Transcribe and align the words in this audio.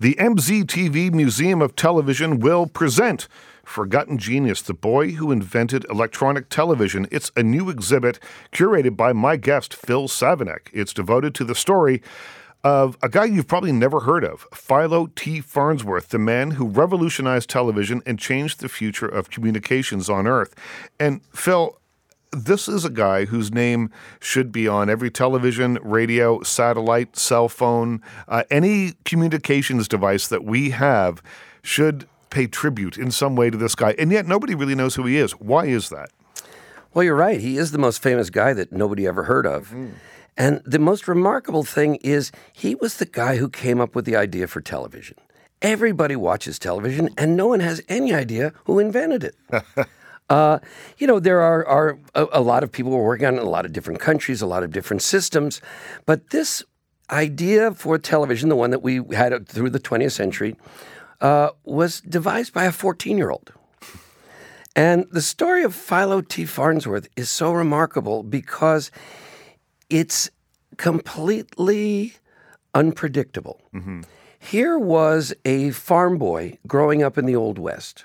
The 0.00 0.14
MZTV 0.14 1.12
Museum 1.12 1.60
of 1.60 1.76
Television 1.76 2.40
will 2.40 2.66
present 2.66 3.28
Forgotten 3.62 4.16
Genius, 4.16 4.62
the 4.62 4.72
boy 4.72 5.10
who 5.10 5.30
invented 5.30 5.84
electronic 5.90 6.48
television. 6.48 7.06
It's 7.10 7.30
a 7.36 7.42
new 7.42 7.68
exhibit 7.68 8.18
curated 8.50 8.96
by 8.96 9.12
my 9.12 9.36
guest, 9.36 9.74
Phil 9.74 10.08
Savenick. 10.08 10.68
It's 10.72 10.94
devoted 10.94 11.34
to 11.34 11.44
the 11.44 11.54
story 11.54 12.00
of 12.64 12.96
a 13.02 13.10
guy 13.10 13.26
you've 13.26 13.46
probably 13.46 13.72
never 13.72 14.00
heard 14.00 14.24
of, 14.24 14.46
Philo 14.54 15.08
T. 15.08 15.42
Farnsworth, 15.42 16.08
the 16.08 16.18
man 16.18 16.52
who 16.52 16.66
revolutionized 16.66 17.50
television 17.50 18.02
and 18.06 18.18
changed 18.18 18.60
the 18.60 18.70
future 18.70 19.08
of 19.08 19.28
communications 19.28 20.08
on 20.08 20.26
Earth. 20.26 20.54
And 20.98 21.20
Phil, 21.34 21.78
this 22.32 22.68
is 22.68 22.84
a 22.84 22.90
guy 22.90 23.24
whose 23.24 23.52
name 23.52 23.90
should 24.20 24.52
be 24.52 24.68
on 24.68 24.88
every 24.88 25.10
television, 25.10 25.78
radio, 25.82 26.42
satellite, 26.42 27.16
cell 27.16 27.48
phone, 27.48 28.00
uh, 28.28 28.44
any 28.50 28.92
communications 29.04 29.88
device 29.88 30.28
that 30.28 30.44
we 30.44 30.70
have 30.70 31.22
should 31.62 32.06
pay 32.30 32.46
tribute 32.46 32.96
in 32.96 33.10
some 33.10 33.34
way 33.36 33.50
to 33.50 33.58
this 33.58 33.74
guy. 33.74 33.94
And 33.98 34.12
yet 34.12 34.26
nobody 34.26 34.54
really 34.54 34.74
knows 34.74 34.94
who 34.94 35.04
he 35.06 35.16
is. 35.16 35.32
Why 35.32 35.66
is 35.66 35.88
that? 35.88 36.10
Well, 36.94 37.04
you're 37.04 37.16
right. 37.16 37.40
He 37.40 37.56
is 37.56 37.72
the 37.72 37.78
most 37.78 38.02
famous 38.02 38.30
guy 38.30 38.52
that 38.52 38.72
nobody 38.72 39.06
ever 39.06 39.24
heard 39.24 39.46
of. 39.46 39.68
Mm-hmm. 39.68 39.90
And 40.36 40.62
the 40.64 40.78
most 40.78 41.06
remarkable 41.06 41.64
thing 41.64 41.96
is 41.96 42.32
he 42.52 42.74
was 42.74 42.96
the 42.96 43.06
guy 43.06 43.36
who 43.36 43.48
came 43.48 43.80
up 43.80 43.94
with 43.94 44.04
the 44.04 44.16
idea 44.16 44.46
for 44.46 44.60
television. 44.60 45.16
Everybody 45.60 46.16
watches 46.16 46.58
television, 46.58 47.10
and 47.18 47.36
no 47.36 47.46
one 47.46 47.60
has 47.60 47.82
any 47.88 48.14
idea 48.14 48.54
who 48.64 48.78
invented 48.78 49.24
it. 49.24 49.36
uh, 50.30 50.60
you 50.96 51.06
know, 51.06 51.18
there 51.18 51.40
are, 51.40 51.66
are 51.66 51.98
a, 52.14 52.26
a, 52.34 52.40
lot 52.40 52.62
of 52.62 52.70
people 52.70 52.92
working 52.92 53.26
on 53.26 53.34
it 53.34 53.40
in 53.40 53.46
a 53.46 53.50
lot 53.50 53.66
of 53.66 53.72
different 53.72 53.98
countries, 53.98 54.40
a 54.40 54.46
lot 54.46 54.62
of 54.62 54.70
different 54.70 55.02
systems, 55.02 55.60
but 56.06 56.30
this 56.30 56.62
idea 57.10 57.74
for 57.74 57.98
television, 57.98 58.48
the 58.48 58.56
one 58.56 58.70
that 58.70 58.80
we 58.80 59.02
had 59.12 59.48
through 59.48 59.68
the 59.70 59.80
20th 59.80 60.12
century, 60.12 60.54
uh, 61.20 61.50
was 61.64 62.00
devised 62.00 62.54
by 62.54 62.64
a 62.64 62.72
14 62.72 63.18
year 63.18 63.30
old. 63.30 63.52
And 64.76 65.06
the 65.10 65.20
story 65.20 65.64
of 65.64 65.74
Philo 65.74 66.20
T. 66.20 66.46
Farnsworth 66.46 67.08
is 67.16 67.28
so 67.28 67.52
remarkable 67.52 68.22
because 68.22 68.92
it's 69.90 70.30
completely 70.76 72.14
unpredictable. 72.72 73.60
Mm-hmm. 73.74 74.02
Here 74.38 74.78
was 74.78 75.34
a 75.44 75.70
farm 75.70 76.18
boy 76.18 76.58
growing 76.68 77.02
up 77.02 77.18
in 77.18 77.26
the 77.26 77.34
Old 77.34 77.58
West. 77.58 78.04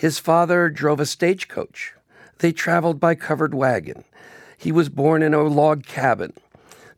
His 0.00 0.18
father 0.18 0.70
drove 0.70 0.98
a 0.98 1.04
stagecoach. 1.04 1.92
They 2.38 2.52
traveled 2.52 2.98
by 2.98 3.14
covered 3.14 3.52
wagon. 3.52 4.04
He 4.56 4.72
was 4.72 4.88
born 4.88 5.22
in 5.22 5.34
a 5.34 5.42
log 5.42 5.84
cabin. 5.84 6.32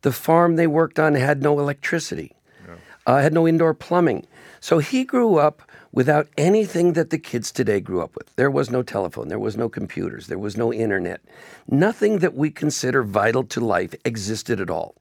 The 0.02 0.12
farm 0.12 0.54
they 0.54 0.68
worked 0.68 1.00
on 1.00 1.16
had 1.16 1.42
no 1.42 1.58
electricity, 1.58 2.30
yeah. 2.64 2.76
uh, 3.04 3.18
had 3.18 3.32
no 3.32 3.48
indoor 3.48 3.74
plumbing. 3.74 4.24
So 4.60 4.78
he 4.78 5.02
grew 5.02 5.34
up 5.34 5.62
without 5.90 6.28
anything 6.38 6.92
that 6.92 7.10
the 7.10 7.18
kids 7.18 7.50
today 7.50 7.80
grew 7.80 8.00
up 8.00 8.14
with. 8.14 8.32
There 8.36 8.52
was 8.52 8.70
no 8.70 8.84
telephone, 8.84 9.26
there 9.26 9.36
was 9.40 9.56
no 9.56 9.68
computers, 9.68 10.28
there 10.28 10.38
was 10.38 10.56
no 10.56 10.72
internet. 10.72 11.22
Nothing 11.66 12.20
that 12.20 12.34
we 12.34 12.52
consider 12.52 13.02
vital 13.02 13.42
to 13.42 13.58
life 13.58 13.96
existed 14.04 14.60
at 14.60 14.70
all. 14.70 14.94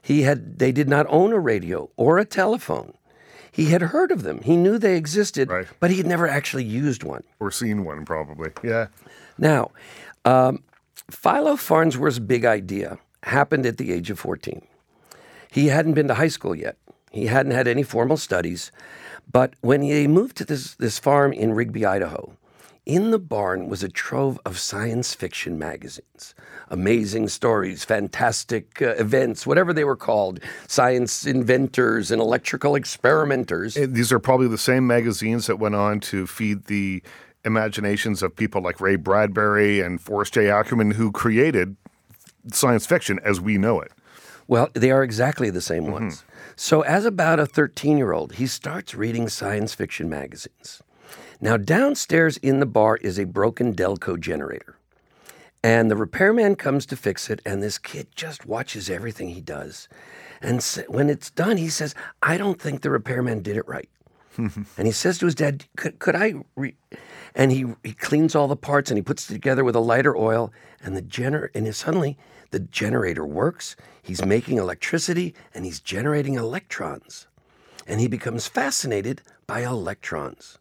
He 0.00 0.22
had 0.22 0.60
they 0.60 0.70
did 0.70 0.88
not 0.88 1.06
own 1.08 1.32
a 1.32 1.40
radio 1.40 1.90
or 1.96 2.18
a 2.18 2.24
telephone. 2.24 2.94
He 3.54 3.66
had 3.66 3.82
heard 3.82 4.10
of 4.10 4.24
them. 4.24 4.40
He 4.42 4.56
knew 4.56 4.78
they 4.78 4.96
existed, 4.96 5.48
right. 5.48 5.68
but 5.78 5.92
he 5.92 5.98
had 5.98 6.06
never 6.06 6.26
actually 6.26 6.64
used 6.64 7.04
one 7.04 7.22
or 7.38 7.52
seen 7.52 7.84
one 7.84 8.04
probably. 8.04 8.50
Yeah. 8.64 8.88
Now, 9.38 9.70
um, 10.24 10.64
Philo 11.08 11.54
Farnsworth's 11.54 12.18
big 12.18 12.44
idea 12.44 12.98
happened 13.22 13.64
at 13.64 13.78
the 13.78 13.92
age 13.92 14.10
of 14.10 14.18
14. 14.18 14.60
He 15.52 15.68
hadn't 15.68 15.94
been 15.94 16.08
to 16.08 16.14
high 16.14 16.28
school 16.28 16.56
yet. 16.56 16.76
He 17.12 17.26
hadn't 17.26 17.52
had 17.52 17.68
any 17.68 17.84
formal 17.84 18.16
studies. 18.16 18.72
But 19.30 19.54
when 19.60 19.82
he 19.82 20.08
moved 20.08 20.36
to 20.38 20.44
this, 20.44 20.74
this 20.74 20.98
farm 20.98 21.32
in 21.32 21.52
Rigby, 21.52 21.86
Idaho, 21.86 22.36
in 22.86 23.10
the 23.10 23.18
barn 23.18 23.68
was 23.68 23.82
a 23.82 23.88
trove 23.88 24.38
of 24.44 24.58
science 24.58 25.14
fiction 25.14 25.58
magazines. 25.58 26.34
Amazing 26.68 27.28
stories, 27.28 27.84
fantastic 27.84 28.82
uh, 28.82 28.94
events, 28.96 29.46
whatever 29.46 29.72
they 29.72 29.84
were 29.84 29.96
called, 29.96 30.40
science 30.66 31.26
inventors 31.26 32.10
and 32.10 32.20
electrical 32.20 32.74
experimenters. 32.74 33.76
And 33.76 33.94
these 33.94 34.12
are 34.12 34.18
probably 34.18 34.48
the 34.48 34.58
same 34.58 34.86
magazines 34.86 35.46
that 35.46 35.58
went 35.58 35.74
on 35.74 36.00
to 36.00 36.26
feed 36.26 36.64
the 36.64 37.02
imaginations 37.44 38.22
of 38.22 38.34
people 38.34 38.62
like 38.62 38.80
Ray 38.80 38.96
Bradbury 38.96 39.80
and 39.80 40.00
Forrest 40.00 40.34
J. 40.34 40.50
Ackerman, 40.50 40.92
who 40.92 41.12
created 41.12 41.76
science 42.52 42.86
fiction 42.86 43.18
as 43.24 43.40
we 43.40 43.58
know 43.58 43.80
it. 43.80 43.92
Well, 44.46 44.68
they 44.74 44.90
are 44.90 45.02
exactly 45.02 45.48
the 45.50 45.60
same 45.62 45.84
mm-hmm. 45.84 45.92
ones. 45.92 46.24
So, 46.56 46.82
as 46.82 47.04
about 47.04 47.40
a 47.40 47.46
13 47.46 47.96
year 47.96 48.12
old, 48.12 48.34
he 48.34 48.46
starts 48.46 48.94
reading 48.94 49.28
science 49.28 49.74
fiction 49.74 50.08
magazines. 50.08 50.82
Now, 51.44 51.58
downstairs 51.58 52.38
in 52.38 52.60
the 52.60 52.64
bar 52.64 52.96
is 52.96 53.18
a 53.18 53.26
broken 53.26 53.74
Delco 53.74 54.18
generator. 54.18 54.78
And 55.62 55.90
the 55.90 55.96
repairman 55.96 56.56
comes 56.56 56.86
to 56.86 56.96
fix 56.96 57.28
it, 57.28 57.42
and 57.44 57.62
this 57.62 57.76
kid 57.76 58.06
just 58.14 58.46
watches 58.46 58.88
everything 58.88 59.28
he 59.28 59.42
does. 59.42 59.86
And 60.40 60.62
when 60.88 61.10
it's 61.10 61.28
done, 61.28 61.58
he 61.58 61.68
says, 61.68 61.94
I 62.22 62.38
don't 62.38 62.58
think 62.58 62.80
the 62.80 62.88
repairman 62.88 63.42
did 63.42 63.58
it 63.58 63.68
right. 63.68 63.90
and 64.38 64.86
he 64.86 64.90
says 64.90 65.18
to 65.18 65.26
his 65.26 65.34
dad, 65.34 65.66
Could, 65.76 65.98
could 65.98 66.16
I? 66.16 66.32
Re-? 66.56 66.76
And 67.34 67.52
he, 67.52 67.66
he 67.82 67.92
cleans 67.92 68.34
all 68.34 68.48
the 68.48 68.56
parts 68.56 68.90
and 68.90 68.96
he 68.96 69.02
puts 69.02 69.28
it 69.28 69.34
together 69.34 69.64
with 69.64 69.76
a 69.76 69.80
lighter 69.80 70.16
oil, 70.16 70.50
and 70.82 70.96
the 70.96 71.02
gener- 71.02 71.50
and 71.54 71.76
suddenly 71.76 72.16
the 72.52 72.60
generator 72.60 73.26
works. 73.26 73.76
He's 74.02 74.24
making 74.24 74.56
electricity 74.56 75.34
and 75.52 75.66
he's 75.66 75.80
generating 75.80 76.36
electrons. 76.36 77.26
And 77.86 78.00
he 78.00 78.08
becomes 78.08 78.46
fascinated 78.46 79.20
by 79.46 79.60
electrons. 79.60 80.58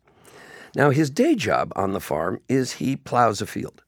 Now, 0.76 0.90
his 0.90 1.10
day 1.10 1.36
job 1.36 1.72
on 1.76 1.94
the 1.94 2.00
farm 2.00 2.40
is 2.50 2.74
he 2.74 2.96
plows 2.96 3.42
a 3.42 3.46
field. 3.46 3.84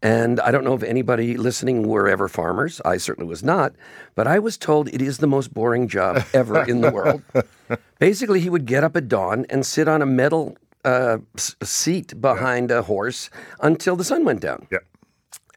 And 0.00 0.38
I 0.40 0.50
don't 0.50 0.64
know 0.64 0.74
if 0.74 0.82
anybody 0.82 1.36
listening 1.36 1.88
were 1.88 2.08
ever 2.08 2.28
farmers. 2.28 2.80
I 2.84 2.98
certainly 2.98 3.28
was 3.28 3.42
not. 3.42 3.74
But 4.14 4.26
I 4.26 4.38
was 4.38 4.58
told 4.58 4.88
it 4.88 5.00
is 5.00 5.18
the 5.18 5.26
most 5.26 5.54
boring 5.54 5.88
job 5.88 6.22
ever 6.34 6.62
in 6.68 6.82
the 6.82 6.90
world. 6.90 7.22
Basically, 7.98 8.40
he 8.40 8.50
would 8.50 8.66
get 8.66 8.84
up 8.84 8.96
at 8.96 9.08
dawn 9.08 9.46
and 9.48 9.64
sit 9.64 9.88
on 9.88 10.02
a 10.02 10.06
metal 10.06 10.58
uh, 10.84 11.18
seat 11.36 12.20
behind 12.20 12.70
a 12.70 12.82
horse 12.82 13.30
until 13.60 13.96
the 13.96 14.04
sun 14.04 14.24
went 14.24 14.40
down. 14.40 14.68
Yeah. 14.70 14.78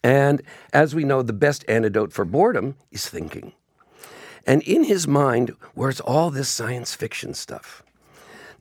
And 0.01 0.41
as 0.71 0.95
we 0.95 1.03
know, 1.03 1.21
the 1.21 1.33
best 1.33 1.65
antidote 1.67 2.13
for 2.13 2.23
boredom 2.23 2.77
is 2.89 3.09
thinking. 3.09 3.51
And 4.45 4.61
in 4.61 4.85
his 4.85 5.09
mind 5.09 5.51
was 5.75 5.99
all 5.99 6.31
this 6.31 6.47
science 6.47 6.95
fiction 6.95 7.33
stuff. 7.33 7.83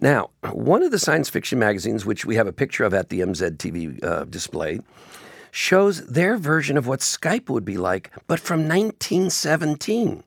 Now, 0.01 0.31
one 0.53 0.83
of 0.83 0.91
the 0.91 0.99
science 0.99 1.29
fiction 1.29 1.59
magazines, 1.59 2.05
which 2.05 2.27
we 2.27 2.37
have 2.37 2.47
a 2.47 2.53
picture 2.53 2.85
of 2.85 2.93
at 2.93 3.09
the 3.09 3.21
MZTV 3.21 4.05
uh, 4.05 4.25
display, 4.25 4.81
shows 5.51 6.07
their 6.07 6.37
version 6.37 6.77
of 6.77 6.87
what 6.87 7.01
Skype 7.01 7.49
would 7.49 7.65
be 7.65 7.79
like, 7.79 8.13
but 8.27 8.39
from 8.39 8.69
1917, 8.69 10.23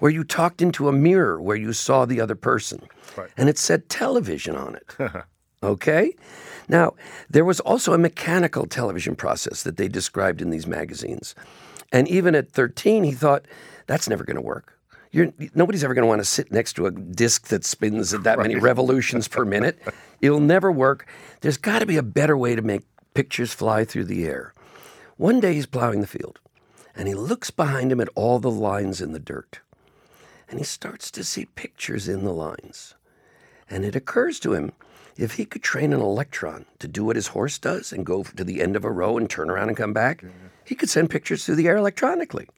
where 0.00 0.10
you 0.10 0.24
talked 0.24 0.60
into 0.60 0.88
a 0.88 0.92
mirror 0.92 1.40
where 1.40 1.56
you 1.56 1.72
saw 1.72 2.04
the 2.04 2.20
other 2.20 2.34
person. 2.34 2.82
Right. 3.16 3.30
And 3.36 3.48
it 3.48 3.56
said 3.56 3.88
television 3.88 4.56
on 4.56 4.74
it. 4.76 4.96
okay? 5.62 6.14
Now, 6.68 6.94
there 7.30 7.44
was 7.44 7.60
also 7.60 7.92
a 7.92 7.98
mechanical 7.98 8.66
television 8.66 9.14
process 9.14 9.62
that 9.62 9.76
they 9.76 9.86
described 9.86 10.42
in 10.42 10.50
these 10.50 10.66
magazines. 10.66 11.36
And 11.92 12.08
even 12.08 12.34
at 12.34 12.50
13, 12.50 13.04
he 13.04 13.12
thought, 13.12 13.46
that's 13.86 14.08
never 14.08 14.24
going 14.24 14.36
to 14.36 14.42
work. 14.42 14.73
You're, 15.14 15.32
nobody's 15.54 15.84
ever 15.84 15.94
going 15.94 16.02
to 16.02 16.08
want 16.08 16.22
to 16.22 16.24
sit 16.24 16.50
next 16.50 16.72
to 16.72 16.86
a 16.86 16.90
disc 16.90 17.46
that 17.46 17.64
spins 17.64 18.12
at 18.12 18.24
that 18.24 18.36
right. 18.36 18.48
many 18.48 18.56
revolutions 18.56 19.28
per 19.28 19.44
minute. 19.44 19.78
It'll 20.20 20.40
never 20.40 20.72
work. 20.72 21.06
There's 21.40 21.56
got 21.56 21.78
to 21.78 21.86
be 21.86 21.96
a 21.96 22.02
better 22.02 22.36
way 22.36 22.56
to 22.56 22.62
make 22.62 22.82
pictures 23.14 23.54
fly 23.54 23.84
through 23.84 24.06
the 24.06 24.26
air. 24.26 24.52
One 25.16 25.38
day 25.38 25.54
he's 25.54 25.66
plowing 25.66 26.00
the 26.00 26.08
field, 26.08 26.40
and 26.96 27.06
he 27.06 27.14
looks 27.14 27.52
behind 27.52 27.92
him 27.92 28.00
at 28.00 28.08
all 28.16 28.40
the 28.40 28.50
lines 28.50 29.00
in 29.00 29.12
the 29.12 29.20
dirt. 29.20 29.60
And 30.48 30.58
he 30.58 30.64
starts 30.64 31.12
to 31.12 31.22
see 31.22 31.44
pictures 31.44 32.08
in 32.08 32.24
the 32.24 32.32
lines. 32.34 32.96
And 33.70 33.84
it 33.84 33.94
occurs 33.94 34.40
to 34.40 34.54
him 34.54 34.72
if 35.16 35.34
he 35.34 35.44
could 35.44 35.62
train 35.62 35.92
an 35.92 36.00
electron 36.00 36.66
to 36.80 36.88
do 36.88 37.04
what 37.04 37.14
his 37.14 37.28
horse 37.28 37.56
does 37.56 37.92
and 37.92 38.04
go 38.04 38.24
to 38.24 38.42
the 38.42 38.60
end 38.60 38.74
of 38.74 38.84
a 38.84 38.90
row 38.90 39.16
and 39.16 39.30
turn 39.30 39.48
around 39.48 39.68
and 39.68 39.76
come 39.76 39.92
back, 39.92 40.24
he 40.64 40.74
could 40.74 40.90
send 40.90 41.08
pictures 41.08 41.46
through 41.46 41.54
the 41.54 41.68
air 41.68 41.76
electronically. 41.76 42.48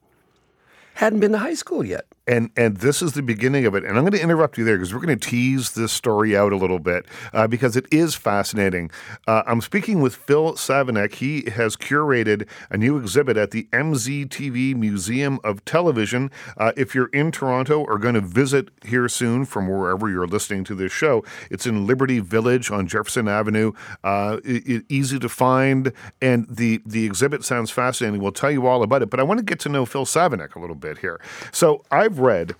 Hadn't 0.94 1.20
been 1.20 1.32
to 1.32 1.38
high 1.38 1.52
school 1.52 1.84
yet 1.84 2.06
and 2.26 2.50
and 2.56 2.78
this 2.78 3.02
is 3.02 3.12
the 3.12 3.22
beginning 3.22 3.66
of 3.66 3.74
it. 3.74 3.84
And 3.84 3.96
I'm 3.96 4.02
going 4.02 4.12
to 4.12 4.22
interrupt 4.22 4.58
you 4.58 4.64
there 4.64 4.76
because 4.76 4.92
we're 4.92 5.00
going 5.00 5.18
to 5.18 5.28
tease 5.28 5.72
this 5.72 5.92
story 5.92 6.36
out 6.36 6.52
a 6.52 6.56
little 6.56 6.78
bit 6.78 7.06
uh, 7.32 7.46
because 7.46 7.76
it 7.76 7.86
is 7.92 8.14
fascinating. 8.14 8.90
Uh, 9.26 9.42
I'm 9.46 9.60
speaking 9.60 10.00
with 10.00 10.14
Phil 10.14 10.54
Savenick. 10.54 11.14
He 11.14 11.48
has 11.50 11.76
curated 11.76 12.48
a 12.70 12.76
new 12.76 12.98
exhibit 12.98 13.36
at 13.36 13.52
the 13.52 13.68
MZTV 13.72 14.74
Museum 14.74 15.38
of 15.44 15.64
Television. 15.64 16.30
Uh, 16.56 16.72
if 16.76 16.94
you're 16.94 17.08
in 17.08 17.30
Toronto 17.30 17.84
or 17.84 17.98
going 17.98 18.14
to 18.14 18.20
visit 18.20 18.70
here 18.84 19.08
soon 19.08 19.44
from 19.44 19.68
wherever 19.68 20.10
you're 20.10 20.26
listening 20.26 20.64
to 20.64 20.74
this 20.74 20.92
show, 20.92 21.24
it's 21.50 21.66
in 21.66 21.86
Liberty 21.86 22.18
Village 22.18 22.70
on 22.70 22.88
Jefferson 22.88 23.28
Avenue. 23.28 23.72
Uh, 24.02 24.38
it, 24.44 24.66
it, 24.68 24.84
easy 24.88 25.18
to 25.18 25.28
find, 25.28 25.92
and 26.20 26.46
the 26.48 26.80
the 26.84 27.04
exhibit 27.04 27.44
sounds 27.44 27.70
fascinating. 27.70 28.20
We'll 28.20 28.32
tell 28.32 28.50
you 28.50 28.66
all 28.66 28.82
about 28.82 29.02
it. 29.02 29.10
But 29.10 29.20
I 29.20 29.22
want 29.22 29.38
to 29.38 29.44
get 29.44 29.60
to 29.60 29.68
know 29.68 29.86
Phil 29.86 30.04
Savenick 30.04 30.54
a 30.54 30.58
little 30.58 30.76
bit 30.76 30.98
here. 30.98 31.20
So 31.52 31.84
I've 31.90 32.15
read 32.18 32.54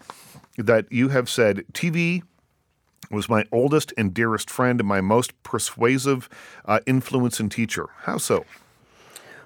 that 0.57 0.91
you 0.91 1.09
have 1.09 1.29
said 1.29 1.65
TV 1.73 2.23
was 3.11 3.29
my 3.29 3.45
oldest 3.53 3.93
and 3.97 4.13
dearest 4.13 4.51
friend 4.51 4.81
and 4.81 4.89
my 4.89 5.01
most 5.01 5.41
persuasive 5.43 6.29
uh, 6.65 6.81
influence 6.87 7.39
and 7.39 7.51
teacher. 7.51 7.89
How 8.03 8.19
so? 8.19 8.45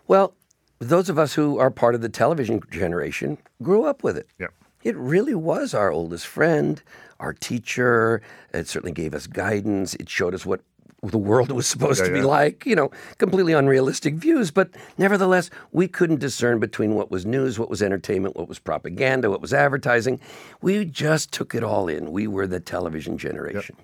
Well, 0.07 0.35
those 0.79 1.09
of 1.09 1.19
us 1.19 1.35
who 1.35 1.59
are 1.59 1.71
part 1.71 1.95
of 1.95 2.01
the 2.01 2.09
television 2.09 2.61
generation 2.71 3.39
grew 3.62 3.85
up 3.85 4.03
with 4.03 4.17
it. 4.17 4.29
Yeah. 4.39 4.49
It 4.83 4.97
really 4.97 5.35
was 5.35 5.75
our 5.75 5.91
oldest 5.91 6.27
friend, 6.27 6.83
our 7.19 7.35
teacher. 7.35 8.23
It 8.55 8.67
certainly 8.67 8.93
gave 8.93 9.15
us 9.15 9.27
guidance. 9.27 9.95
It 9.95 10.09
showed 10.09 10.35
us 10.35 10.47
what 10.47 10.62
the 11.02 11.19
world 11.19 11.50
was 11.50 11.67
supposed 11.67 12.00
Yeah, 12.00 12.06
to 12.08 12.12
be 12.12 12.19
yeah. 12.20 12.25
like, 12.26 12.67
you 12.67 12.76
know, 12.76 12.91
completely 13.19 13.52
unrealistic 13.52 14.14
views. 14.14 14.50
But 14.50 14.70
nevertheless, 14.99 15.50
we 15.73 15.88
couldn't 15.88 16.20
discern 16.20 16.58
between 16.58 16.94
what 16.94 17.11
was 17.11 17.25
news, 17.25 17.58
what 17.58 17.70
was 17.70 17.82
entertainment, 17.82 18.37
what 18.37 18.49
was 18.49 18.58
propaganda, 18.58 19.31
what 19.31 19.41
was 19.41 19.52
advertising. 19.55 20.20
We 20.61 20.85
just 20.85 21.32
took 21.32 21.55
it 21.55 21.64
all 21.64 21.88
in. 21.88 22.12
We 22.12 22.26
were 22.26 22.47
the 22.47 22.61
television 22.61 23.17
generation. 23.19 23.76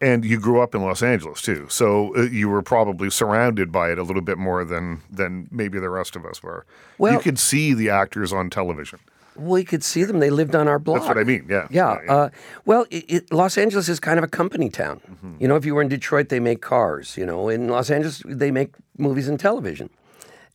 And 0.00 0.24
you 0.24 0.40
grew 0.40 0.62
up 0.62 0.74
in 0.74 0.80
Los 0.80 1.02
Angeles 1.02 1.42
too, 1.42 1.66
so 1.68 2.16
uh, 2.16 2.22
you 2.22 2.48
were 2.48 2.62
probably 2.62 3.10
surrounded 3.10 3.70
by 3.70 3.92
it 3.92 3.98
a 3.98 4.02
little 4.02 4.22
bit 4.22 4.38
more 4.38 4.64
than 4.64 5.02
than 5.10 5.46
maybe 5.50 5.78
the 5.78 5.90
rest 5.90 6.16
of 6.16 6.24
us 6.24 6.42
were. 6.42 6.64
you 6.98 7.18
could 7.18 7.38
see 7.38 7.74
the 7.74 7.90
actors 7.90 8.32
on 8.32 8.48
television. 8.48 8.98
We 9.36 9.64
could 9.64 9.82
see 9.82 10.04
them. 10.04 10.18
They 10.18 10.30
lived 10.30 10.54
on 10.54 10.68
our 10.68 10.78
block. 10.78 10.98
That's 10.98 11.08
what 11.08 11.18
I 11.18 11.24
mean. 11.24 11.46
Yeah. 11.48 11.66
Yeah. 11.70 11.98
Uh, 12.08 12.28
well, 12.64 12.86
it, 12.90 13.04
it, 13.08 13.32
Los 13.32 13.56
Angeles 13.56 13.88
is 13.88 13.98
kind 13.98 14.18
of 14.18 14.24
a 14.24 14.28
company 14.28 14.68
town. 14.68 15.00
Mm-hmm. 15.10 15.36
You 15.40 15.48
know, 15.48 15.56
if 15.56 15.64
you 15.64 15.74
were 15.74 15.82
in 15.82 15.88
Detroit, 15.88 16.28
they 16.28 16.40
make 16.40 16.60
cars. 16.60 17.16
You 17.16 17.24
know, 17.24 17.48
in 17.48 17.68
Los 17.68 17.90
Angeles, 17.90 18.22
they 18.26 18.50
make 18.50 18.74
movies 18.98 19.28
and 19.28 19.40
television. 19.40 19.90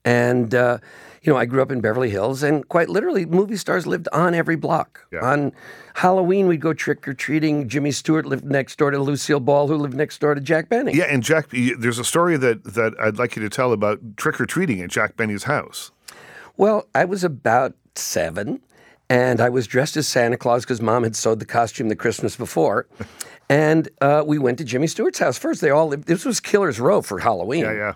And, 0.06 0.56
uh, 0.56 0.78
you 1.22 1.34
know, 1.34 1.38
I 1.38 1.46
grew 1.46 1.62
up 1.62 1.70
in 1.70 1.82
Beverly 1.82 2.10
Hills, 2.10 2.44
and 2.44 2.66
quite 2.70 2.88
literally, 2.88 3.26
movie 3.26 3.58
stars 3.58 3.86
lived 3.86 4.08
on 4.14 4.34
every 4.34 4.56
block. 4.56 5.06
Yeah. 5.12 5.20
On 5.20 5.52
Halloween, 5.96 6.48
we'd 6.48 6.62
go 6.62 6.74
trick 6.74 7.06
or 7.06 7.14
treating. 7.14 7.68
Jimmy 7.68 7.92
Stewart 7.92 8.26
lived 8.26 8.46
next 8.46 8.78
door 8.78 8.92
to 8.92 9.00
Lucille 9.00 9.42
Ball, 9.42 9.68
who 9.68 9.76
lived 9.76 9.96
next 9.96 10.22
door 10.22 10.34
to 10.34 10.40
Jack 10.40 10.70
Benny. 10.70 10.94
yeah, 10.94 11.06
and 11.06 11.24
Jack, 11.24 11.50
there's 11.52 12.00
a 12.00 12.06
story 12.06 12.38
that 12.38 12.64
that 12.64 12.94
I'd 13.02 13.18
like 13.18 13.36
you 13.36 13.42
to 13.42 13.50
tell 13.50 13.74
about 13.74 14.00
trick 14.16 14.40
or 14.40 14.46
treating 14.46 14.80
at 14.80 14.90
Jack 14.90 15.18
Benny's 15.18 15.44
house. 15.44 15.92
Well, 16.56 16.88
I 16.96 17.04
was 17.04 17.26
about 17.26 17.76
seven, 17.96 18.62
and 19.10 19.40
I 19.40 19.50
was 19.50 19.68
dressed 19.68 19.98
as 19.98 20.08
Santa 20.08 20.38
Claus 20.38 20.64
because 20.64 20.82
mom 20.82 21.04
had 21.04 21.16
sewed 21.16 21.40
the 21.40 21.46
costume 21.46 21.90
the 21.90 21.96
Christmas 21.96 22.36
before. 22.36 22.88
And 23.50 23.88
uh, 24.02 24.26
we 24.28 24.38
went 24.38 24.58
to 24.58 24.66
Jimmy 24.66 24.88
Stewart's 24.88 25.20
house 25.20 25.38
first. 25.38 25.62
They 25.62 25.70
all 25.70 25.88
lived, 25.88 26.06
this 26.06 26.26
was 26.26 26.42
Killer's 26.42 26.82
Row 26.82 27.02
for 27.02 27.20
Halloween. 27.20 27.64
Yeah, 27.64 27.72
yeah. 27.72 27.94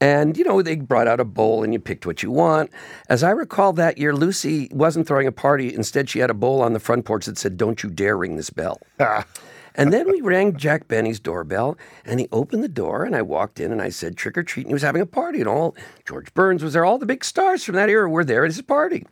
And, 0.00 0.36
you 0.36 0.44
know, 0.44 0.62
they 0.62 0.76
brought 0.76 1.08
out 1.08 1.18
a 1.18 1.24
bowl 1.24 1.64
and 1.64 1.72
you 1.72 1.80
picked 1.80 2.06
what 2.06 2.22
you 2.22 2.30
want. 2.30 2.70
As 3.08 3.24
I 3.24 3.30
recall 3.30 3.72
that 3.72 3.98
year, 3.98 4.14
Lucy 4.14 4.68
wasn't 4.72 5.08
throwing 5.08 5.26
a 5.26 5.32
party. 5.32 5.74
Instead, 5.74 6.08
she 6.08 6.20
had 6.20 6.30
a 6.30 6.34
bowl 6.34 6.62
on 6.62 6.72
the 6.72 6.78
front 6.78 7.04
porch 7.04 7.26
that 7.26 7.36
said, 7.36 7.56
Don't 7.56 7.82
you 7.82 7.90
dare 7.90 8.16
ring 8.16 8.36
this 8.36 8.50
bell. 8.50 8.80
And 9.74 9.92
then 9.92 10.10
we 10.10 10.20
rang 10.20 10.56
Jack 10.56 10.86
Benny's 10.86 11.18
doorbell, 11.18 11.78
and 12.04 12.20
he 12.20 12.28
opened 12.30 12.62
the 12.62 12.68
door, 12.68 13.04
and 13.04 13.16
I 13.16 13.22
walked 13.22 13.58
in, 13.58 13.72
and 13.72 13.80
I 13.80 13.88
said, 13.88 14.18
"Trick 14.18 14.36
or 14.36 14.42
treat!" 14.42 14.66
And 14.66 14.70
he 14.70 14.74
was 14.74 14.82
having 14.82 15.00
a 15.00 15.06
party, 15.06 15.40
and 15.40 15.48
all 15.48 15.74
George 16.06 16.32
Burns 16.34 16.62
was 16.62 16.74
there. 16.74 16.84
All 16.84 16.98
the 16.98 17.06
big 17.06 17.24
stars 17.24 17.64
from 17.64 17.76
that 17.76 17.88
era 17.88 18.06
were 18.08 18.22
there 18.22 18.44
at 18.44 18.50
his 18.50 18.60
party. 18.60 19.06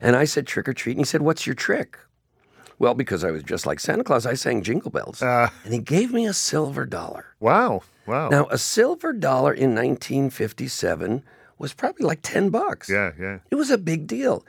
And 0.00 0.16
I 0.16 0.24
said, 0.24 0.46
"Trick 0.46 0.68
or 0.68 0.72
treat!" 0.72 0.92
And 0.92 1.00
he 1.00 1.04
said, 1.04 1.22
"What's 1.22 1.46
your 1.46 1.54
trick?" 1.54 1.98
Well, 2.78 2.94
because 2.94 3.22
I 3.24 3.30
was 3.30 3.42
just 3.44 3.66
like 3.66 3.78
Santa 3.78 4.02
Claus, 4.02 4.26
I 4.26 4.34
sang 4.34 4.62
Jingle 4.62 4.90
Bells, 4.90 5.22
uh. 5.22 5.48
and 5.64 5.72
he 5.72 5.78
gave 5.78 6.12
me 6.12 6.26
a 6.26 6.32
silver 6.32 6.84
dollar. 6.84 7.26
Wow, 7.38 7.82
wow. 8.06 8.28
Now, 8.28 8.46
a 8.50 8.58
silver 8.58 9.12
dollar 9.12 9.52
in 9.52 9.74
1957 9.74 11.22
was 11.58 11.72
probably 11.72 12.04
like 12.04 12.20
ten 12.22 12.50
bucks. 12.50 12.90
yeah, 12.90 13.12
yeah. 13.18 13.38
It 13.50 13.54
was 13.54 13.70
a 13.70 13.78
big 13.78 14.06
deal. 14.06 14.44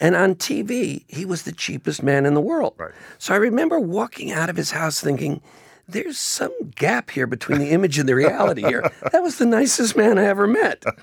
And 0.00 0.14
on 0.14 0.36
TV, 0.36 1.04
he 1.08 1.24
was 1.24 1.42
the 1.42 1.52
cheapest 1.52 2.02
man 2.02 2.24
in 2.24 2.34
the 2.34 2.40
world. 2.40 2.74
Right. 2.78 2.92
So 3.18 3.34
I 3.34 3.36
remember 3.36 3.80
walking 3.80 4.30
out 4.30 4.48
of 4.48 4.56
his 4.56 4.70
house 4.70 5.00
thinking, 5.00 5.40
there's 5.88 6.18
some 6.18 6.52
gap 6.76 7.10
here 7.10 7.26
between 7.26 7.58
the 7.58 7.70
image 7.70 7.98
and 7.98 8.08
the 8.08 8.14
reality 8.14 8.62
here. 8.62 8.90
That 9.10 9.22
was 9.22 9.38
the 9.38 9.46
nicest 9.46 9.96
man 9.96 10.18
I 10.18 10.24
ever 10.24 10.46
met. 10.46 10.84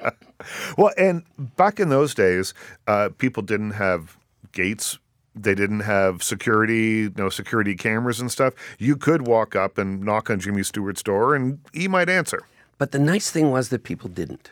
Well, 0.77 0.93
and 0.95 1.23
back 1.37 1.79
in 1.79 1.89
those 1.89 2.13
days, 2.13 2.53
uh, 2.85 3.09
people 3.17 3.41
didn't 3.41 3.71
have 3.71 4.15
gates. 4.51 4.99
They 5.33 5.55
didn't 5.55 5.79
have 5.79 6.21
security, 6.21 7.09
no 7.17 7.29
security 7.29 7.73
cameras 7.75 8.19
and 8.19 8.31
stuff. 8.31 8.53
You 8.77 8.95
could 8.95 9.25
walk 9.25 9.55
up 9.55 9.79
and 9.79 10.01
knock 10.03 10.29
on 10.29 10.39
Jimmy 10.39 10.61
Stewart's 10.61 11.01
door, 11.01 11.33
and 11.33 11.59
he 11.73 11.87
might 11.87 12.09
answer. 12.09 12.43
But 12.77 12.91
the 12.91 12.99
nice 12.99 13.31
thing 13.31 13.49
was 13.49 13.69
that 13.69 13.83
people 13.83 14.07
didn't. 14.07 14.51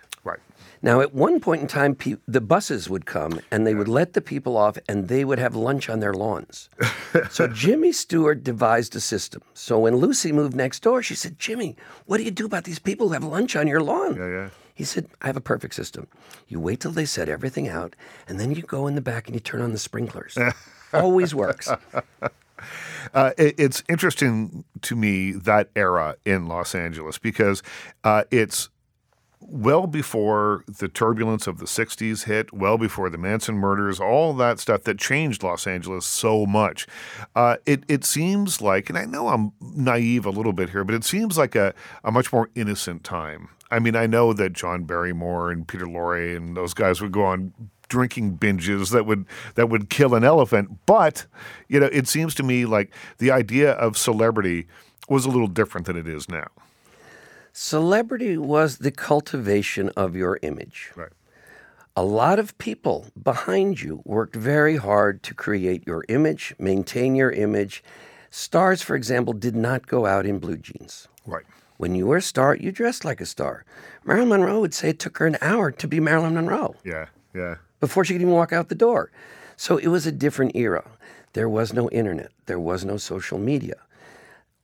Now, 0.83 0.99
at 0.99 1.13
one 1.13 1.39
point 1.39 1.61
in 1.61 1.67
time, 1.67 1.95
pe- 1.95 2.17
the 2.27 2.41
buses 2.41 2.89
would 2.89 3.05
come 3.05 3.39
and 3.49 3.65
they 3.65 3.73
would 3.73 3.87
let 3.87 4.13
the 4.13 4.21
people 4.21 4.57
off 4.57 4.77
and 4.89 5.07
they 5.07 5.23
would 5.23 5.39
have 5.39 5.55
lunch 5.55 5.89
on 5.89 6.01
their 6.01 6.13
lawns. 6.13 6.69
so 7.31 7.47
Jimmy 7.47 7.93
Stewart 7.93 8.43
devised 8.43 8.93
a 8.97 8.99
system. 8.99 9.41
So 9.53 9.79
when 9.79 9.95
Lucy 9.95 10.33
moved 10.33 10.55
next 10.55 10.81
door, 10.81 11.01
she 11.01 11.15
said, 11.15 11.39
Jimmy, 11.39 11.77
what 12.05 12.17
do 12.17 12.23
you 12.23 12.31
do 12.31 12.45
about 12.45 12.65
these 12.65 12.79
people 12.79 13.07
who 13.07 13.13
have 13.13 13.23
lunch 13.23 13.55
on 13.55 13.65
your 13.65 13.81
lawn? 13.81 14.17
Yeah, 14.17 14.27
yeah. 14.27 14.49
He 14.75 14.83
said, 14.83 15.07
I 15.21 15.27
have 15.27 15.37
a 15.37 15.41
perfect 15.41 15.73
system. 15.73 16.07
You 16.49 16.59
wait 16.59 16.81
till 16.81 16.91
they 16.91 17.05
set 17.05 17.29
everything 17.29 17.69
out, 17.69 17.95
and 18.27 18.39
then 18.39 18.51
you 18.51 18.63
go 18.63 18.87
in 18.87 18.95
the 18.95 19.01
back 19.01 19.27
and 19.27 19.35
you 19.35 19.39
turn 19.39 19.61
on 19.61 19.71
the 19.71 19.77
sprinklers. 19.77 20.37
Always 20.93 21.33
works. 21.33 21.69
Uh, 23.13 23.31
it, 23.37 23.55
it's 23.57 23.83
interesting 23.89 24.63
to 24.81 24.95
me 24.95 25.33
that 25.33 25.69
era 25.75 26.15
in 26.23 26.47
Los 26.47 26.73
Angeles 26.73 27.17
because 27.17 27.61
uh, 28.05 28.23
it's 28.31 28.69
well 29.49 29.87
before 29.87 30.63
the 30.67 30.87
turbulence 30.87 31.47
of 31.47 31.57
the 31.57 31.65
60s 31.65 32.23
hit, 32.25 32.53
well 32.53 32.77
before 32.77 33.09
the 33.09 33.17
Manson 33.17 33.55
murders, 33.55 33.99
all 33.99 34.33
that 34.33 34.59
stuff 34.59 34.83
that 34.83 34.97
changed 34.97 35.43
Los 35.43 35.67
Angeles 35.67 36.05
so 36.05 36.45
much. 36.45 36.87
Uh, 37.35 37.57
it, 37.65 37.83
it 37.87 38.03
seems 38.03 38.61
like, 38.61 38.89
and 38.89 38.97
I 38.97 39.05
know 39.05 39.29
I'm 39.29 39.51
naive 39.61 40.25
a 40.25 40.31
little 40.31 40.53
bit 40.53 40.69
here, 40.69 40.83
but 40.83 40.95
it 40.95 41.03
seems 41.03 41.37
like 41.37 41.55
a, 41.55 41.73
a 42.03 42.11
much 42.11 42.31
more 42.31 42.49
innocent 42.55 43.03
time. 43.03 43.49
I 43.71 43.79
mean, 43.79 43.95
I 43.95 44.05
know 44.05 44.33
that 44.33 44.53
John 44.53 44.83
Barrymore 44.83 45.51
and 45.51 45.67
Peter 45.67 45.85
Lorre 45.85 46.37
and 46.37 46.55
those 46.55 46.73
guys 46.73 47.01
would 47.01 47.11
go 47.11 47.23
on 47.23 47.53
drinking 47.89 48.37
binges 48.37 48.91
that 48.91 49.05
would 49.05 49.25
that 49.55 49.69
would 49.69 49.89
kill 49.89 50.15
an 50.15 50.23
elephant, 50.23 50.79
but 50.85 51.25
you 51.67 51.79
know, 51.79 51.87
it 51.87 52.07
seems 52.07 52.33
to 52.35 52.43
me 52.43 52.65
like 52.65 52.93
the 53.17 53.31
idea 53.31 53.71
of 53.73 53.97
celebrity 53.97 54.67
was 55.09 55.25
a 55.25 55.29
little 55.29 55.47
different 55.47 55.87
than 55.87 55.97
it 55.97 56.07
is 56.07 56.29
now. 56.29 56.47
Celebrity 57.55 58.35
was 58.35 58.77
the 58.79 58.89
cultivation 58.89 59.89
of 59.89 60.15
your 60.15 60.39
image. 60.41 60.91
Right. 60.95 61.11
A 61.95 62.03
lot 62.03 62.39
of 62.39 62.57
people 62.57 63.05
behind 63.21 63.79
you 63.79 64.01
worked 64.05 64.35
very 64.35 64.77
hard 64.77 65.21
to 65.21 65.35
create 65.35 65.85
your 65.85 66.03
image, 66.09 66.55
maintain 66.57 67.15
your 67.15 67.29
image. 67.29 67.83
Stars, 68.31 68.81
for 68.81 68.95
example, 68.95 69.33
did 69.33 69.55
not 69.55 69.85
go 69.85 70.07
out 70.07 70.25
in 70.25 70.39
blue 70.39 70.57
jeans. 70.57 71.07
Right. 71.27 71.43
When 71.77 71.93
you 71.93 72.07
were 72.07 72.17
a 72.17 72.21
star, 72.23 72.55
you 72.55 72.71
dressed 72.71 73.05
like 73.05 73.21
a 73.21 73.25
star. 73.27 73.65
Marilyn 74.03 74.29
Monroe 74.29 74.61
would 74.61 74.73
say 74.73 74.89
it 74.89 74.97
took 74.97 75.19
her 75.19 75.27
an 75.27 75.37
hour 75.39 75.69
to 75.71 75.87
be 75.87 75.99
Marilyn 75.99 76.33
Monroe 76.33 76.75
Yeah. 76.83 77.05
Yeah. 77.35 77.55
before 77.79 78.03
she 78.03 78.13
could 78.13 78.21
even 78.23 78.33
walk 78.33 78.51
out 78.51 78.69
the 78.69 78.75
door. 78.75 79.11
So 79.57 79.77
it 79.77 79.87
was 79.89 80.07
a 80.07 80.11
different 80.11 80.55
era. 80.55 80.83
There 81.33 81.49
was 81.49 81.71
no 81.71 81.87
internet, 81.91 82.31
there 82.47 82.59
was 82.59 82.83
no 82.83 82.97
social 82.97 83.37
media. 83.37 83.75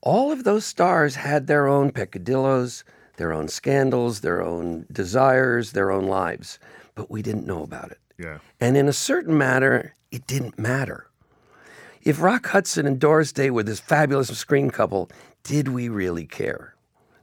All 0.01 0.31
of 0.31 0.43
those 0.43 0.65
stars 0.65 1.15
had 1.15 1.47
their 1.47 1.67
own 1.67 1.91
peccadillos, 1.91 2.83
their 3.17 3.33
own 3.33 3.47
scandals, 3.47 4.21
their 4.21 4.41
own 4.41 4.85
desires, 4.91 5.73
their 5.73 5.91
own 5.91 6.05
lives, 6.07 6.57
but 6.95 7.11
we 7.11 7.21
didn't 7.21 7.45
know 7.45 7.63
about 7.63 7.91
it. 7.91 7.99
Yeah. 8.17 8.39
And 8.59 8.77
in 8.77 8.87
a 8.87 8.93
certain 8.93 9.37
matter, 9.37 9.95
it 10.11 10.25
didn't 10.25 10.57
matter. 10.57 11.07
If 12.01 12.21
Rock 12.21 12.47
Hudson 12.47 12.85
and 12.87 12.97
Doris 12.99 13.33
Day 13.33 13.49
were 13.49 13.63
this 13.63 13.81
fabulous 13.81 14.29
screen 14.37 14.69
couple, 14.71 15.09
did 15.43 15.67
we 15.67 15.89
really 15.89 16.25
care? 16.25 16.75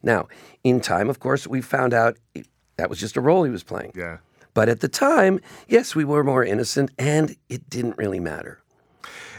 Now, 0.03 0.29
in 0.63 0.81
time, 0.81 1.09
of 1.09 1.19
course, 1.19 1.47
we 1.47 1.63
found 1.63 1.95
out 1.95 2.19
it- 2.35 2.47
that 2.77 2.91
was 2.91 3.01
just 3.01 3.17
a 3.17 3.23
role 3.23 3.45
he 3.45 3.51
was 3.51 3.63
playing. 3.63 3.93
Yeah. 3.95 4.19
But 4.53 4.69
at 4.69 4.81
the 4.81 4.89
time, 4.89 5.41
yes, 5.67 5.95
we 5.95 6.05
were 6.05 6.23
more 6.23 6.45
innocent 6.45 6.91
and 6.99 7.37
it 7.49 7.69
didn't 7.71 7.97
really 7.97 8.21
matter. 8.21 8.59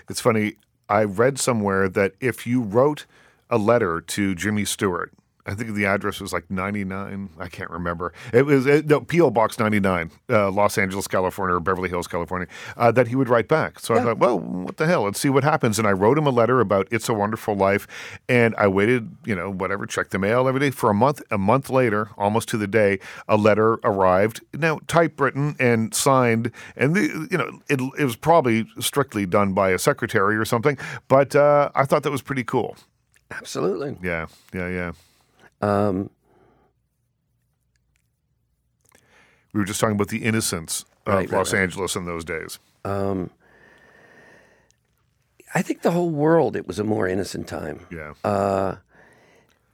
It's 0.10 0.22
funny. 0.22 0.56
I 0.89 1.03
read 1.03 1.38
somewhere 1.39 1.88
that 1.89 2.13
if 2.20 2.48
you 2.48 2.62
wrote 2.62 3.06
a 3.50 3.58
letter 3.58 4.01
to 4.01 4.36
Jimmy 4.36 4.66
Stewart, 4.66 5.13
I 5.48 5.54
think 5.54 5.74
the 5.74 5.86
address 5.86 6.20
was 6.20 6.34
like 6.34 6.51
99. 6.51 7.30
I 7.39 7.48
can't 7.48 7.70
remember. 7.70 8.12
It 8.34 8.46
was 8.46 8.66
it, 8.66 8.88
no, 8.88 9.00
P.O. 9.00 9.32
Box 9.32 9.58
99, 9.58 10.12
uh, 10.30 10.51
Los 10.51 10.77
Angeles, 10.77 11.08
California, 11.08 11.56
or 11.56 11.62
Beverly 11.62 11.88
Hills, 11.88 12.06
California, 12.06 12.48
uh, 12.75 12.92
that 12.92 13.08
he 13.08 13.16
would 13.16 13.30
write 13.30 13.48
back. 13.48 13.80
So 13.80 13.96
I 13.96 14.04
thought, 14.04 14.18
well, 14.18 14.38
what 14.38 14.75
the 14.75 14.86
hell? 14.86 15.04
Let's 15.04 15.20
see 15.20 15.30
what 15.30 15.46
happens. 15.46 15.80
And 15.80 15.88
I 15.88 15.94
wrote 15.94 16.18
him 16.18 16.27
a 16.27 16.32
letter 16.32 16.60
about 16.60 16.88
It's 16.92 17.08
a 17.08 17.13
Wonderful 17.13 17.56
Life. 17.56 17.88
And 18.27 18.56
I 18.58 18.68
waited, 18.68 19.16
you 19.25 19.36
know, 19.36 19.50
whatever, 19.50 19.86
checked 19.86 20.12
the 20.12 20.20
mail 20.20 20.50
every 20.50 20.60
day 20.60 20.70
for 20.70 20.89
a 20.89 20.94
month. 20.94 21.22
A 21.32 21.38
month 21.38 21.70
later, 21.70 22.10
almost 22.18 22.50
to 22.50 22.58
the 22.58 22.68
day, 22.68 23.00
a 23.30 23.38
letter 23.38 23.80
arrived. 23.86 24.42
Now, 24.54 24.80
typewritten 24.88 25.56
and 25.60 25.96
signed. 25.96 26.51
And, 26.75 26.94
the, 26.94 27.27
you 27.32 27.38
know, 27.38 27.62
it, 27.70 27.80
it 27.98 28.04
was 28.04 28.18
probably 28.18 28.68
strictly 28.80 29.25
done 29.25 29.54
by 29.54 29.70
a 29.70 29.80
secretary 29.80 30.36
or 30.36 30.44
something. 30.44 30.77
But 31.08 31.38
uh, 31.38 31.72
I 31.74 31.86
thought 31.86 32.04
that 32.04 32.12
was 32.12 32.22
pretty 32.22 32.44
cool. 32.44 32.75
Absolutely. 33.31 33.98
Yeah, 34.01 34.27
yeah, 34.53 34.67
yeah. 34.69 34.91
Um, 35.62 36.10
We 39.53 39.62
were 39.62 39.65
just 39.65 39.79
talking 39.79 39.96
about 39.96 40.10
the 40.10 40.24
innocence 40.24 40.86
of 41.05 41.13
Right, 41.13 41.29
right, 41.31 41.38
Los 41.38 41.53
right. 41.53 41.62
Angeles 41.63 41.96
in 41.96 42.05
those 42.05 42.24
days. 42.24 42.60
um, 42.86 43.29
I 45.55 45.62
think 45.62 45.81
the 45.81 45.91
whole 45.91 46.10
world, 46.10 46.55
it 46.57 46.67
was 46.67 46.77
a 46.77 46.84
more 46.84 47.07
innocent 47.07 47.48
time. 47.48 47.88
Yeah. 47.89 48.75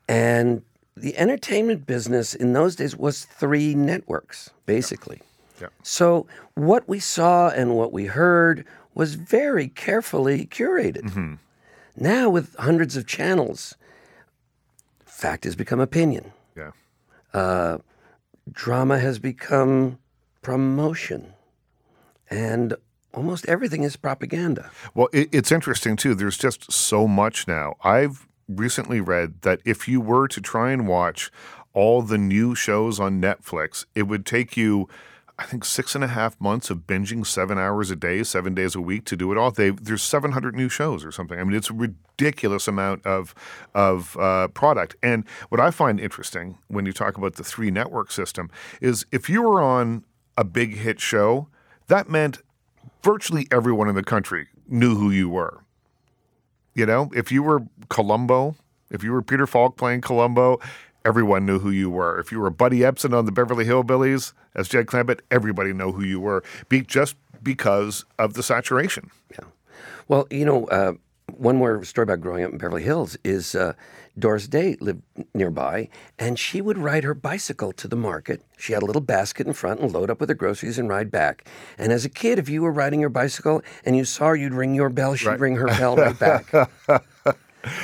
And 0.08 0.62
the 0.96 1.18
entertainment 1.18 1.86
business 1.88 2.36
in 2.36 2.54
those 2.54 2.76
days 2.76 2.96
was 2.96 3.26
three 3.26 3.74
networks, 3.74 4.52
basically. 4.68 5.22
Yeah. 5.60 5.70
So 5.82 6.28
what 6.54 6.88
we 6.88 7.00
saw 7.00 7.50
and 7.50 7.76
what 7.76 7.92
we 7.92 8.06
heard 8.06 8.66
was 8.94 9.16
very 9.16 9.68
carefully 9.68 10.46
curated. 10.46 11.38
Now, 11.96 12.30
with 12.30 12.56
hundreds 12.58 12.96
of 12.98 13.06
channels, 13.06 13.76
fact 15.06 15.44
has 15.44 15.56
become 15.56 15.80
opinion. 15.80 16.34
yeah. 16.58 16.72
Uh, 17.34 17.78
drama 18.52 19.00
has 19.00 19.20
become 19.20 19.98
promotion. 20.42 21.34
And 22.30 22.76
almost 23.14 23.48
everything 23.48 23.84
is 23.84 23.96
propaganda. 23.96 24.70
Well, 24.94 25.10
it, 25.14 25.30
it's 25.32 25.52
interesting 25.52 25.96
too. 25.96 26.16
There's 26.16 26.38
just 26.38 26.72
so 26.72 27.08
much 27.08 27.48
now. 27.48 27.76
I've 27.84 28.28
recently 28.48 29.00
read 29.02 29.42
that 29.42 29.62
if 29.66 29.88
you 29.88 30.02
were 30.02 30.28
to 30.28 30.42
try 30.42 30.72
and 30.72 30.88
watch 30.88 31.32
all 31.74 32.02
the 32.02 32.18
new 32.18 32.54
shows 32.56 33.00
on 33.00 33.22
Netflix, 33.22 33.86
it 33.96 34.04
would 34.04 34.26
take 34.26 34.58
you, 34.58 34.88
I 35.40 35.46
think, 35.46 35.66
six 35.66 35.96
and 35.96 36.04
a 36.04 36.08
half 36.08 36.40
months 36.40 36.70
of 36.70 36.86
binging 36.86 37.26
seven 37.26 37.58
hours 37.58 37.90
a 37.90 37.96
day, 37.96 38.24
seven 38.24 38.54
days 38.54 38.76
a 38.76 38.82
week 38.82 39.06
to 39.06 39.18
do 39.18 39.32
it 39.32 39.38
all. 39.38 39.50
They 39.50 39.72
there's 39.72 40.04
700 40.04 40.56
new 40.56 40.70
shows 40.70 41.04
or 41.04 41.12
something. 41.12 41.40
I 41.40 41.44
mean, 41.44 41.56
it's 41.56 41.72
a 41.72 41.74
ridiculous 41.74 42.68
amount 42.68 43.06
of 43.06 43.34
of 43.74 44.16
uh, 44.18 44.50
product. 44.50 44.96
And 45.02 45.26
what 45.50 45.60
I 45.60 45.72
find 45.72 46.00
interesting 46.00 46.60
when 46.68 46.86
you 46.86 46.94
talk 46.94 47.18
about 47.18 47.36
the 47.36 47.44
three 47.44 47.72
network 47.72 48.12
system 48.12 48.52
is 48.80 49.06
if 49.12 49.28
you 49.28 49.42
were 49.42 49.62
on 49.62 50.04
a 50.38 50.44
big 50.44 50.78
hit 50.78 51.00
show, 51.00 51.48
that 51.88 52.10
meant 52.10 52.42
virtually 53.02 53.48
everyone 53.52 53.90
in 53.90 53.96
the 53.96 54.04
country 54.04 54.48
knew 54.68 54.96
who 54.96 55.10
you 55.10 55.30
were. 55.30 55.64
You 56.76 56.86
know, 56.86 57.10
if 57.16 57.32
you 57.32 57.44
were 57.44 57.64
Columbo, 57.90 58.56
if 58.90 59.04
you 59.04 59.12
were 59.12 59.22
Peter 59.22 59.48
Falk 59.48 59.78
playing 59.78 60.02
Columbo, 60.02 60.60
everyone 61.06 61.46
knew 61.46 61.60
who 61.60 61.70
you 61.70 61.90
were. 61.90 62.20
If 62.20 62.32
you 62.32 62.40
were 62.40 62.50
Buddy 62.50 62.80
Ebsen 62.80 63.18
on 63.18 63.26
the 63.26 63.32
Beverly 63.32 63.66
Hillbillies 63.66 64.34
as 64.56 64.68
Jed 64.68 64.86
Clampett, 64.86 65.20
everybody 65.32 65.74
knew 65.74 65.92
who 65.92 66.04
you 66.04 66.20
were, 66.20 66.44
be, 66.70 66.82
just 66.82 67.16
because 67.42 68.06
of 68.18 68.34
the 68.34 68.44
saturation. 68.44 69.10
Yeah. 69.32 69.46
Well, 70.08 70.28
you 70.30 70.46
know, 70.46 70.66
uh, 70.68 70.94
one 71.32 71.58
more 71.58 71.84
story 71.84 72.04
about 72.04 72.22
growing 72.22 72.44
up 72.44 72.52
in 72.52 72.58
Beverly 72.58 72.84
Hills 72.84 73.18
is 73.24 73.56
uh, 73.56 73.74
Doris 74.18 74.48
Day 74.48 74.78
lived 74.80 75.02
nearby, 75.34 75.90
and 76.20 76.38
she 76.38 76.62
would 76.62 76.78
ride 76.78 77.04
her 77.04 77.14
bicycle 77.14 77.72
to 77.74 77.88
the 77.88 77.96
market. 77.96 78.44
She 78.58 78.74
had 78.74 78.84
a 78.84 78.86
little 78.86 79.02
basket 79.02 79.48
in 79.48 79.54
front 79.54 79.80
and 79.80 79.92
load 79.92 80.10
up 80.10 80.20
with 80.20 80.30
her 80.30 80.36
groceries 80.36 80.78
and 80.78 80.88
ride 80.88 81.10
back. 81.10 81.48
And 81.78 81.92
as 81.92 82.06
a 82.06 82.10
kid, 82.10 82.40
if 82.40 82.50
you 82.50 82.62
were 82.62 82.72
riding 82.72 83.00
your 83.00 83.10
bicycle 83.10 83.62
and 83.86 83.98
you 83.98 84.06
saw 84.06 84.30
her, 84.30 84.36
you'd 84.36 84.54
ring 84.54 84.76
your 84.76 84.90
bell, 84.90 85.16
she'd 85.16 85.40
ring 85.40 85.56
her 85.56 85.68
bell 85.80 85.96
right 85.96 86.18
back. 86.18 86.52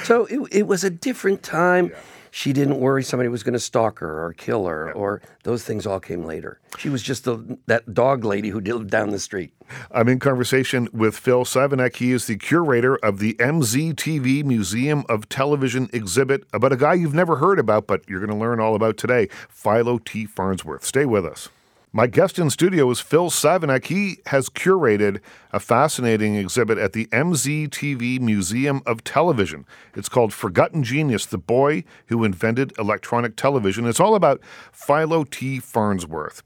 so 0.03 0.25
it, 0.25 0.39
it 0.51 0.67
was 0.67 0.83
a 0.83 0.89
different 0.89 1.41
time. 1.41 1.91
She 2.31 2.53
didn't 2.53 2.79
worry 2.79 3.03
somebody 3.03 3.29
was 3.29 3.43
going 3.43 3.53
to 3.53 3.59
stalk 3.59 3.99
her 3.99 4.25
or 4.25 4.33
kill 4.33 4.65
her, 4.65 4.91
or 4.93 5.21
those 5.43 5.63
things 5.63 5.85
all 5.85 5.99
came 5.99 6.23
later. 6.23 6.59
She 6.77 6.89
was 6.89 7.01
just 7.01 7.23
the, 7.23 7.57
that 7.65 7.93
dog 7.93 8.23
lady 8.23 8.49
who 8.49 8.59
lived 8.59 8.89
down 8.89 9.09
the 9.09 9.19
street. 9.19 9.53
I'm 9.91 10.07
in 10.07 10.19
conversation 10.19 10.87
with 10.93 11.17
Phil 11.17 11.45
Savenick. 11.45 11.97
He 11.97 12.11
is 12.11 12.27
the 12.27 12.37
curator 12.37 12.97
of 12.97 13.19
the 13.19 13.33
MZTV 13.35 14.43
Museum 14.43 15.03
of 15.09 15.29
Television 15.29 15.89
exhibit 15.93 16.43
about 16.53 16.73
a 16.73 16.77
guy 16.77 16.93
you've 16.93 17.13
never 17.13 17.37
heard 17.37 17.59
about, 17.59 17.87
but 17.87 18.07
you're 18.07 18.19
going 18.19 18.31
to 18.31 18.35
learn 18.35 18.59
all 18.59 18.75
about 18.75 18.97
today 18.97 19.27
Philo 19.49 19.99
T. 19.99 20.25
Farnsworth. 20.25 20.83
Stay 20.83 21.05
with 21.05 21.25
us. 21.25 21.49
My 21.91 22.05
guest 22.05 22.37
in 22.37 22.51
studio 22.51 22.91
is 22.91 22.99
Phil 22.99 23.31
Savenick. 23.31 23.85
He 23.85 24.19
has 24.27 24.47
curated 24.47 25.21
a 25.51 25.59
fascinating 25.59 26.35
exhibit 26.35 26.77
at 26.77 26.93
the 26.93 27.07
MZTV 27.07 28.19
Museum 28.19 28.83
of 28.85 29.03
Television. 29.03 29.65
It's 29.95 30.07
called 30.07 30.31
Forgotten 30.31 30.83
Genius 30.83 31.25
The 31.25 31.39
Boy 31.39 31.83
Who 32.05 32.23
Invented 32.23 32.77
Electronic 32.77 33.35
Television. 33.35 33.87
It's 33.87 33.99
all 33.99 34.13
about 34.13 34.39
Philo 34.71 35.23
T. 35.23 35.59
Farnsworth. 35.59 36.43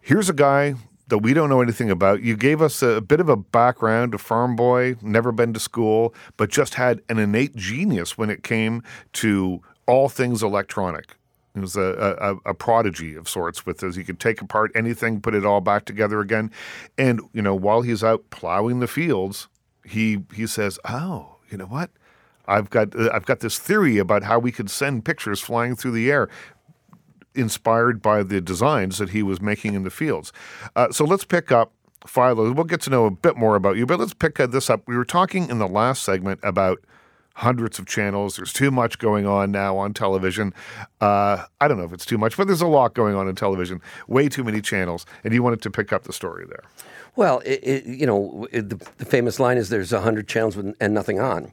Here's 0.00 0.28
a 0.28 0.32
guy 0.32 0.76
that 1.08 1.18
we 1.18 1.34
don't 1.34 1.48
know 1.48 1.60
anything 1.60 1.90
about. 1.90 2.22
You 2.22 2.36
gave 2.36 2.62
us 2.62 2.80
a 2.80 3.00
bit 3.00 3.18
of 3.18 3.28
a 3.28 3.36
background, 3.36 4.14
a 4.14 4.18
farm 4.18 4.54
boy, 4.54 4.94
never 5.02 5.32
been 5.32 5.52
to 5.54 5.60
school, 5.60 6.14
but 6.36 6.50
just 6.50 6.74
had 6.74 7.02
an 7.08 7.18
innate 7.18 7.56
genius 7.56 8.16
when 8.16 8.30
it 8.30 8.44
came 8.44 8.80
to 9.14 9.60
all 9.88 10.08
things 10.08 10.40
electronic. 10.40 11.16
He 11.54 11.60
was 11.60 11.76
a, 11.76 12.16
a, 12.44 12.50
a 12.50 12.54
prodigy 12.54 13.14
of 13.14 13.28
sorts 13.28 13.64
with 13.64 13.78
this. 13.78 13.94
He 13.94 14.02
could 14.02 14.18
take 14.18 14.42
apart 14.42 14.72
anything, 14.74 15.20
put 15.20 15.34
it 15.34 15.46
all 15.46 15.60
back 15.60 15.84
together 15.84 16.20
again. 16.20 16.50
And, 16.98 17.20
you 17.32 17.42
know, 17.42 17.54
while 17.54 17.82
he's 17.82 18.02
out 18.02 18.28
plowing 18.30 18.80
the 18.80 18.88
fields, 18.88 19.48
he 19.84 20.24
he 20.34 20.46
says, 20.46 20.78
Oh, 20.84 21.36
you 21.50 21.58
know 21.58 21.66
what? 21.66 21.90
I've 22.46 22.70
got 22.70 22.96
uh, 22.96 23.10
I've 23.12 23.26
got 23.26 23.40
this 23.40 23.58
theory 23.58 23.98
about 23.98 24.24
how 24.24 24.38
we 24.38 24.50
could 24.50 24.68
send 24.68 25.04
pictures 25.04 25.40
flying 25.40 25.76
through 25.76 25.92
the 25.92 26.10
air 26.10 26.28
inspired 27.36 28.02
by 28.02 28.22
the 28.22 28.40
designs 28.40 28.98
that 28.98 29.10
he 29.10 29.22
was 29.22 29.40
making 29.40 29.74
in 29.74 29.84
the 29.84 29.90
fields. 29.90 30.32
Uh, 30.74 30.90
so 30.90 31.04
let's 31.04 31.24
pick 31.24 31.52
up 31.52 31.72
Philo. 32.06 32.52
We'll 32.52 32.64
get 32.64 32.80
to 32.82 32.90
know 32.90 33.06
a 33.06 33.10
bit 33.10 33.36
more 33.36 33.56
about 33.56 33.76
you, 33.76 33.86
but 33.86 33.98
let's 33.98 34.14
pick 34.14 34.36
this 34.36 34.70
up. 34.70 34.82
We 34.86 34.96
were 34.96 35.04
talking 35.04 35.48
in 35.48 35.58
the 35.58 35.68
last 35.68 36.02
segment 36.02 36.40
about 36.42 36.84
hundreds 37.34 37.78
of 37.78 37.86
channels. 37.86 38.36
There's 38.36 38.52
too 38.52 38.70
much 38.70 38.98
going 38.98 39.26
on 39.26 39.50
now 39.50 39.76
on 39.76 39.92
television. 39.92 40.54
Uh, 41.00 41.44
I 41.60 41.68
don't 41.68 41.78
know 41.78 41.84
if 41.84 41.92
it's 41.92 42.06
too 42.06 42.18
much, 42.18 42.36
but 42.36 42.46
there's 42.46 42.60
a 42.60 42.66
lot 42.66 42.94
going 42.94 43.14
on 43.14 43.28
in 43.28 43.34
television. 43.34 43.80
Way 44.08 44.28
too 44.28 44.44
many 44.44 44.60
channels, 44.60 45.04
and 45.22 45.34
you 45.34 45.42
wanted 45.42 45.62
to 45.62 45.70
pick 45.70 45.92
up 45.92 46.04
the 46.04 46.12
story 46.12 46.46
there. 46.46 46.62
Well, 47.16 47.40
it, 47.44 47.60
it, 47.62 47.86
you 47.86 48.06
know, 48.06 48.48
it, 48.50 48.70
the, 48.70 48.90
the 48.98 49.04
famous 49.04 49.38
line 49.38 49.56
is 49.56 49.68
there's 49.68 49.92
100 49.92 50.26
channels 50.26 50.56
with, 50.56 50.74
and 50.80 50.94
nothing 50.94 51.20
on. 51.20 51.52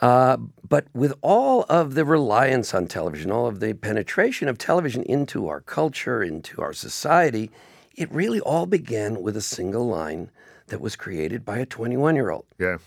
Uh, 0.00 0.38
but 0.66 0.86
with 0.94 1.12
all 1.20 1.66
of 1.68 1.94
the 1.94 2.04
reliance 2.04 2.72
on 2.74 2.86
television, 2.86 3.30
all 3.30 3.46
of 3.46 3.60
the 3.60 3.74
penetration 3.74 4.48
of 4.48 4.56
television 4.56 5.02
into 5.02 5.48
our 5.48 5.60
culture, 5.60 6.22
into 6.22 6.62
our 6.62 6.72
society, 6.72 7.50
it 7.96 8.10
really 8.10 8.40
all 8.40 8.66
began 8.66 9.20
with 9.20 9.36
a 9.36 9.42
single 9.42 9.86
line 9.86 10.30
that 10.68 10.80
was 10.80 10.96
created 10.96 11.44
by 11.44 11.58
a 11.58 11.66
21 11.66 12.14
year 12.14 12.30
old. 12.30 12.46
Yeah. 12.58 12.78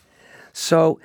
So 0.54 1.00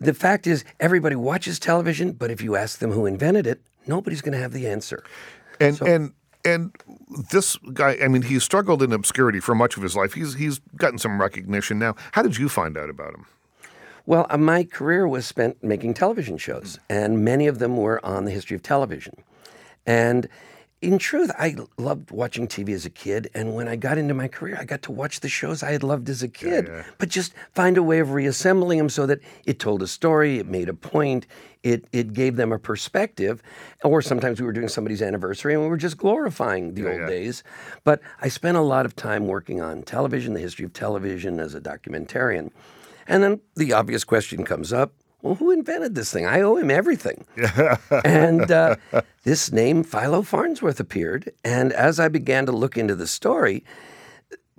the 0.00 0.14
fact 0.14 0.46
is, 0.46 0.64
everybody 0.80 1.16
watches 1.16 1.58
television, 1.58 2.12
but 2.12 2.30
if 2.30 2.42
you 2.42 2.56
ask 2.56 2.78
them 2.78 2.92
who 2.92 3.06
invented 3.06 3.46
it, 3.46 3.60
nobody's 3.86 4.20
going 4.20 4.32
to 4.32 4.38
have 4.38 4.52
the 4.52 4.66
answer. 4.66 5.04
And 5.60 5.80
and 5.82 6.12
and 6.44 6.76
this 7.30 7.56
guy, 7.72 7.96
I 8.02 8.08
mean, 8.08 8.22
he 8.22 8.38
struggled 8.38 8.82
in 8.82 8.92
obscurity 8.92 9.40
for 9.40 9.54
much 9.54 9.76
of 9.76 9.82
his 9.82 9.96
life. 9.96 10.14
He's 10.14 10.34
he's 10.34 10.58
gotten 10.76 10.98
some 10.98 11.20
recognition 11.20 11.78
now. 11.78 11.94
How 12.12 12.22
did 12.22 12.36
you 12.36 12.48
find 12.48 12.76
out 12.76 12.90
about 12.90 13.14
him? 13.14 13.26
Well, 14.06 14.26
uh, 14.28 14.36
my 14.36 14.64
career 14.64 15.08
was 15.08 15.26
spent 15.26 15.62
making 15.64 15.94
television 15.94 16.36
shows, 16.36 16.78
and 16.90 17.24
many 17.24 17.46
of 17.46 17.58
them 17.58 17.76
were 17.76 18.04
on 18.04 18.26
the 18.26 18.30
history 18.30 18.54
of 18.54 18.62
television. 18.62 19.14
And 19.86 20.28
in 20.84 20.98
truth, 20.98 21.30
I 21.38 21.56
loved 21.78 22.10
watching 22.10 22.46
TV 22.46 22.74
as 22.74 22.84
a 22.84 22.90
kid, 22.90 23.30
and 23.32 23.54
when 23.54 23.68
I 23.68 23.76
got 23.76 23.96
into 23.96 24.12
my 24.12 24.28
career, 24.28 24.58
I 24.60 24.64
got 24.64 24.82
to 24.82 24.92
watch 24.92 25.20
the 25.20 25.30
shows 25.30 25.62
I 25.62 25.72
had 25.72 25.82
loved 25.82 26.10
as 26.10 26.22
a 26.22 26.28
kid, 26.28 26.68
yeah. 26.68 26.84
but 26.98 27.08
just 27.08 27.32
find 27.54 27.78
a 27.78 27.82
way 27.82 28.00
of 28.00 28.12
reassembling 28.12 28.76
them 28.76 28.90
so 28.90 29.06
that 29.06 29.20
it 29.46 29.58
told 29.58 29.82
a 29.82 29.86
story, 29.86 30.38
it 30.38 30.46
made 30.46 30.68
a 30.68 30.74
point, 30.74 31.26
it 31.62 31.86
it 31.92 32.12
gave 32.12 32.36
them 32.36 32.52
a 32.52 32.58
perspective, 32.58 33.42
or 33.82 34.02
sometimes 34.02 34.40
we 34.40 34.46
were 34.46 34.52
doing 34.52 34.68
somebody's 34.68 35.00
anniversary 35.00 35.54
and 35.54 35.62
we 35.62 35.68
were 35.68 35.78
just 35.78 35.96
glorifying 35.96 36.74
the 36.74 36.86
old 36.86 37.00
yeah. 37.00 37.06
days. 37.06 37.42
But 37.82 38.02
I 38.20 38.28
spent 38.28 38.58
a 38.58 38.62
lot 38.62 38.84
of 38.84 38.94
time 38.94 39.26
working 39.26 39.62
on 39.62 39.84
television, 39.84 40.34
the 40.34 40.40
history 40.40 40.66
of 40.66 40.74
television 40.74 41.40
as 41.40 41.54
a 41.54 41.62
documentarian. 41.62 42.50
And 43.08 43.22
then 43.22 43.40
the 43.56 43.72
obvious 43.72 44.04
question 44.04 44.44
comes 44.44 44.70
up 44.70 44.92
well, 45.24 45.36
who 45.36 45.50
invented 45.50 45.94
this 45.94 46.12
thing? 46.12 46.26
I 46.26 46.42
owe 46.42 46.56
him 46.56 46.70
everything. 46.70 47.24
and 48.04 48.50
uh, 48.50 48.76
this 49.22 49.50
name, 49.50 49.82
Philo 49.82 50.20
Farnsworth, 50.20 50.78
appeared. 50.78 51.32
And 51.42 51.72
as 51.72 51.98
I 51.98 52.08
began 52.08 52.44
to 52.44 52.52
look 52.52 52.76
into 52.76 52.94
the 52.94 53.06
story, 53.06 53.64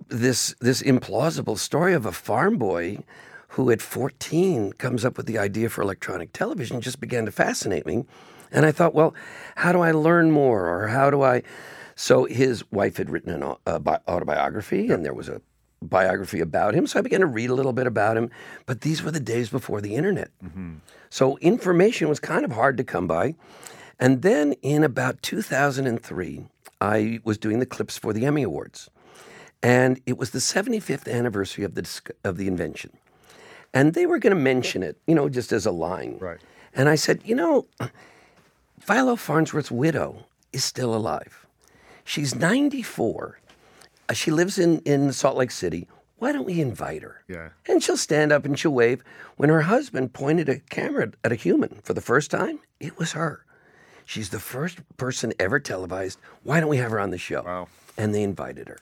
this, 0.07 0.55
this 0.59 0.81
implausible 0.81 1.59
story 1.59 1.93
of 1.93 2.07
a 2.07 2.11
farm 2.11 2.57
boy 2.57 3.03
who 3.49 3.69
at 3.69 3.79
14 3.79 4.73
comes 4.73 5.05
up 5.05 5.17
with 5.17 5.27
the 5.27 5.37
idea 5.37 5.69
for 5.69 5.83
electronic 5.83 6.33
television 6.33 6.81
just 6.81 6.99
began 6.99 7.25
to 7.25 7.31
fascinate 7.31 7.85
me. 7.85 8.03
And 8.51 8.65
I 8.65 8.71
thought, 8.71 8.95
well, 8.95 9.13
how 9.57 9.71
do 9.71 9.81
I 9.81 9.91
learn 9.91 10.31
more? 10.31 10.67
Or 10.67 10.87
how 10.87 11.11
do 11.11 11.21
I. 11.21 11.43
So 11.95 12.25
his 12.25 12.69
wife 12.71 12.97
had 12.97 13.11
written 13.11 13.31
an 13.31 13.55
uh, 13.67 13.77
bi- 13.77 13.99
autobiography, 14.07 14.89
and 14.89 15.05
there 15.05 15.13
was 15.13 15.29
a 15.29 15.41
biography 15.81 16.39
about 16.39 16.73
him. 16.73 16.87
So 16.87 16.99
I 16.99 17.01
began 17.01 17.19
to 17.19 17.25
read 17.25 17.49
a 17.49 17.53
little 17.53 17.73
bit 17.73 17.87
about 17.87 18.17
him. 18.17 18.29
But 18.65 18.81
these 18.81 19.03
were 19.03 19.11
the 19.11 19.19
days 19.19 19.49
before 19.49 19.81
the 19.81 19.95
internet. 19.95 20.31
Mm-hmm. 20.43 20.75
So 21.09 21.37
information 21.37 22.09
was 22.09 22.19
kind 22.19 22.45
of 22.45 22.51
hard 22.51 22.77
to 22.77 22.83
come 22.83 23.07
by. 23.07 23.35
And 23.99 24.21
then 24.21 24.53
in 24.61 24.83
about 24.83 25.21
2003, 25.21 26.45
I 26.81 27.19
was 27.23 27.37
doing 27.37 27.59
the 27.59 27.65
clips 27.65 27.97
for 27.97 28.13
the 28.13 28.25
Emmy 28.25 28.43
Awards. 28.43 28.89
And 29.63 30.01
it 30.05 30.17
was 30.17 30.31
the 30.31 30.39
75th 30.39 31.11
anniversary 31.11 31.63
of 31.63 31.75
the, 31.75 32.01
of 32.23 32.37
the 32.37 32.47
invention. 32.47 32.91
And 33.73 33.93
they 33.93 34.05
were 34.05 34.19
going 34.19 34.35
to 34.35 34.41
mention 34.41 34.83
it, 34.83 34.97
you 35.07 35.15
know, 35.15 35.29
just 35.29 35.51
as 35.51 35.65
a 35.65 35.71
line. 35.71 36.17
Right. 36.19 36.39
And 36.73 36.89
I 36.89 36.95
said, 36.95 37.21
you 37.23 37.35
know, 37.35 37.67
Philo 38.79 39.15
Farnsworth's 39.15 39.71
widow 39.71 40.25
is 40.53 40.63
still 40.63 40.93
alive. 40.93 41.45
She's 42.03 42.35
94. 42.35 43.39
Uh, 44.09 44.13
She 44.13 44.31
lives 44.31 44.57
in, 44.59 44.79
in 44.79 45.11
Salt 45.13 45.37
Lake 45.37 45.51
City. 45.51 45.87
why 46.17 46.31
don't 46.31 46.45
we 46.45 46.61
invite 46.61 47.01
her? 47.03 47.23
Yeah. 47.27 47.49
And 47.67 47.83
she'll 47.83 47.97
stand 47.97 48.31
up 48.31 48.45
and 48.45 48.57
she'll 48.57 48.71
wave. 48.73 49.03
When 49.37 49.49
her 49.49 49.63
husband 49.63 50.13
pointed 50.13 50.47
a 50.49 50.59
camera 50.59 51.11
at 51.23 51.31
a 51.31 51.35
human 51.35 51.79
for 51.83 51.93
the 51.93 52.01
first 52.01 52.31
time, 52.31 52.59
it 52.79 52.97
was 52.97 53.11
her. 53.13 53.45
She's 54.05 54.29
the 54.29 54.39
first 54.39 54.79
person 54.97 55.33
ever 55.39 55.59
televised. 55.59 56.19
Why 56.43 56.59
don't 56.59 56.69
we 56.69 56.77
have 56.77 56.91
her 56.91 56.99
on 56.99 57.09
the 57.11 57.17
show? 57.17 57.41
Wow. 57.43 57.67
And 57.97 58.13
they 58.13 58.23
invited 58.23 58.67
her. 58.69 58.77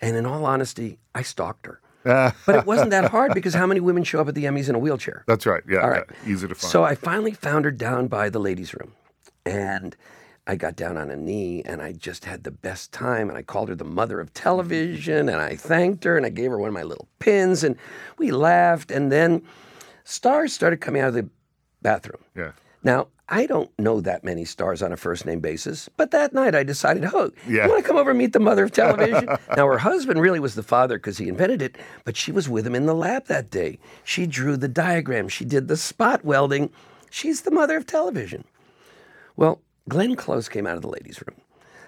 And 0.00 0.16
in 0.16 0.24
all 0.26 0.44
honesty, 0.44 0.98
I 1.14 1.22
stalked 1.22 1.66
her. 1.66 1.80
but 2.04 2.56
it 2.56 2.66
wasn't 2.66 2.90
that 2.90 3.10
hard 3.10 3.32
because 3.34 3.54
how 3.54 3.66
many 3.66 3.78
women 3.80 4.02
show 4.02 4.20
up 4.20 4.26
at 4.28 4.34
the 4.34 4.44
Emmys 4.44 4.68
in 4.68 4.74
a 4.74 4.78
wheelchair? 4.78 5.22
That's 5.28 5.46
right. 5.46 5.62
Yeah. 5.68 5.78
All 5.82 5.90
right. 5.90 6.04
yeah, 6.26 6.32
Easy 6.32 6.48
to 6.48 6.54
find. 6.54 6.70
So 6.70 6.82
I 6.84 6.94
finally 6.96 7.32
found 7.32 7.64
her 7.64 7.70
down 7.70 8.08
by 8.08 8.28
the 8.28 8.40
ladies' 8.40 8.74
room. 8.74 8.92
And 9.46 9.94
I 10.46 10.56
got 10.56 10.74
down 10.74 10.96
on 10.96 11.10
a 11.10 11.16
knee 11.16 11.62
and 11.64 11.80
I 11.80 11.92
just 11.92 12.24
had 12.24 12.42
the 12.42 12.50
best 12.50 12.92
time. 12.92 13.28
And 13.28 13.38
I 13.38 13.42
called 13.42 13.68
her 13.68 13.74
the 13.74 13.84
mother 13.84 14.20
of 14.20 14.28
mm-hmm. 14.32 14.42
television 14.42 15.28
and 15.28 15.40
I 15.40 15.56
thanked 15.56 16.04
her 16.04 16.16
and 16.16 16.26
I 16.26 16.30
gave 16.30 16.50
her 16.50 16.58
one 16.58 16.68
of 16.68 16.74
my 16.74 16.82
little 16.82 17.08
pins 17.20 17.62
and 17.62 17.76
we 18.18 18.30
laughed. 18.32 18.90
And 18.90 19.12
then 19.12 19.42
stars 20.04 20.52
started 20.52 20.80
coming 20.80 21.00
out 21.02 21.08
of 21.08 21.14
the 21.14 21.28
bathroom. 21.80 22.22
yeah. 22.36 22.52
Now, 22.84 23.08
I 23.28 23.46
don't 23.46 23.70
know 23.78 24.00
that 24.00 24.24
many 24.24 24.44
stars 24.44 24.82
on 24.82 24.92
a 24.92 24.96
first 24.96 25.24
name 25.24 25.38
basis, 25.38 25.88
but 25.96 26.10
that 26.10 26.34
night 26.34 26.56
I 26.56 26.64
decided, 26.64 27.04
oh, 27.14 27.30
Yeah. 27.46 27.64
you 27.64 27.70
want 27.70 27.82
to 27.82 27.86
come 27.88 27.96
over 27.96 28.10
and 28.10 28.18
meet 28.18 28.32
the 28.32 28.40
mother 28.40 28.64
of 28.64 28.72
television? 28.82 29.28
now, 29.56 29.66
her 29.68 29.78
husband 29.78 30.20
really 30.20 30.40
was 30.40 30.56
the 30.56 30.64
father 30.64 30.98
because 30.98 31.16
he 31.16 31.28
invented 31.28 31.62
it, 31.62 31.78
but 32.04 32.16
she 32.16 32.32
was 32.32 32.48
with 32.48 32.66
him 32.66 32.74
in 32.74 32.86
the 32.86 32.94
lab 32.94 33.26
that 33.26 33.50
day. 33.50 33.78
She 34.02 34.26
drew 34.26 34.56
the 34.56 34.66
diagram, 34.68 35.28
she 35.28 35.44
did 35.44 35.68
the 35.68 35.76
spot 35.76 36.24
welding. 36.24 36.70
She's 37.08 37.42
the 37.42 37.50
mother 37.52 37.76
of 37.76 37.86
television. 37.86 38.44
Well, 39.36 39.60
Glenn 39.88 40.16
Close 40.16 40.48
came 40.48 40.66
out 40.66 40.76
of 40.76 40.82
the 40.82 40.88
ladies' 40.88 41.20
room. 41.26 41.40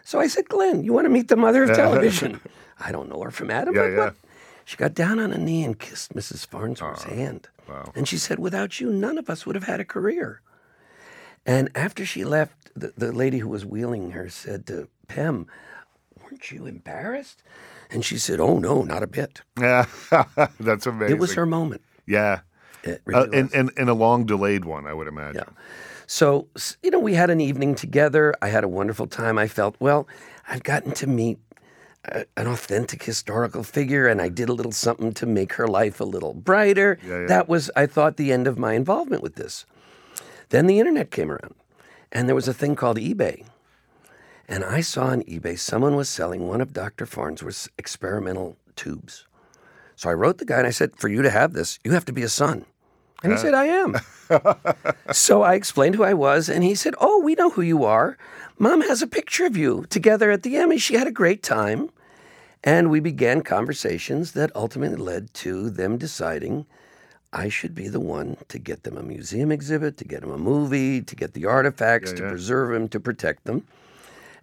So 0.02 0.20
I 0.20 0.26
said, 0.26 0.48
Glenn, 0.48 0.84
you 0.84 0.92
want 0.92 1.06
to 1.06 1.10
meet 1.10 1.28
the 1.28 1.36
mother 1.36 1.62
of 1.64 1.70
television? 1.76 2.40
I 2.78 2.92
don't 2.92 3.08
know 3.08 3.20
her 3.22 3.30
from 3.30 3.50
Adam. 3.50 3.74
Yeah, 3.74 3.82
but 3.82 3.90
yeah. 3.96 4.10
She 4.66 4.76
got 4.76 4.94
down 4.94 5.18
on 5.18 5.32
a 5.32 5.38
knee 5.38 5.62
and 5.64 5.78
kissed 5.78 6.14
Mrs. 6.14 6.46
Farnsworth's 6.46 7.04
hand. 7.04 7.48
wow. 7.68 7.92
And 7.94 8.08
she 8.08 8.16
said, 8.18 8.38
without 8.38 8.80
you, 8.80 8.90
none 8.90 9.18
of 9.18 9.28
us 9.28 9.44
would 9.46 9.54
have 9.54 9.64
had 9.64 9.78
a 9.80 9.84
career. 9.84 10.40
And 11.46 11.68
after 11.74 12.06
she 12.06 12.24
left, 12.24 12.70
the, 12.74 12.92
the 12.96 13.12
lady 13.12 13.38
who 13.38 13.48
was 13.48 13.66
wheeling 13.66 14.12
her 14.12 14.28
said 14.30 14.66
to 14.66 14.88
Pem, 15.06 15.46
Weren't 16.22 16.50
you 16.50 16.64
embarrassed? 16.66 17.42
And 17.90 18.02
she 18.04 18.16
said, 18.18 18.40
Oh, 18.40 18.58
no, 18.58 18.82
not 18.82 19.02
a 19.02 19.06
bit. 19.06 19.42
Yeah. 19.60 19.84
That's 20.60 20.86
amazing. 20.86 21.16
It 21.16 21.20
was 21.20 21.34
her 21.34 21.44
moment. 21.46 21.82
Yeah. 22.06 22.40
It 22.82 23.02
Uh, 23.12 23.26
and, 23.32 23.52
and, 23.52 23.70
and 23.76 23.88
a 23.90 23.94
long 23.94 24.24
delayed 24.24 24.64
one, 24.64 24.86
I 24.86 24.94
would 24.94 25.06
imagine. 25.08 25.44
Yeah. 25.46 25.62
So, 26.06 26.48
you 26.82 26.90
know, 26.90 26.98
we 26.98 27.14
had 27.14 27.30
an 27.30 27.40
evening 27.40 27.74
together. 27.74 28.34
I 28.42 28.48
had 28.48 28.64
a 28.64 28.68
wonderful 28.68 29.06
time. 29.06 29.38
I 29.38 29.48
felt, 29.48 29.76
well, 29.80 30.06
I've 30.48 30.62
gotten 30.62 30.92
to 30.92 31.06
meet 31.06 31.38
a, 32.04 32.26
an 32.36 32.46
authentic 32.46 33.02
historical 33.02 33.62
figure, 33.62 34.06
and 34.06 34.20
I 34.20 34.28
did 34.28 34.48
a 34.48 34.52
little 34.52 34.72
something 34.72 35.12
to 35.14 35.26
make 35.26 35.54
her 35.54 35.66
life 35.66 36.00
a 36.00 36.04
little 36.04 36.34
brighter. 36.34 36.98
Yeah, 37.02 37.20
yeah. 37.20 37.26
That 37.26 37.48
was, 37.48 37.70
I 37.74 37.86
thought, 37.86 38.16
the 38.16 38.32
end 38.32 38.46
of 38.46 38.58
my 38.58 38.74
involvement 38.74 39.22
with 39.22 39.36
this. 39.36 39.64
Then 40.50 40.66
the 40.66 40.78
internet 40.78 41.10
came 41.10 41.30
around, 41.30 41.54
and 42.12 42.28
there 42.28 42.34
was 42.34 42.48
a 42.48 42.54
thing 42.54 42.76
called 42.76 42.98
eBay. 42.98 43.46
And 44.46 44.62
I 44.62 44.82
saw 44.82 45.06
on 45.06 45.22
eBay 45.22 45.58
someone 45.58 45.96
was 45.96 46.08
selling 46.08 46.46
one 46.46 46.60
of 46.60 46.74
Dr. 46.74 47.06
Farnsworth's 47.06 47.68
experimental 47.78 48.56
tubes. 48.76 49.26
So 49.96 50.10
I 50.10 50.14
wrote 50.14 50.38
the 50.38 50.44
guy 50.44 50.58
and 50.58 50.66
I 50.66 50.70
said, 50.70 50.96
For 50.96 51.08
you 51.08 51.22
to 51.22 51.30
have 51.30 51.52
this, 51.52 51.78
you 51.82 51.92
have 51.92 52.04
to 52.06 52.12
be 52.12 52.22
a 52.22 52.28
son. 52.28 52.66
And 53.24 53.32
he 53.32 53.38
uh. 53.38 53.42
said, 53.42 53.54
I 53.54 53.64
am. 53.64 53.96
so 55.12 55.42
I 55.42 55.54
explained 55.54 55.96
who 55.96 56.04
I 56.04 56.14
was, 56.14 56.48
and 56.48 56.62
he 56.62 56.74
said, 56.74 56.94
Oh, 57.00 57.20
we 57.20 57.34
know 57.34 57.50
who 57.50 57.62
you 57.62 57.84
are. 57.84 58.16
Mom 58.58 58.82
has 58.82 59.02
a 59.02 59.06
picture 59.06 59.46
of 59.46 59.56
you 59.56 59.86
together 59.90 60.30
at 60.30 60.44
the 60.44 60.56
Emmy. 60.56 60.78
She 60.78 60.94
had 60.94 61.08
a 61.08 61.12
great 61.12 61.42
time. 61.42 61.90
And 62.62 62.90
we 62.90 63.00
began 63.00 63.42
conversations 63.42 64.32
that 64.32 64.54
ultimately 64.54 64.96
led 64.96 65.34
to 65.34 65.68
them 65.68 65.98
deciding 65.98 66.66
I 67.32 67.48
should 67.48 67.74
be 67.74 67.88
the 67.88 68.00
one 68.00 68.36
to 68.48 68.58
get 68.58 68.84
them 68.84 68.96
a 68.96 69.02
museum 69.02 69.50
exhibit, 69.50 69.96
to 69.98 70.04
get 70.04 70.20
them 70.20 70.30
a 70.30 70.38
movie, 70.38 71.02
to 71.02 71.16
get 71.16 71.34
the 71.34 71.46
artifacts, 71.46 72.12
to 72.12 72.22
yeah. 72.22 72.28
preserve 72.28 72.72
them, 72.72 72.88
to 72.88 73.00
protect 73.00 73.44
them. 73.44 73.66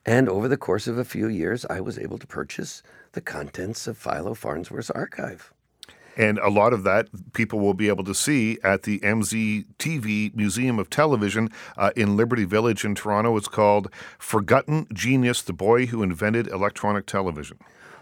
And 0.05 0.27
over 0.27 0.47
the 0.47 0.57
course 0.57 0.87
of 0.87 0.97
a 0.97 1.05
few 1.05 1.27
years, 1.27 1.65
I 1.69 1.79
was 1.79 1.97
able 1.97 2.17
to 2.17 2.27
purchase 2.27 2.83
the 3.13 3.21
contents 3.21 3.87
of 3.87 3.97
Philo 3.97 4.33
Farnsworth's 4.33 4.91
archive. 4.91 5.53
And 6.17 6.39
a 6.39 6.49
lot 6.49 6.73
of 6.73 6.83
that 6.83 7.07
people 7.33 7.59
will 7.59 7.73
be 7.73 7.87
able 7.87 8.03
to 8.03 8.13
see 8.13 8.57
at 8.63 8.83
the 8.83 8.99
MZTV 8.99 10.35
Museum 10.35 10.79
of 10.79 10.89
Television 10.89 11.49
uh, 11.77 11.91
in 11.95 12.17
Liberty 12.17 12.43
Village 12.43 12.83
in 12.83 12.95
Toronto. 12.95 13.37
It's 13.37 13.47
called 13.47 13.89
Forgotten 14.17 14.87
Genius 14.93 15.41
The 15.41 15.53
Boy 15.53 15.85
Who 15.87 16.03
Invented 16.03 16.47
Electronic 16.47 17.05
Television. 17.05 17.57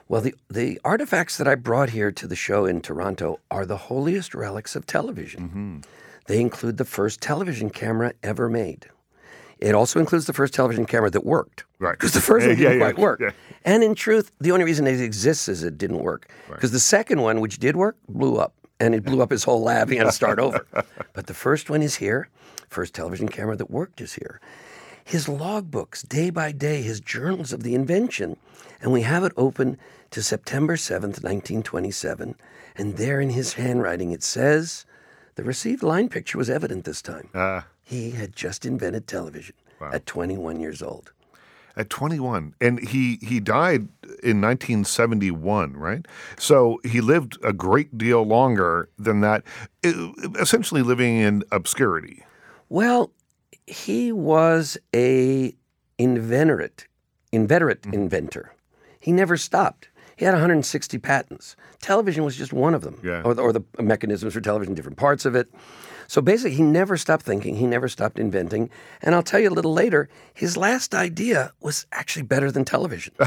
Well, 0.07 0.21
the, 0.21 0.33
the 0.49 0.79
artifacts 0.83 1.37
that 1.37 1.47
I 1.47 1.53
brought 1.53 1.91
here 1.91 2.11
to 2.11 2.27
the 2.27 2.35
show 2.35 2.65
in 2.65 2.81
Toronto 2.81 3.39
are 3.51 3.65
the 3.65 3.77
holiest 3.77 4.33
relics 4.33 4.75
of 4.75 4.87
television. 4.87 5.83
They 6.25 6.41
include 6.41 6.77
the 6.77 6.85
first 6.85 7.21
television 7.21 7.69
camera 7.69 8.13
ever 8.23 8.49
made. 8.49 8.87
It 9.59 9.75
also 9.75 9.99
includes 9.99 10.25
the 10.25 10.33
first 10.33 10.53
television 10.53 10.85
camera 10.85 11.09
that 11.11 11.25
worked. 11.25 11.65
Right. 11.79 11.91
Because 11.91 12.13
the 12.13 12.21
first 12.21 12.43
Yeah, 12.45 12.49
one 12.51 12.57
didn't 12.57 12.71
yeah, 12.79 12.85
yeah, 12.85 12.91
quite 12.93 13.01
work. 13.01 13.19
yeah. 13.19 13.31
And 13.65 13.83
in 13.83 13.93
truth, 13.93 14.31
the 14.39 14.51
only 14.51 14.63
reason 14.65 14.87
it 14.87 15.01
exists 15.01 15.47
is 15.49 15.63
it 15.63 15.77
didn't 15.77 15.99
work. 15.99 16.31
Because 16.49 16.71
the 16.71 16.79
second 16.79 17.21
one, 17.21 17.41
which 17.41 17.59
did 17.59 17.75
work, 17.75 17.97
blew 18.07 18.37
up. 18.37 18.53
And 18.79 18.95
it 18.95 19.03
blew 19.03 19.21
up 19.21 19.31
his 19.31 19.43
whole 19.43 19.61
lab. 19.61 19.89
He 19.89 19.97
had 19.97 20.05
to 20.05 20.11
start 20.13 20.39
over. 20.45 20.65
But 21.13 21.27
the 21.27 21.33
first 21.33 21.69
one 21.69 21.81
is 21.81 21.95
here. 21.95 22.29
First 22.69 22.93
television 22.93 23.27
camera 23.27 23.57
that 23.57 23.69
worked 23.69 23.99
is 23.99 24.13
here. 24.13 24.39
His 25.03 25.25
logbooks, 25.25 26.07
day 26.07 26.29
by 26.29 26.53
day, 26.53 26.81
his 26.81 27.01
journals 27.01 27.51
of 27.51 27.63
the 27.63 27.75
invention. 27.75 28.37
And 28.81 28.93
we 28.93 29.01
have 29.01 29.25
it 29.25 29.33
open 29.35 29.77
to 30.11 30.21
September 30.23 30.77
7th, 30.77 31.21
1927. 31.21 32.35
And 32.77 32.95
there 32.95 33.19
in 33.19 33.31
his 33.31 33.53
handwriting 33.55 34.11
it 34.11 34.23
says, 34.23 34.85
the 35.35 35.43
received 35.43 35.83
line 35.83 36.07
picture 36.07 36.37
was 36.37 36.49
evident 36.49 36.85
this 36.85 37.01
time. 37.01 37.29
Uh, 37.33 37.61
He 37.89 38.11
had 38.11 38.35
just 38.35 38.65
invented 38.65 39.07
television 39.07 39.55
at 39.81 40.05
21 40.05 40.59
years 40.59 40.81
old. 40.81 41.11
at 41.77 41.89
21 41.89 42.53
and 42.59 42.79
he 42.91 43.17
he 43.21 43.39
died 43.39 43.87
in 44.21 44.41
1971 44.41 45.73
right 45.77 46.05
so 46.37 46.79
he 46.83 46.99
lived 46.99 47.37
a 47.43 47.53
great 47.53 47.97
deal 47.97 48.21
longer 48.23 48.89
than 48.97 49.21
that 49.21 49.43
essentially 50.39 50.81
living 50.81 51.13
in 51.27 51.43
obscurity 51.51 52.17
Well, 52.67 53.11
he 53.65 54.11
was 54.11 54.77
a 54.93 55.53
inveterate, 55.97 56.87
inveterate 57.31 57.81
mm-hmm. 57.83 57.93
inventor. 58.01 58.45
He 58.99 59.11
never 59.11 59.37
stopped. 59.37 59.89
He 60.17 60.25
had 60.25 60.33
160 60.33 60.97
patents. 60.99 61.55
Television 61.81 62.23
was 62.25 62.35
just 62.35 62.51
one 62.51 62.73
of 62.75 62.81
them, 62.81 62.99
Yeah. 63.03 63.21
or, 63.23 63.33
the, 63.33 63.41
or 63.41 63.53
the 63.53 63.63
mechanisms 63.79 64.33
for 64.33 64.41
television, 64.41 64.73
different 64.75 64.97
parts 64.97 65.23
of 65.25 65.33
it. 65.35 65.47
So 66.09 66.23
basically, 66.23 66.55
he 66.55 66.63
never 66.63 66.97
stopped 66.97 67.23
thinking. 67.23 67.55
He 67.55 67.67
never 67.67 67.87
stopped 67.87 68.17
inventing. 68.17 68.71
And 69.03 69.13
I'll 69.13 69.21
tell 69.21 69.39
you 69.39 69.49
a 69.49 69.53
little 69.53 69.73
later, 69.73 70.09
his 70.33 70.57
last 70.57 70.95
idea 70.95 71.53
was 71.61 71.85
actually 71.91 72.23
better 72.23 72.51
than 72.51 72.65
television. 72.65 73.13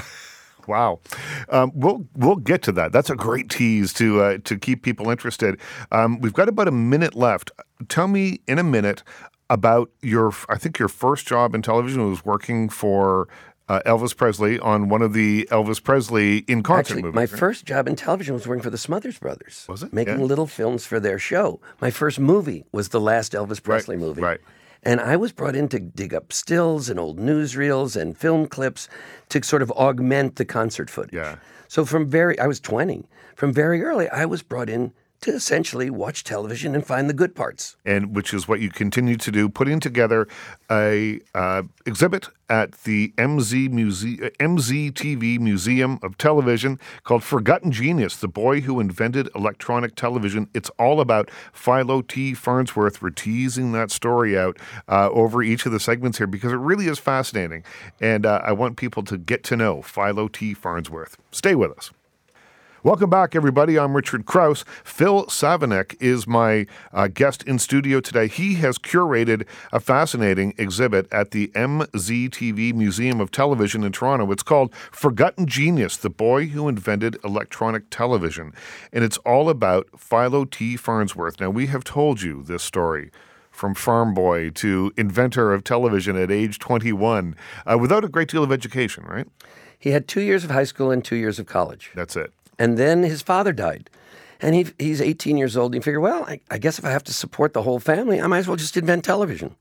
Wow, 0.69 1.01
um, 1.49 1.73
we'll 1.75 2.07
we'll 2.15 2.37
get 2.37 2.63
to 2.63 2.73
that. 2.73 2.93
That's 2.93 3.11
a 3.11 3.17
great 3.17 3.51
tease 3.51 3.93
to 3.95 4.23
uh, 4.23 4.39
to 4.45 4.57
keep 4.57 4.85
people 4.85 5.11
interested. 5.11 5.59
Um, 5.91 6.21
we've 6.21 6.33
got 6.33 6.49
about 6.49 6.69
a 6.69 6.71
minute 6.71 7.17
left. 7.17 7.51
Tell 7.89 8.07
me 8.07 8.43
in 8.47 8.61
a 8.61 8.63
minute 8.63 9.03
about 9.51 9.91
your. 10.03 10.33
I 10.49 10.59
think 10.59 10.79
your 10.79 10.87
first 10.87 11.27
job 11.27 11.57
in 11.57 11.63
television 11.63 12.09
was 12.09 12.25
working 12.25 12.69
for 12.69 13.27
uh, 13.69 13.81
Elvis 13.87 14.17
Presley 14.17 14.59
on 14.59 14.89
one 14.89 15.03
of 15.03 15.13
the 15.13 15.49
Elvis 15.51 15.83
Presley 15.83 16.39
in 16.49 16.63
concert 16.63 16.95
Actually, 16.95 17.03
movies. 17.03 17.15
my 17.15 17.21
right? 17.23 17.31
first 17.31 17.65
job 17.65 17.87
in 17.89 17.97
television 17.97 18.35
was 18.35 18.47
working 18.47 18.63
for 18.63 18.71
the 18.71 18.79
Smothers 18.79 19.19
Brothers. 19.19 19.65
Was 19.69 19.83
it? 19.83 19.93
Making 19.93 20.19
Yeah. 20.21 20.25
little 20.27 20.47
films 20.47 20.85
for 20.85 20.99
their 21.01 21.19
show. 21.19 21.61
My 21.81 21.91
first 21.91 22.19
movie 22.21 22.65
was 22.73 22.89
the 22.91 23.01
last 23.01 23.33
Elvis 23.33 23.63
Presley 23.63 23.97
movie. 23.97 24.21
right. 24.23 24.41
And 24.85 25.01
I 25.01 25.17
was 25.17 25.31
brought 25.31 25.55
in 25.55 25.69
to 25.69 25.79
dig 25.79 26.13
up 26.13 26.33
stills 26.33 26.89
and 26.91 26.99
old 26.99 27.19
newsreels 27.21 27.95
and 27.95 28.19
film 28.19 28.47
clips 28.49 28.89
to 29.29 29.41
sort 29.45 29.63
of 29.63 29.71
augment 29.73 30.37
the 30.37 30.45
concert 30.45 30.91
footage. 30.91 31.15
Yeah. 31.15 31.37
So 31.69 31.85
from 31.85 32.11
very, 32.11 32.37
I 32.41 32.47
was 32.49 32.59
20. 32.59 33.05
From 33.37 33.53
very 33.53 33.83
early, 33.83 34.09
I 34.09 34.25
was 34.25 34.43
brought 34.43 34.69
in 34.69 34.93
to 35.23 35.33
essentially 35.33 35.89
watch 35.91 36.25
television 36.25 36.75
and 36.75 36.87
find 36.87 37.09
the 37.09 37.15
good 37.15 37.35
parts. 37.35 37.77
and 37.85 38.15
which 38.15 38.35
is 38.35 38.47
what 38.47 38.61
you 38.61 38.71
continue 38.71 39.17
to 39.17 39.31
do, 39.31 39.49
putting 39.49 39.81
together 39.81 40.29
a 40.71 41.21
uh, 41.35 41.63
exhibit 41.87 42.29
at 42.49 42.73
the 42.83 43.13
MZ 43.17 43.71
Muse- 43.71 44.21
uh, 44.21 44.29
MZTV 44.39 45.39
Museum 45.41 45.99
of 46.03 46.19
Television 46.19 46.79
called 47.05 47.25
"Forgotten 47.25 47.73
Genius: 47.73 48.17
The 48.17 48.29
Boy 48.29 48.61
Who 48.61 48.79
Invented 48.81 49.29
Electronic 49.35 49.95
Television." 49.95 50.49
It's 50.55 50.71
all 50.79 51.01
about 51.01 51.31
Philo 51.53 52.03
T. 52.03 52.35
Farnsworth. 52.35 53.01
We're 53.01 53.11
teasing 53.11 53.73
that 53.73 53.91
story 53.91 54.37
out 54.39 54.59
uh, 54.89 55.09
over 55.11 55.43
each 55.43 55.67
of 55.67 55.73
the 55.73 55.81
segments 55.81 56.19
here 56.19 56.27
because 56.27 56.53
it 56.53 56.57
really 56.57 56.87
is 56.87 56.99
fascinating, 56.99 57.65
and 58.01 58.27
uh, 58.27 58.41
I 58.45 58.53
want 58.53 58.77
people 58.77 59.03
to 59.05 59.17
get 59.17 59.45
to 59.45 59.57
know 59.57 59.83
Philo 59.83 60.29
T. 60.29 60.53
Farnsworth. 60.53 61.17
Stay 61.31 61.55
with 61.55 61.71
us. 61.73 61.91
Welcome 62.85 63.11
back, 63.11 63.37
everybody. 63.37 63.79
I'm 63.79 63.95
Richard 63.95 64.27
Crouse. 64.27 64.65
Phil 64.83 65.27
Savenick 65.27 65.95
is 66.01 66.27
my 66.27 66.67
uh, 66.93 67.07
guest 67.07 67.45
in 67.45 67.61
studio 67.61 68.01
today. 68.01 68.27
He 68.27 68.55
has 68.55 68.77
curated 68.77 69.47
a 69.71 69.79
fascinating 69.79 70.53
exhibit 70.59 71.07
at 71.13 71.31
the 71.31 71.47
MZTV 71.55 72.75
Museum 72.75 73.21
of 73.21 73.31
Television 73.31 73.85
in 73.85 73.93
Toronto. 73.93 74.33
It's 74.33 74.43
called 74.43 74.75
Forgotten 74.75 75.47
Genius 75.47 75.97
The 75.97 76.11
Boy 76.11 76.47
Who 76.47 76.67
Invented 76.67 77.19
Electronic 77.23 77.89
Television. 77.89 78.53
And 78.93 79.05
it's 79.05 79.19
all 79.19 79.49
about 79.49 79.87
Philo 79.97 80.45
T. 80.45 80.77
Farnsworth. 80.77 81.39
Now, 81.39 81.51
we 81.51 81.69
have 81.69 81.85
told 81.85 82.21
you 82.21 82.43
this 82.43 82.65
story 82.65 83.13
from 83.53 83.77
farm 83.77 84.13
boy 84.13 84.51
to 84.51 84.93
inventor 84.97 85.53
of 85.53 85.63
television 85.63 86.17
at 86.17 86.33
age 86.33 86.59
21 86.59 87.37
uh, 87.65 87.79
without 87.79 88.05
a 88.05 88.09
great 88.09 88.27
deal 88.27 88.43
of 88.43 88.51
education, 88.51 89.05
right? 89.05 89.29
He 89.79 89.91
had 89.91 90.09
two 90.09 90.23
years 90.23 90.43
of 90.43 90.51
high 90.51 90.65
school 90.65 90.91
and 90.91 91.05
two 91.05 91.15
years 91.15 91.39
of 91.39 91.47
college. 91.47 91.93
That's 91.95 92.17
it. 92.17 92.33
And 92.63 92.79
then 92.79 93.03
his 93.03 93.23
father 93.23 93.53
died. 93.53 93.91
And 94.41 94.55
he, 94.55 94.67
he's 94.79 95.01
18 95.01 95.37
years 95.37 95.57
old. 95.57 95.75
And 95.75 95.83
he 95.83 95.85
figured, 95.85 96.01
well, 96.01 96.23
I, 96.29 96.39
I, 96.49 96.59
guess 96.59 96.79
if 96.79 96.85
I 96.85 96.91
have 96.91 97.03
to 97.05 97.13
support 97.13 97.55
the 97.55 97.63
whole 97.63 97.81
family, 97.81 98.21
I 98.21 98.29
might 98.29 98.39
as 98.39 98.47
well 98.47 98.57
just 98.57 98.77
invent 98.77 99.05
television. 99.05 99.57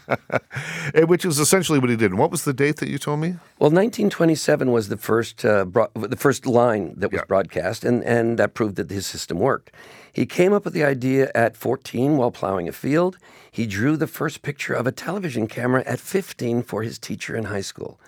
Which 0.94 1.26
is 1.26 1.38
essentially 1.38 1.78
what 1.78 1.90
he 1.90 1.96
did. 1.96 2.10
And 2.10 2.18
what 2.18 2.30
was 2.30 2.44
the 2.44 2.54
date 2.54 2.76
that 2.76 2.88
you 2.88 2.96
told 2.96 3.20
me? 3.20 3.32
Well, 3.58 3.70
1927 3.70 4.72
was 4.72 4.88
the 4.88 4.96
first, 4.96 5.44
uh, 5.44 5.66
bro- 5.66 5.90
the 5.92 6.16
first 6.16 6.46
line 6.46 6.94
that 6.96 7.12
was 7.12 7.18
yeah. 7.18 7.26
broadcast, 7.28 7.84
and, 7.84 8.02
and 8.02 8.38
that 8.38 8.54
proved 8.54 8.76
that 8.76 8.90
his 8.90 9.06
system 9.06 9.38
worked. 9.38 9.70
He 10.10 10.24
came 10.24 10.54
up 10.54 10.64
with 10.64 10.72
the 10.72 10.84
idea 10.84 11.30
at 11.34 11.54
14 11.54 12.16
while 12.16 12.30
plowing 12.30 12.66
a 12.66 12.72
field. 12.72 13.18
He 13.50 13.66
drew 13.66 13.98
the 13.98 14.06
first 14.06 14.40
picture 14.40 14.72
of 14.72 14.86
a 14.86 14.92
television 14.92 15.48
camera 15.48 15.82
at 15.84 16.00
15 16.00 16.62
for 16.62 16.82
his 16.82 16.98
teacher 16.98 17.36
in 17.36 17.44
high 17.44 17.60
school. 17.60 18.00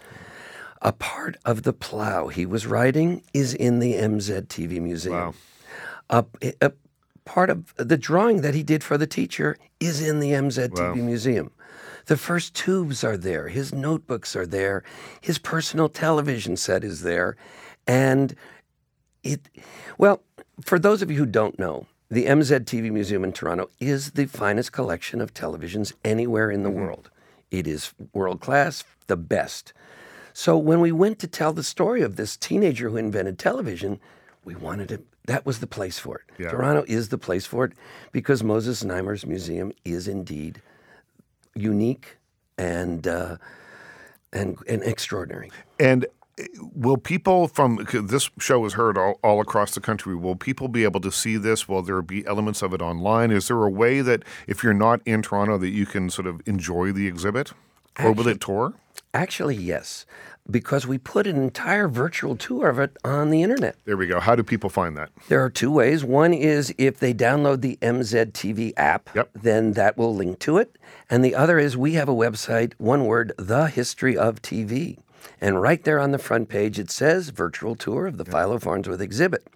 A 0.84 0.92
part 0.92 1.36
of 1.44 1.62
the 1.62 1.72
plow 1.72 2.28
he 2.28 2.46
was 2.46 2.66
riding 2.66 3.22
is 3.32 3.54
in 3.54 3.78
the 3.78 3.94
MZTV 3.94 4.80
Museum. 4.80 5.14
Wow. 5.14 5.34
A, 6.10 6.52
a, 6.60 6.72
part 7.24 7.48
of 7.48 7.74
the 7.76 7.96
drawing 7.96 8.42
that 8.42 8.54
he 8.54 8.62
did 8.62 8.84
for 8.84 8.98
the 8.98 9.06
teacher 9.06 9.56
is 9.80 10.06
in 10.06 10.20
the 10.20 10.32
MZTV 10.32 10.78
wow. 10.78 10.94
Museum. 10.94 11.50
The 12.06 12.18
first 12.18 12.54
tubes 12.54 13.02
are 13.02 13.16
there. 13.16 13.48
His 13.48 13.72
notebooks 13.72 14.36
are 14.36 14.46
there. 14.46 14.84
His 15.20 15.38
personal 15.38 15.88
television 15.88 16.56
set 16.56 16.84
is 16.84 17.02
there. 17.02 17.36
And 17.86 18.36
it, 19.22 19.48
well, 19.96 20.22
for 20.62 20.78
those 20.78 21.00
of 21.00 21.10
you 21.10 21.16
who 21.16 21.26
don't 21.26 21.58
know, 21.58 21.86
the 22.10 22.26
MZTV 22.26 22.92
Museum 22.92 23.24
in 23.24 23.32
Toronto 23.32 23.70
is 23.80 24.12
the 24.12 24.26
finest 24.26 24.72
collection 24.72 25.20
of 25.20 25.32
televisions 25.32 25.94
anywhere 26.04 26.50
in 26.50 26.62
the 26.62 26.68
mm-hmm. 26.68 26.80
world. 26.80 27.10
It 27.50 27.66
is 27.66 27.94
world 28.12 28.40
class, 28.40 28.84
the 29.06 29.16
best. 29.16 29.72
So 30.36 30.58
when 30.58 30.80
we 30.80 30.90
went 30.90 31.20
to 31.20 31.28
tell 31.28 31.52
the 31.52 31.62
story 31.62 32.02
of 32.02 32.16
this 32.16 32.36
teenager 32.36 32.90
who 32.90 32.96
invented 32.96 33.38
television, 33.38 34.00
we 34.44 34.56
wanted 34.56 34.88
to. 34.88 35.02
That 35.26 35.46
was 35.46 35.60
the 35.60 35.66
place 35.68 35.98
for 35.98 36.16
it. 36.16 36.24
Yeah. 36.42 36.50
Toronto 36.50 36.84
is 36.86 37.08
the 37.08 37.16
place 37.16 37.46
for 37.46 37.64
it 37.64 37.72
because 38.12 38.42
Moses 38.42 38.82
Znaimer's 38.82 39.24
museum 39.24 39.72
is 39.84 40.06
indeed 40.06 40.60
unique 41.54 42.18
and 42.58 43.06
uh, 43.06 43.36
and 44.32 44.58
and 44.68 44.82
extraordinary. 44.82 45.52
And 45.78 46.04
eh, 46.36 46.46
will 46.74 46.96
people 46.96 47.46
from 47.46 47.86
this 47.92 48.28
show 48.40 48.64
is 48.64 48.72
heard 48.72 48.98
all, 48.98 49.20
all 49.22 49.40
across 49.40 49.72
the 49.76 49.80
country 49.80 50.16
will 50.16 50.36
people 50.36 50.66
be 50.66 50.82
able 50.82 51.00
to 51.00 51.12
see 51.12 51.36
this 51.36 51.68
will 51.68 51.80
there 51.80 52.02
be 52.02 52.26
elements 52.26 52.60
of 52.60 52.74
it 52.74 52.82
online 52.82 53.30
is 53.30 53.46
there 53.46 53.62
a 53.62 53.70
way 53.70 54.00
that 54.00 54.24
if 54.48 54.64
you're 54.64 54.74
not 54.74 55.00
in 55.06 55.22
toronto 55.22 55.56
that 55.58 55.68
you 55.70 55.86
can 55.86 56.10
sort 56.10 56.26
of 56.26 56.42
enjoy 56.44 56.90
the 56.90 57.06
exhibit 57.06 57.52
or 58.00 58.10
will 58.12 58.26
it 58.26 58.40
tour 58.40 58.74
Actually, 59.14 59.54
yes, 59.54 60.06
because 60.50 60.88
we 60.88 60.98
put 60.98 61.28
an 61.28 61.36
entire 61.36 61.86
virtual 61.86 62.34
tour 62.34 62.68
of 62.68 62.80
it 62.80 62.96
on 63.04 63.30
the 63.30 63.44
internet. 63.44 63.76
There 63.84 63.96
we 63.96 64.08
go. 64.08 64.18
How 64.18 64.34
do 64.34 64.42
people 64.42 64.68
find 64.68 64.96
that? 64.96 65.10
There 65.28 65.42
are 65.42 65.48
two 65.48 65.70
ways. 65.70 66.04
One 66.04 66.34
is 66.34 66.74
if 66.78 66.98
they 66.98 67.14
download 67.14 67.60
the 67.60 67.78
MZTV 67.80 68.72
app, 68.76 69.08
yep. 69.14 69.30
then 69.32 69.72
that 69.74 69.96
will 69.96 70.14
link 70.14 70.40
to 70.40 70.58
it. 70.58 70.76
And 71.08 71.24
the 71.24 71.34
other 71.34 71.60
is 71.60 71.76
we 71.76 71.94
have 71.94 72.08
a 72.08 72.14
website, 72.14 72.72
one 72.78 73.06
word, 73.06 73.32
The 73.38 73.66
History 73.66 74.16
of 74.16 74.42
TV. 74.42 74.98
And 75.40 75.62
right 75.62 75.82
there 75.84 76.00
on 76.00 76.10
the 76.10 76.18
front 76.18 76.48
page, 76.48 76.78
it 76.80 76.90
says 76.90 77.28
Virtual 77.28 77.76
Tour 77.76 78.08
of 78.08 78.18
the 78.18 78.24
yep. 78.24 78.32
Philo 78.32 78.58
Farnsworth 78.58 79.00
exhibit. 79.00 79.46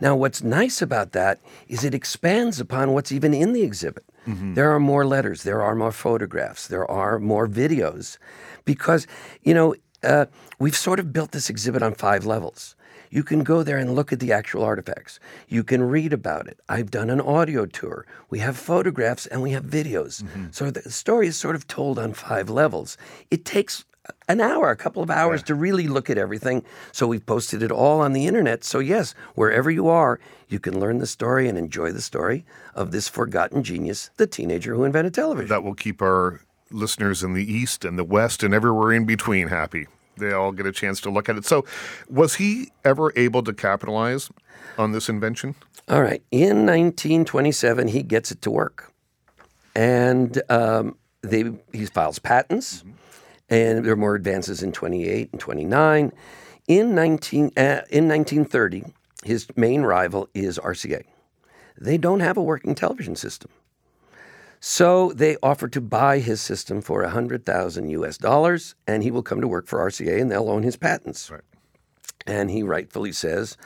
Now, 0.00 0.16
what's 0.16 0.42
nice 0.42 0.82
about 0.82 1.12
that 1.12 1.38
is 1.68 1.84
it 1.84 1.94
expands 1.94 2.60
upon 2.60 2.92
what's 2.92 3.12
even 3.12 3.32
in 3.32 3.52
the 3.52 3.62
exhibit. 3.62 4.04
Mm-hmm. 4.28 4.54
There 4.54 4.70
are 4.74 4.80
more 4.80 5.06
letters, 5.06 5.42
there 5.42 5.62
are 5.62 5.74
more 5.74 5.92
photographs, 5.92 6.68
there 6.68 6.88
are 6.90 7.18
more 7.18 7.48
videos 7.48 8.18
because, 8.64 9.06
you 9.42 9.54
know, 9.54 9.74
uh, 10.02 10.26
we've 10.58 10.76
sort 10.76 11.00
of 11.00 11.12
built 11.12 11.32
this 11.32 11.48
exhibit 11.50 11.82
on 11.82 11.94
five 11.94 12.26
levels. 12.26 12.76
You 13.10 13.22
can 13.22 13.42
go 13.42 13.62
there 13.62 13.78
and 13.78 13.94
look 13.94 14.12
at 14.12 14.20
the 14.20 14.32
actual 14.32 14.62
artifacts. 14.62 15.18
You 15.48 15.64
can 15.64 15.82
read 15.82 16.12
about 16.12 16.46
it. 16.46 16.60
I've 16.68 16.90
done 16.90 17.08
an 17.08 17.20
audio 17.20 17.64
tour. 17.64 18.06
We 18.28 18.40
have 18.40 18.56
photographs 18.56 19.26
and 19.26 19.42
we 19.42 19.52
have 19.52 19.64
videos. 19.64 20.22
Mm-hmm. 20.22 20.46
So 20.50 20.70
the 20.70 20.90
story 20.90 21.28
is 21.28 21.36
sort 21.36 21.56
of 21.56 21.66
told 21.66 21.98
on 21.98 22.12
five 22.12 22.50
levels. 22.50 22.98
It 23.30 23.46
takes 23.46 23.84
an 24.28 24.40
hour, 24.40 24.70
a 24.70 24.76
couple 24.76 25.02
of 25.02 25.10
hours 25.10 25.40
yeah. 25.40 25.46
to 25.46 25.54
really 25.54 25.88
look 25.88 26.10
at 26.10 26.18
everything. 26.18 26.64
So 26.92 27.06
we've 27.06 27.24
posted 27.24 27.62
it 27.62 27.72
all 27.72 28.00
on 28.00 28.12
the 28.12 28.26
internet. 28.26 28.64
So, 28.64 28.78
yes, 28.78 29.14
wherever 29.34 29.70
you 29.70 29.88
are, 29.88 30.20
you 30.48 30.60
can 30.60 30.78
learn 30.78 30.98
the 30.98 31.06
story 31.06 31.48
and 31.48 31.56
enjoy 31.56 31.92
the 31.92 32.00
story 32.00 32.44
of 32.74 32.90
this 32.90 33.08
forgotten 33.08 33.62
genius, 33.62 34.10
the 34.16 34.26
teenager 34.26 34.74
who 34.74 34.84
invented 34.84 35.14
television. 35.14 35.48
That 35.48 35.62
will 35.62 35.74
keep 35.74 36.02
our 36.02 36.40
listeners 36.70 37.22
in 37.22 37.34
the 37.34 37.50
East 37.50 37.84
and 37.84 37.98
the 37.98 38.04
West 38.04 38.42
and 38.42 38.52
everywhere 38.52 38.92
in 38.92 39.04
between 39.04 39.48
happy. 39.48 39.86
They 40.16 40.32
all 40.32 40.52
get 40.52 40.66
a 40.66 40.72
chance 40.72 41.00
to 41.02 41.10
look 41.10 41.28
at 41.28 41.36
it. 41.36 41.44
So, 41.44 41.64
was 42.08 42.36
he 42.36 42.70
ever 42.84 43.12
able 43.16 43.42
to 43.44 43.52
capitalize 43.52 44.30
on 44.76 44.92
this 44.92 45.08
invention? 45.08 45.54
All 45.88 46.02
right. 46.02 46.22
In 46.30 46.66
1927, 46.66 47.88
he 47.88 48.02
gets 48.02 48.30
it 48.30 48.42
to 48.42 48.50
work. 48.50 48.92
And 49.74 50.42
um, 50.50 50.96
they, 51.22 51.52
he 51.72 51.86
files 51.86 52.18
patents, 52.18 52.78
mm-hmm. 52.78 52.90
And 53.48 53.84
there 53.84 53.92
are 53.92 53.96
more 53.96 54.14
advances 54.14 54.62
in 54.62 54.72
28 54.72 55.30
and 55.32 55.40
29. 55.40 56.12
In, 56.66 56.94
19, 56.94 57.44
uh, 57.56 57.82
in 57.90 58.08
1930, 58.08 58.84
his 59.24 59.46
main 59.56 59.82
rival 59.82 60.28
is 60.34 60.58
RCA. 60.58 61.02
They 61.80 61.96
don't 61.96 62.20
have 62.20 62.36
a 62.36 62.42
working 62.42 62.74
television 62.74 63.16
system. 63.16 63.50
So 64.60 65.12
they 65.12 65.36
offer 65.42 65.68
to 65.68 65.80
buy 65.80 66.18
his 66.18 66.40
system 66.40 66.82
for 66.82 67.02
100,000 67.02 67.88
US 67.90 68.18
dollars, 68.18 68.74
and 68.86 69.02
he 69.02 69.10
will 69.10 69.22
come 69.22 69.40
to 69.40 69.48
work 69.48 69.66
for 69.66 69.78
RCA 69.78 70.20
and 70.20 70.30
they'll 70.30 70.50
own 70.50 70.64
his 70.64 70.76
patents. 70.76 71.30
Right. 71.30 71.42
And 72.26 72.50
he 72.50 72.62
rightfully 72.62 73.12
says, 73.12 73.56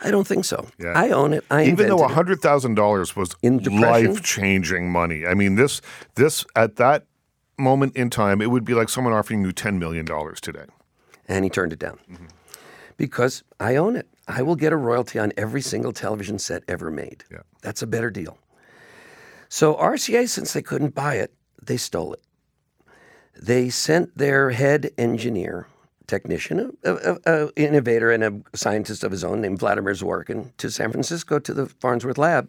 I 0.00 0.10
don't 0.10 0.26
think 0.26 0.44
so. 0.44 0.66
Yeah. 0.78 0.92
I 0.96 1.10
own 1.10 1.32
it. 1.32 1.44
I 1.50 1.66
even 1.66 1.86
though 1.86 2.06
hundred 2.08 2.40
thousand 2.40 2.74
dollars 2.74 3.14
was 3.14 3.36
life 3.42 4.22
changing 4.22 4.90
money. 4.90 5.24
I 5.24 5.34
mean, 5.34 5.54
this 5.54 5.80
this 6.16 6.44
at 6.56 6.76
that 6.76 7.06
moment 7.58 7.96
in 7.96 8.10
time, 8.10 8.40
it 8.40 8.50
would 8.50 8.64
be 8.64 8.74
like 8.74 8.88
someone 8.88 9.12
offering 9.12 9.44
you 9.44 9.52
ten 9.52 9.78
million 9.78 10.04
dollars 10.04 10.40
today. 10.40 10.66
And 11.28 11.44
he 11.44 11.50
turned 11.50 11.72
it 11.72 11.78
down 11.78 11.98
mm-hmm. 12.10 12.26
because 12.96 13.42
I 13.60 13.76
own 13.76 13.96
it. 13.96 14.08
I 14.28 14.42
will 14.42 14.56
get 14.56 14.72
a 14.72 14.76
royalty 14.76 15.18
on 15.18 15.32
every 15.36 15.62
single 15.62 15.92
television 15.92 16.38
set 16.38 16.62
ever 16.68 16.90
made. 16.90 17.24
Yeah. 17.30 17.40
That's 17.60 17.82
a 17.82 17.86
better 17.86 18.10
deal. 18.10 18.38
So 19.48 19.74
RCA, 19.74 20.28
since 20.28 20.52
they 20.52 20.62
couldn't 20.62 20.94
buy 20.94 21.16
it, 21.16 21.34
they 21.62 21.76
stole 21.76 22.14
it. 22.14 22.22
They 23.40 23.70
sent 23.70 24.16
their 24.16 24.50
head 24.50 24.90
engineer, 24.96 25.66
technician, 26.06 26.76
an 26.84 27.50
innovator, 27.56 28.10
and 28.10 28.24
a 28.24 28.56
scientist 28.56 29.04
of 29.04 29.10
his 29.10 29.24
own 29.24 29.40
named 29.40 29.58
Vladimir 29.58 29.94
Zworykin 29.94 30.56
to 30.58 30.70
San 30.70 30.90
Francisco 30.90 31.38
to 31.38 31.54
the 31.54 31.66
Farnsworth 31.66 32.18
lab, 32.18 32.48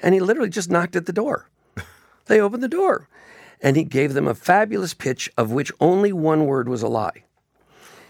and 0.00 0.14
he 0.14 0.20
literally 0.20 0.50
just 0.50 0.70
knocked 0.70 0.96
at 0.96 1.06
the 1.06 1.12
door. 1.12 1.48
they 2.26 2.40
opened 2.40 2.62
the 2.62 2.68
door, 2.68 3.08
and 3.62 3.76
he 3.76 3.84
gave 3.84 4.12
them 4.12 4.28
a 4.28 4.34
fabulous 4.34 4.92
pitch 4.92 5.30
of 5.38 5.52
which 5.52 5.72
only 5.80 6.12
one 6.12 6.44
word 6.46 6.68
was 6.68 6.82
a 6.82 6.88
lie. 6.88 7.24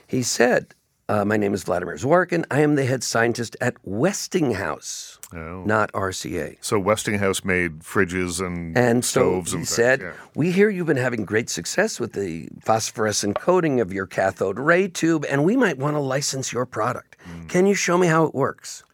He 0.06 0.22
said, 0.22 0.74
uh, 1.08 1.24
my 1.24 1.36
name 1.36 1.52
is 1.52 1.64
Vladimir 1.64 1.96
Zworykin. 1.96 2.44
I 2.50 2.60
am 2.60 2.74
the 2.74 2.86
head 2.86 3.04
scientist 3.04 3.54
at 3.60 3.74
Westinghouse, 3.82 5.18
oh. 5.34 5.62
not 5.64 5.92
RCA. 5.92 6.56
So 6.60 6.78
Westinghouse 6.78 7.44
made 7.44 7.80
fridges 7.80 8.44
and, 8.44 8.76
and 8.78 9.04
stoves 9.04 9.50
so 9.50 9.58
he 9.58 9.64
said, 9.64 10.00
yeah. 10.00 10.12
"We 10.34 10.52
hear 10.52 10.70
you've 10.70 10.86
been 10.86 10.96
having 10.96 11.24
great 11.24 11.50
success 11.50 12.00
with 12.00 12.14
the 12.14 12.48
phosphorescent 12.64 13.38
coating 13.38 13.80
of 13.80 13.92
your 13.92 14.06
cathode 14.06 14.58
ray 14.58 14.88
tube, 14.88 15.26
and 15.28 15.44
we 15.44 15.56
might 15.56 15.76
want 15.76 15.96
to 15.96 16.00
license 16.00 16.52
your 16.52 16.64
product. 16.64 17.16
Mm. 17.28 17.48
Can 17.48 17.66
you 17.66 17.74
show 17.74 17.98
me 17.98 18.06
how 18.06 18.24
it 18.24 18.34
works?" 18.34 18.84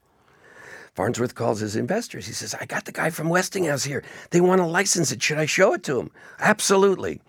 Farnsworth 0.98 1.34
calls 1.34 1.60
his 1.60 1.76
investors. 1.76 2.26
He 2.26 2.32
says, 2.32 2.54
"I 2.60 2.66
got 2.66 2.84
the 2.84 2.92
guy 2.92 3.10
from 3.10 3.28
Westinghouse 3.28 3.84
here. 3.84 4.02
They 4.30 4.40
want 4.40 4.60
to 4.60 4.66
license 4.66 5.12
it. 5.12 5.22
Should 5.22 5.38
I 5.38 5.46
show 5.46 5.72
it 5.72 5.82
to 5.84 6.00
him?" 6.00 6.10
Absolutely. 6.40 7.22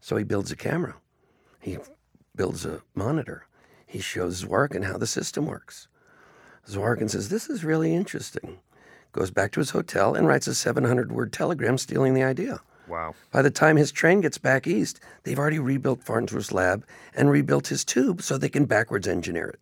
So 0.00 0.16
he 0.16 0.24
builds 0.24 0.50
a 0.50 0.56
camera. 0.56 0.96
He 1.60 1.78
builds 2.34 2.64
a 2.66 2.82
monitor 2.94 3.46
he 3.92 4.00
shows 4.00 4.42
Zworykin 4.42 4.84
how 4.84 4.96
the 4.96 5.06
system 5.06 5.44
works. 5.44 5.86
Zworykin 6.66 7.10
says, 7.10 7.28
This 7.28 7.50
is 7.50 7.62
really 7.62 7.94
interesting. 7.94 8.60
Goes 9.12 9.30
back 9.30 9.52
to 9.52 9.60
his 9.60 9.70
hotel 9.70 10.14
and 10.14 10.26
writes 10.26 10.46
a 10.46 10.54
700 10.54 11.12
word 11.12 11.30
telegram 11.30 11.76
stealing 11.76 12.14
the 12.14 12.22
idea. 12.22 12.60
Wow. 12.88 13.14
By 13.30 13.42
the 13.42 13.50
time 13.50 13.76
his 13.76 13.92
train 13.92 14.22
gets 14.22 14.38
back 14.38 14.66
east, 14.66 14.98
they've 15.24 15.38
already 15.38 15.58
rebuilt 15.58 16.02
Farnsworth's 16.02 16.52
lab 16.52 16.86
and 17.14 17.30
rebuilt 17.30 17.66
his 17.66 17.84
tube 17.84 18.22
so 18.22 18.38
they 18.38 18.48
can 18.48 18.64
backwards 18.64 19.06
engineer 19.06 19.48
it. 19.48 19.60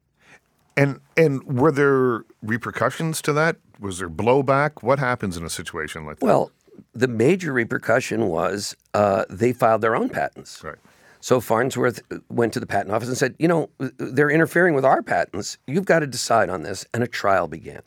And 0.77 1.01
and 1.17 1.43
were 1.45 1.73
there 1.73 2.25
repercussions 2.43 3.21
to 3.23 3.33
that? 3.35 3.57
Was 3.79 3.99
there 3.99 4.11
blowback? 4.11 4.83
What 4.83 4.99
happens 4.99 5.37
in 5.37 5.45
a 5.45 5.51
situation 5.51 6.07
like 6.07 6.19
that? 6.21 6.27
Well, 6.27 6.53
the 6.95 7.09
major 7.09 7.53
repercussion 7.53 8.27
was 8.29 8.77
uh, 8.95 9.25
they 9.29 9.53
filed 9.53 9.81
their 9.83 9.97
own 9.97 10.09
patents. 10.09 10.63
Right. 10.63 10.77
So 11.21 11.41
Farnsworth 11.41 12.01
went 12.31 12.55
to 12.55 12.61
the 12.61 12.67
patent 12.67 12.95
office 12.95 13.09
and 13.09 13.17
said, 13.17 13.35
you 13.39 13.47
know, 13.47 13.69
they're 13.79 14.31
interfering 14.31 14.75
with 14.75 14.87
our 14.87 15.03
patents. 15.03 15.59
You've 15.67 15.85
got 15.85 15.99
to 15.99 16.07
decide 16.07 16.49
on 16.49 16.63
this. 16.63 16.87
And 16.95 17.03
a 17.03 17.07
trial 17.07 17.47
began. 17.47 17.83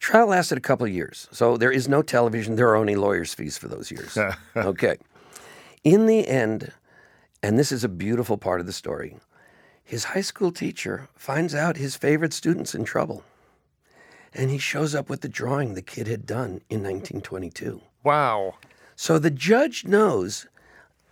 Trial 0.00 0.28
lasted 0.28 0.56
a 0.56 0.62
couple 0.62 0.86
of 0.86 0.92
years. 0.92 1.28
So 1.32 1.56
there 1.56 1.70
is 1.70 1.86
no 1.86 2.02
television. 2.02 2.56
There 2.56 2.68
are 2.68 2.76
only 2.76 2.94
lawyers' 2.94 3.34
fees 3.34 3.58
for 3.58 3.68
those 3.68 3.90
years. 3.90 4.18
okay. 4.56 4.96
In 5.82 6.06
the 6.06 6.26
end, 6.26 6.72
and 7.42 7.58
this 7.58 7.70
is 7.70 7.84
a 7.84 7.88
beautiful 7.88 8.38
part 8.38 8.60
of 8.60 8.66
the 8.66 8.72
story, 8.72 9.18
his 9.84 10.04
high 10.04 10.22
school 10.22 10.50
teacher 10.50 11.08
finds 11.14 11.54
out 11.54 11.76
his 11.76 11.94
favorite 11.94 12.32
student's 12.32 12.74
in 12.74 12.84
trouble. 12.84 13.22
And 14.32 14.50
he 14.50 14.58
shows 14.58 14.94
up 14.94 15.08
with 15.08 15.20
the 15.20 15.28
drawing 15.28 15.74
the 15.74 15.82
kid 15.82 16.08
had 16.08 16.26
done 16.26 16.62
in 16.68 16.82
1922. 16.82 17.80
Wow. 18.02 18.54
So 18.96 19.18
the 19.18 19.30
judge 19.30 19.84
knows, 19.84 20.46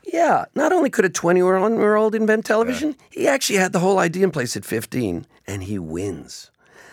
yeah, 0.03 0.47
not 0.55 0.73
only 0.73 0.91
could 0.91 1.05
a 1.05 1.11
20 1.11 1.39
year 1.39 1.97
old 1.97 2.15
invent 2.15 2.47
television, 2.47 2.97
yeah. 2.99 3.07
he 3.11 3.29
actually 3.29 3.59
had 3.59 3.73
the 3.73 3.79
whole 3.79 3.99
idea 3.99 4.25
in 4.25 4.31
place 4.31 4.57
at 4.57 4.65
15, 4.65 5.27
and 5.47 5.63
he 5.63 5.79
wins. 5.79 6.51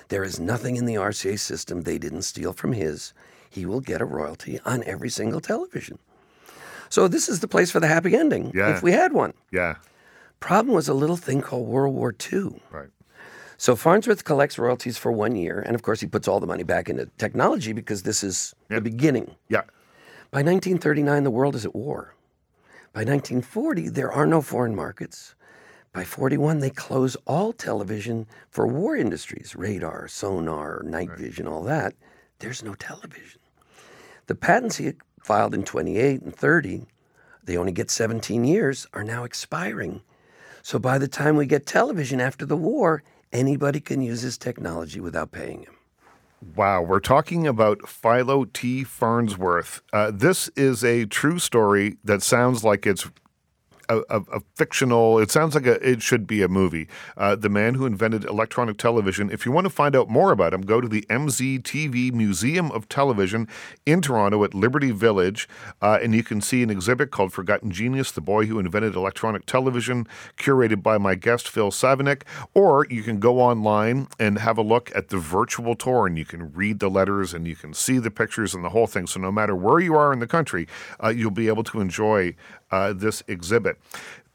There 0.09 0.23
is 0.23 0.39
nothing 0.39 0.75
in 0.75 0.85
the 0.85 0.95
RCA 0.95 1.39
system 1.39 1.81
they 1.81 1.97
didn't 1.97 2.23
steal 2.23 2.53
from 2.53 2.73
his. 2.73 3.13
He 3.49 3.65
will 3.65 3.81
get 3.81 4.01
a 4.01 4.05
royalty 4.05 4.59
on 4.65 4.83
every 4.83 5.09
single 5.09 5.39
television. 5.39 5.97
So 6.89 7.07
this 7.07 7.29
is 7.29 7.39
the 7.39 7.47
place 7.47 7.71
for 7.71 7.79
the 7.79 7.87
happy 7.87 8.15
ending, 8.15 8.51
yeah. 8.53 8.75
if 8.75 8.83
we 8.83 8.91
had 8.91 9.13
one. 9.13 9.33
Yeah. 9.51 9.75
Problem 10.39 10.73
was 10.73 10.87
a 10.87 10.93
little 10.93 11.17
thing 11.17 11.41
called 11.41 11.67
World 11.67 11.95
War 11.95 12.15
II. 12.31 12.61
Right. 12.71 12.89
So 13.57 13.75
Farnsworth 13.75 14.23
collects 14.23 14.57
royalties 14.57 14.97
for 14.97 15.11
one 15.11 15.35
year, 15.35 15.59
and 15.59 15.75
of 15.75 15.81
course 15.81 15.99
he 15.99 16.07
puts 16.07 16.27
all 16.27 16.39
the 16.39 16.47
money 16.47 16.63
back 16.63 16.89
into 16.89 17.07
technology 17.17 17.73
because 17.73 18.03
this 18.03 18.23
is 18.23 18.55
yep. 18.69 18.77
the 18.77 18.89
beginning. 18.89 19.35
Yeah. 19.49 19.63
By 20.31 20.39
1939, 20.39 21.23
the 21.23 21.31
world 21.31 21.55
is 21.55 21.65
at 21.65 21.75
war. 21.75 22.15
By 22.93 23.01
1940, 23.01 23.89
there 23.89 24.11
are 24.11 24.25
no 24.25 24.41
foreign 24.41 24.75
markets. 24.75 25.35
By 25.91 26.03
41, 26.03 26.59
they 26.59 26.69
close 26.69 27.17
all 27.27 27.51
television 27.51 28.27
for 28.49 28.65
war 28.65 28.95
industries, 28.95 29.55
radar, 29.55 30.07
sonar, 30.07 30.81
night 30.85 31.09
right. 31.09 31.17
vision, 31.17 31.47
all 31.47 31.63
that. 31.63 31.95
There's 32.39 32.63
no 32.63 32.75
television. 32.75 33.41
The 34.27 34.35
patents 34.35 34.77
he 34.77 34.93
filed 35.21 35.53
in 35.53 35.63
28 35.63 36.21
and 36.21 36.35
30, 36.35 36.85
they 37.43 37.57
only 37.57 37.71
get 37.71 37.91
17 37.91 38.45
years, 38.45 38.87
are 38.93 39.03
now 39.03 39.23
expiring. 39.23 40.01
So 40.63 40.79
by 40.79 40.97
the 40.97 41.07
time 41.07 41.35
we 41.35 41.45
get 41.45 41.65
television 41.65 42.19
after 42.21 42.45
the 42.45 42.57
war, 42.57 43.03
anybody 43.31 43.79
can 43.79 44.01
use 44.01 44.21
his 44.21 44.37
technology 44.37 44.99
without 44.99 45.31
paying 45.31 45.63
him. 45.63 45.75
Wow, 46.55 46.83
we're 46.83 47.01
talking 47.01 47.45
about 47.45 47.87
Philo 47.89 48.45
T. 48.45 48.83
Farnsworth. 48.85 49.81
Uh, 49.91 50.11
this 50.13 50.47
is 50.55 50.83
a 50.85 51.05
true 51.05 51.37
story 51.37 51.97
that 52.03 52.23
sounds 52.23 52.63
like 52.63 52.87
it's 52.87 53.09
a, 53.89 53.97
a, 54.09 54.21
a, 54.31 54.41
fictional. 54.55 55.19
It 55.19 55.31
sounds 55.31 55.55
like 55.55 55.65
a, 55.65 55.75
it 55.87 56.01
should 56.01 56.27
be 56.27 56.41
a 56.41 56.47
movie. 56.47 56.87
Uh, 57.17 57.35
the 57.35 57.49
man 57.49 57.73
who 57.73 57.85
invented 57.85 58.23
electronic 58.25 58.77
television. 58.77 59.29
If 59.29 59.45
you 59.45 59.51
want 59.51 59.65
to 59.65 59.69
find 59.69 59.95
out 59.95 60.09
more 60.09 60.31
about 60.31 60.53
him, 60.53 60.61
go 60.61 60.79
to 60.79 60.87
the 60.87 61.01
MZTV 61.09 62.13
Museum 62.13 62.71
of 62.71 62.87
Television 62.87 63.47
in 63.85 64.01
Toronto 64.01 64.43
at 64.43 64.53
Liberty 64.53 64.91
Village, 64.91 65.49
uh, 65.81 65.99
and 66.01 66.13
you 66.13 66.23
can 66.23 66.39
see 66.39 66.63
an 66.63 66.69
exhibit 66.69 67.11
called 67.11 67.33
"Forgotten 67.33 67.71
Genius: 67.71 68.11
The 68.11 68.21
Boy 68.21 68.45
Who 68.45 68.59
Invented 68.59 68.95
Electronic 68.95 69.45
Television," 69.45 70.07
curated 70.37 70.83
by 70.83 70.97
my 70.97 71.15
guest 71.15 71.49
Phil 71.49 71.71
Savenick. 71.71 72.23
Or 72.53 72.85
you 72.89 73.03
can 73.03 73.19
go 73.19 73.39
online 73.39 74.07
and 74.19 74.37
have 74.37 74.57
a 74.57 74.61
look 74.61 74.91
at 74.95 75.09
the 75.09 75.17
virtual 75.17 75.75
tour, 75.75 76.05
and 76.05 76.17
you 76.17 76.25
can 76.25 76.53
read 76.53 76.79
the 76.79 76.89
letters 76.89 77.33
and 77.33 77.47
you 77.47 77.55
can 77.55 77.73
see 77.73 77.97
the 77.97 78.11
pictures 78.11 78.53
and 78.53 78.63
the 78.63 78.69
whole 78.69 78.87
thing. 78.87 79.07
So 79.07 79.19
no 79.19 79.31
matter 79.31 79.55
where 79.55 79.79
you 79.79 79.95
are 79.95 80.13
in 80.13 80.19
the 80.19 80.27
country, 80.27 80.67
uh, 81.03 81.09
you'll 81.09 81.31
be 81.31 81.47
able 81.47 81.63
to 81.65 81.81
enjoy 81.81 82.35
uh, 82.71 82.93
this 82.93 83.23
exhibit. 83.27 83.79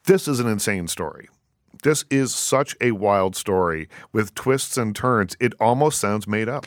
This 0.05 0.29
is 0.29 0.40
an 0.40 0.47
insane 0.47 0.88
story. 0.88 1.29
This 1.83 2.05
is 2.11 2.35
such 2.35 2.77
a 2.81 2.92
wild 2.92 3.37
story 3.37 3.88
with 4.12 4.35
twists 4.35 4.77
and 4.77 4.97
turns. 4.97 5.37
It 5.40 5.53
almost 5.61 6.01
sounds 6.01 6.27
made 6.27 6.49
up. 6.49 6.66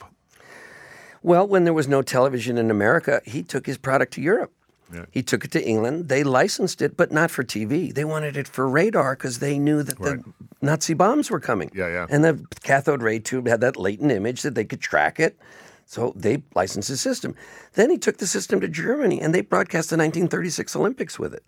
Well, 1.23 1.47
when 1.47 1.63
there 1.63 1.73
was 1.73 1.88
no 1.88 2.01
television 2.01 2.58
in 2.58 2.69
America, 2.69 3.21
he 3.25 3.41
took 3.43 3.65
his 3.65 3.77
product 3.77 4.13
to 4.13 4.21
Europe. 4.21 4.53
Yeah. 4.93 5.06
He 5.12 5.21
took 5.23 5.43
it 5.43 5.51
to 5.51 5.67
England. 5.67 6.08
They 6.08 6.23
licensed 6.23 6.82
it, 6.82 6.95
but 6.95 7.12
not 7.12 7.32
for 7.32 7.43
TV. 7.43 7.93
They 7.93 8.06
wanted 8.06 8.38
it 8.38 8.47
for 8.47 8.69
radar 8.69 9.15
because 9.15 9.39
they 9.39 9.60
knew 9.60 9.84
that 9.84 9.99
right. 9.99 10.23
the 10.23 10.34
Nazi 10.62 10.93
bombs 10.93 11.30
were 11.30 11.39
coming. 11.39 11.71
Yeah, 11.73 11.88
yeah. 11.88 12.06
And 12.10 12.23
the 12.23 12.45
cathode 12.62 13.01
ray 13.01 13.19
tube 13.19 13.47
had 13.47 13.60
that 13.62 13.75
latent 13.75 14.12
image 14.12 14.43
that 14.43 14.56
they 14.56 14.65
could 14.65 14.80
track 14.80 15.19
it. 15.19 15.38
So 15.86 16.13
they 16.15 16.43
licensed 16.53 16.89
the 16.89 16.97
system. 16.97 17.36
Then 17.73 17.89
he 17.89 17.97
took 17.97 18.17
the 18.17 18.27
system 18.27 18.62
to 18.62 18.67
Germany 18.67 19.19
and 19.19 19.34
they 19.34 19.41
broadcast 19.41 19.89
the 19.89 19.97
1936 19.97 20.75
Olympics 20.75 21.17
with 21.17 21.34
it 21.34 21.43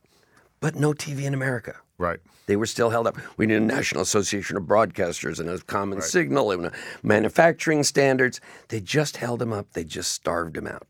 but 0.59 0.75
no 0.75 0.93
TV 0.93 1.23
in 1.23 1.33
America. 1.33 1.75
Right. 1.97 2.19
They 2.45 2.55
were 2.55 2.65
still 2.65 2.89
held 2.89 3.05
up. 3.05 3.17
We 3.37 3.45
need 3.45 3.55
a 3.55 3.59
National 3.59 4.01
Association 4.01 4.57
of 4.57 4.63
Broadcasters 4.63 5.39
and 5.39 5.49
a 5.49 5.59
common 5.59 5.99
right. 5.99 6.07
signal 6.07 6.51
and 6.51 6.71
manufacturing 7.03 7.83
standards. 7.83 8.41
They 8.69 8.79
just 8.79 9.17
held 9.17 9.41
him 9.41 9.53
up. 9.53 9.73
They 9.73 9.83
just 9.83 10.13
starved 10.13 10.57
him 10.57 10.65
out. 10.65 10.87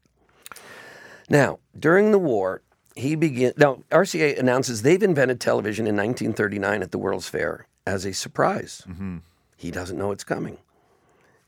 Now, 1.30 1.60
during 1.78 2.12
the 2.12 2.20
war, 2.20 2.62
he 2.96 3.16
began. 3.16 3.54
Now, 3.58 3.84
RCA 3.92 4.40
announces 4.40 4.82
they've 4.82 5.02
invented 5.02 5.40
television 5.40 5.86
in 5.86 5.96
1939 5.96 6.82
at 6.82 6.92
the 6.92 6.98
World's 6.98 7.28
Fair 7.28 7.68
as 7.86 8.06
a 8.06 8.14
surprise. 8.14 8.84
Mm-hmm. 8.88 9.18
He 9.58 9.72
doesn't 9.72 9.98
know 9.98 10.12
it's 10.12 10.24
coming, 10.24 10.58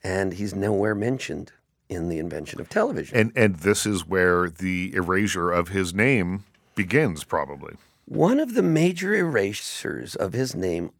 and 0.03 0.33
he's 0.33 0.53
nowhere 0.53 0.95
mentioned 0.95 1.51
in 1.87 2.09
the 2.09 2.19
invention 2.19 2.59
of 2.59 2.69
television. 2.69 3.17
And 3.17 3.31
and 3.35 3.55
this 3.57 3.85
is 3.85 4.05
where 4.05 4.49
the 4.49 4.93
erasure 4.93 5.51
of 5.51 5.69
his 5.69 5.93
name 5.93 6.45
begins, 6.75 7.23
probably. 7.23 7.75
One 8.11 8.41
of 8.41 8.55
the 8.55 8.61
major 8.61 9.15
erasers 9.15 10.17
of 10.17 10.33
his 10.33 10.53
name, 10.53 10.91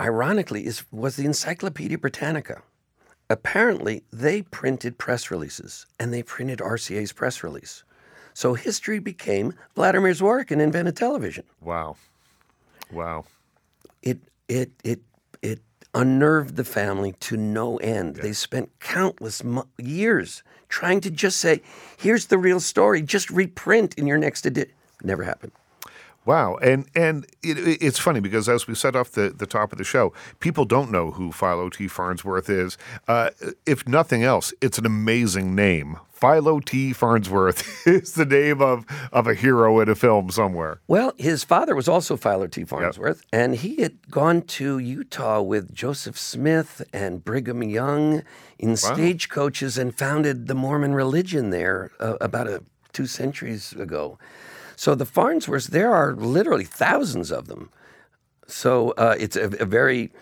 ironically, 0.00 0.64
is, 0.64 0.84
was 0.90 1.16
the 1.16 1.26
Encyclopedia 1.26 1.98
Britannica. 1.98 2.62
Apparently, 3.28 4.04
they 4.10 4.40
printed 4.40 4.96
press 4.96 5.30
releases, 5.30 5.84
and 6.00 6.14
they 6.14 6.22
printed 6.22 6.60
RCA's 6.60 7.12
press 7.12 7.42
release. 7.42 7.84
So 8.32 8.54
history 8.54 9.00
became 9.00 9.52
Vladimir 9.74 10.12
Zworykin 10.12 10.62
invented 10.62 10.96
television. 10.96 11.44
Wow. 11.60 11.96
Wow. 12.90 13.26
It 14.02 14.20
it 14.48 14.70
it 14.82 15.00
it 15.42 15.60
unnerved 15.92 16.56
the 16.56 16.64
family 16.64 17.12
to 17.20 17.36
no 17.36 17.76
end. 17.76 18.16
Yeah. 18.16 18.22
They 18.22 18.32
spent 18.32 18.70
countless 18.80 19.44
mo- 19.44 19.68
years 19.76 20.42
trying 20.70 21.02
to 21.02 21.10
just 21.10 21.36
say, 21.36 21.60
"Here's 21.98 22.28
the 22.28 22.38
real 22.38 22.60
story. 22.60 23.02
Just 23.02 23.28
reprint 23.28 23.92
in 23.98 24.06
your 24.06 24.16
next 24.16 24.46
edition." 24.46 24.72
Never 25.02 25.24
happened. 25.24 25.52
Wow, 26.26 26.56
and 26.56 26.86
and 26.94 27.24
it, 27.42 27.80
it's 27.80 28.00
funny 28.00 28.18
because 28.18 28.48
as 28.48 28.66
we 28.66 28.74
set 28.74 28.96
off 28.96 29.12
the, 29.12 29.30
the 29.30 29.46
top 29.46 29.70
of 29.70 29.78
the 29.78 29.84
show, 29.84 30.12
people 30.40 30.64
don't 30.64 30.90
know 30.90 31.12
who 31.12 31.30
Philo 31.30 31.70
T. 31.70 31.86
Farnsworth 31.86 32.50
is. 32.50 32.76
Uh, 33.06 33.30
if 33.64 33.86
nothing 33.88 34.24
else, 34.24 34.52
it's 34.60 34.76
an 34.76 34.86
amazing 34.86 35.54
name. 35.54 35.98
Philo 36.10 36.60
T. 36.60 36.92
Farnsworth 36.92 37.86
is 37.86 38.14
the 38.14 38.24
name 38.24 38.60
of, 38.62 38.86
of 39.12 39.26
a 39.26 39.34
hero 39.34 39.80
in 39.80 39.88
a 39.88 39.94
film 39.94 40.30
somewhere. 40.30 40.80
Well, 40.88 41.12
his 41.18 41.44
father 41.44 41.76
was 41.76 41.88
also 41.88 42.16
Philo 42.16 42.48
T. 42.48 42.64
Farnsworth, 42.64 43.22
yep. 43.30 43.40
and 43.40 43.54
he 43.54 43.82
had 43.82 44.10
gone 44.10 44.42
to 44.42 44.78
Utah 44.78 45.42
with 45.42 45.74
Joseph 45.74 46.18
Smith 46.18 46.82
and 46.92 47.24
Brigham 47.24 47.62
Young 47.62 48.22
in 48.58 48.70
wow. 48.70 48.74
stagecoaches 48.74 49.78
and 49.78 49.94
founded 49.94 50.48
the 50.48 50.54
Mormon 50.54 50.94
religion 50.94 51.50
there 51.50 51.92
uh, 52.00 52.16
about 52.20 52.48
a, 52.48 52.64
two 52.92 53.06
centuries 53.06 53.74
ago. 53.74 54.18
So 54.76 54.94
the 54.94 55.06
Farnsworths, 55.06 55.68
there 55.68 55.92
are 55.92 56.14
literally 56.14 56.64
thousands 56.64 57.32
of 57.32 57.48
them. 57.48 57.70
So 58.46 58.90
uh, 58.92 59.16
it's 59.18 59.36
a, 59.36 59.46
a, 59.60 59.64
very 59.64 60.12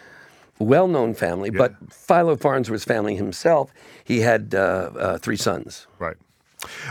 well-known 0.58 1.14
family. 1.14 1.50
Yeah. 1.52 1.58
But 1.58 1.92
Philo 1.92 2.36
Farnsworth's 2.36 2.84
family 2.84 3.16
himself, 3.16 3.72
he 4.04 4.20
had 4.20 4.54
uh, 4.54 4.90
uh, 4.96 5.18
three 5.18 5.36
sons. 5.36 5.86
Right. 5.98 6.16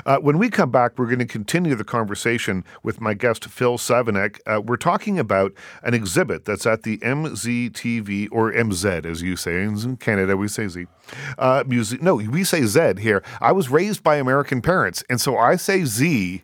Uh, 0.05 0.17
when 0.17 0.37
we 0.37 0.49
come 0.49 0.69
back, 0.69 0.97
we're 0.97 1.07
going 1.07 1.19
to 1.19 1.25
continue 1.25 1.73
the 1.73 1.83
conversation 1.83 2.63
with 2.83 3.01
my 3.01 3.13
guest, 3.13 3.45
Phil 3.45 3.77
Savenick. 3.77 4.39
Uh, 4.45 4.61
we're 4.61 4.77
talking 4.77 5.17
about 5.17 5.53
an 5.81 5.93
exhibit 5.93 6.45
that's 6.45 6.65
at 6.65 6.83
the 6.83 6.97
MZTV, 6.99 8.27
or 8.31 8.51
MZ, 8.51 9.05
as 9.05 9.21
you 9.21 9.35
say. 9.35 9.63
In 9.63 9.97
Canada, 9.97 10.37
we 10.37 10.47
say 10.47 10.67
Z. 10.67 10.85
Uh, 11.37 11.63
muse- 11.65 12.01
no, 12.01 12.15
we 12.15 12.43
say 12.43 12.63
Z 12.65 12.95
here. 12.99 13.23
I 13.41 13.51
was 13.51 13.69
raised 13.69 14.03
by 14.03 14.17
American 14.17 14.61
parents, 14.61 15.03
and 15.09 15.19
so 15.19 15.37
I 15.37 15.55
say 15.55 15.85
Z 15.85 16.43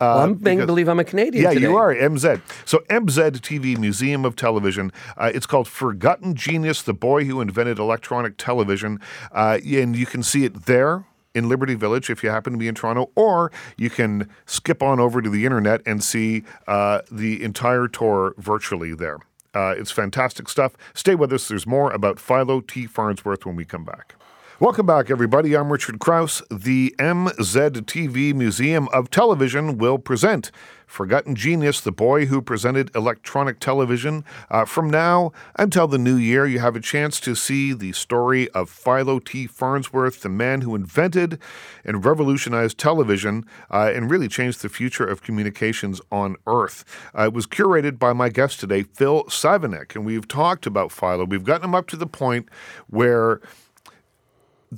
well, 0.00 0.18
I'm 0.18 0.34
being 0.34 0.58
because, 0.58 0.66
believe 0.66 0.88
I'm 0.88 1.00
a 1.00 1.04
Canadian. 1.04 1.44
Yeah, 1.44 1.50
today. 1.50 1.66
you 1.66 1.76
are 1.76 1.94
MZ. 1.94 2.40
So 2.64 2.78
MZ 2.90 3.32
TV 3.40 3.78
Museum 3.78 4.24
of 4.24 4.36
Television. 4.36 4.92
Uh, 5.16 5.30
it's 5.34 5.46
called 5.46 5.68
Forgotten 5.68 6.34
Genius: 6.34 6.82
The 6.82 6.94
Boy 6.94 7.24
Who 7.24 7.40
Invented 7.40 7.78
Electronic 7.78 8.36
Television, 8.36 9.00
uh, 9.32 9.58
and 9.64 9.96
you 9.96 10.06
can 10.06 10.22
see 10.22 10.44
it 10.44 10.66
there 10.66 11.04
in 11.34 11.48
Liberty 11.48 11.74
Village 11.74 12.08
if 12.08 12.24
you 12.24 12.30
happen 12.30 12.52
to 12.54 12.58
be 12.58 12.66
in 12.66 12.74
Toronto, 12.74 13.10
or 13.14 13.52
you 13.76 13.90
can 13.90 14.28
skip 14.46 14.82
on 14.82 14.98
over 14.98 15.20
to 15.20 15.28
the 15.28 15.44
internet 15.44 15.82
and 15.84 16.02
see 16.02 16.44
uh, 16.66 17.02
the 17.12 17.42
entire 17.42 17.86
tour 17.88 18.34
virtually 18.38 18.94
there. 18.94 19.18
Uh, 19.54 19.74
it's 19.76 19.90
fantastic 19.90 20.48
stuff. 20.48 20.76
Stay 20.94 21.14
with 21.14 21.32
us. 21.32 21.48
There's 21.48 21.66
more 21.66 21.90
about 21.92 22.18
Philo 22.18 22.60
T. 22.60 22.86
Farnsworth 22.86 23.46
when 23.46 23.56
we 23.56 23.64
come 23.64 23.84
back. 23.84 24.14
Welcome 24.58 24.86
back, 24.86 25.10
everybody. 25.10 25.54
I'm 25.54 25.70
Richard 25.70 25.98
Crouse. 25.98 26.40
The 26.50 26.94
MZTV 26.98 28.32
Museum 28.32 28.88
of 28.88 29.10
Television 29.10 29.76
will 29.76 29.98
present 29.98 30.50
Forgotten 30.86 31.34
Genius, 31.34 31.82
the 31.82 31.92
boy 31.92 32.24
who 32.24 32.40
presented 32.40 32.90
electronic 32.96 33.60
television. 33.60 34.24
Uh, 34.50 34.64
from 34.64 34.88
now 34.88 35.32
until 35.56 35.86
the 35.86 35.98
new 35.98 36.16
year, 36.16 36.46
you 36.46 36.58
have 36.60 36.74
a 36.74 36.80
chance 36.80 37.20
to 37.20 37.34
see 37.34 37.74
the 37.74 37.92
story 37.92 38.48
of 38.52 38.70
Philo 38.70 39.18
T. 39.18 39.46
Farnsworth, 39.46 40.22
the 40.22 40.30
man 40.30 40.62
who 40.62 40.74
invented 40.74 41.38
and 41.84 42.02
revolutionized 42.02 42.78
television 42.78 43.44
uh, 43.70 43.92
and 43.94 44.10
really 44.10 44.26
changed 44.26 44.62
the 44.62 44.70
future 44.70 45.04
of 45.04 45.22
communications 45.22 46.00
on 46.10 46.34
Earth. 46.46 46.82
Uh, 47.14 47.24
it 47.24 47.34
was 47.34 47.46
curated 47.46 47.98
by 47.98 48.14
my 48.14 48.30
guest 48.30 48.58
today, 48.58 48.84
Phil 48.84 49.24
Savenick, 49.24 49.94
and 49.94 50.06
we've 50.06 50.26
talked 50.26 50.66
about 50.66 50.92
Philo. 50.92 51.26
We've 51.26 51.44
gotten 51.44 51.64
him 51.64 51.74
up 51.74 51.88
to 51.88 51.96
the 51.98 52.06
point 52.06 52.48
where 52.86 53.42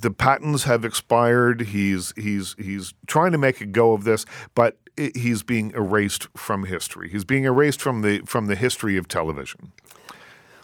the 0.01 0.11
patents 0.11 0.63
have 0.63 0.85
expired. 0.85 1.61
He's 1.61 2.13
he's 2.15 2.55
he's 2.57 2.93
trying 3.07 3.31
to 3.31 3.37
make 3.37 3.61
a 3.61 3.65
go 3.65 3.93
of 3.93 4.03
this, 4.03 4.25
but 4.55 4.77
he's 5.15 5.43
being 5.43 5.71
erased 5.71 6.27
from 6.35 6.65
history. 6.65 7.09
He's 7.09 7.25
being 7.25 7.45
erased 7.45 7.81
from 7.81 8.01
the 8.01 8.19
from 8.25 8.47
the 8.47 8.55
history 8.55 8.97
of 8.97 9.07
television. 9.07 9.71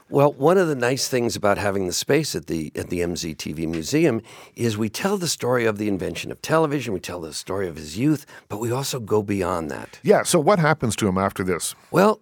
Well, 0.08 0.34
one 0.34 0.60
of 0.60 0.68
the 0.68 0.76
nice 0.76 1.08
things 1.08 1.36
about 1.36 1.58
having 1.58 1.88
the 1.88 1.94
space 1.94 2.36
at 2.36 2.46
the 2.46 2.72
at 2.76 2.90
the 2.90 3.00
MZTV 3.00 3.68
Museum 3.68 4.22
is 4.56 4.78
we 4.78 4.88
tell 4.88 5.18
the 5.18 5.28
story 5.28 5.66
of 5.66 5.80
the 5.80 5.88
invention 5.88 6.32
of 6.32 6.42
television, 6.44 6.94
we 6.94 7.00
tell 7.00 7.22
the 7.22 7.34
story 7.34 7.68
of 7.68 7.76
his 7.76 7.98
youth, 7.98 8.26
but 8.48 8.60
we 8.60 8.72
also 8.72 9.00
go 9.00 9.24
beyond 9.24 9.72
that. 9.72 10.00
Yeah, 10.04 10.22
so 10.22 10.40
what 10.40 10.60
happens 10.60 10.96
to 10.98 11.08
him 11.08 11.18
after 11.18 11.44
this? 11.44 11.74
Well, 11.90 12.22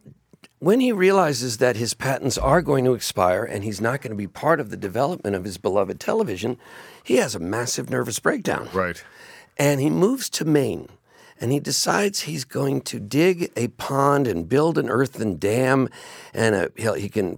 when 0.64 0.80
he 0.80 0.92
realizes 0.94 1.58
that 1.58 1.76
his 1.76 1.94
patents 1.94 2.38
are 2.38 2.62
going 2.62 2.86
to 2.86 2.94
expire 2.94 3.44
and 3.44 3.64
he's 3.64 3.82
not 3.82 4.02
going 4.02 4.12
to 4.12 4.18
be 4.18 4.28
part 4.28 4.60
of 4.62 4.70
the 4.70 4.78
development 4.78 5.36
of 5.36 5.44
his 5.44 5.58
beloved 5.58 6.00
television, 6.00 6.58
he 7.04 7.18
has 7.18 7.36
a 7.36 7.40
massive 7.40 7.90
nervous 7.90 8.20
breakdown. 8.20 8.70
Right. 8.72 9.04
And 9.58 9.82
he 9.82 9.90
moves 9.90 10.30
to 10.32 10.46
Maine 10.46 10.88
and 11.42 11.52
he 11.52 11.60
decides 11.60 12.22
he's 12.22 12.46
going 12.46 12.82
to 12.82 13.00
dig 13.00 13.52
a 13.58 13.68
pond 13.70 14.26
and 14.28 14.48
build 14.48 14.78
an 14.78 14.90
earthen 14.90 15.38
dam 15.38 15.90
and 16.34 16.56
a, 16.56 16.98
he 16.98 17.10
can 17.10 17.38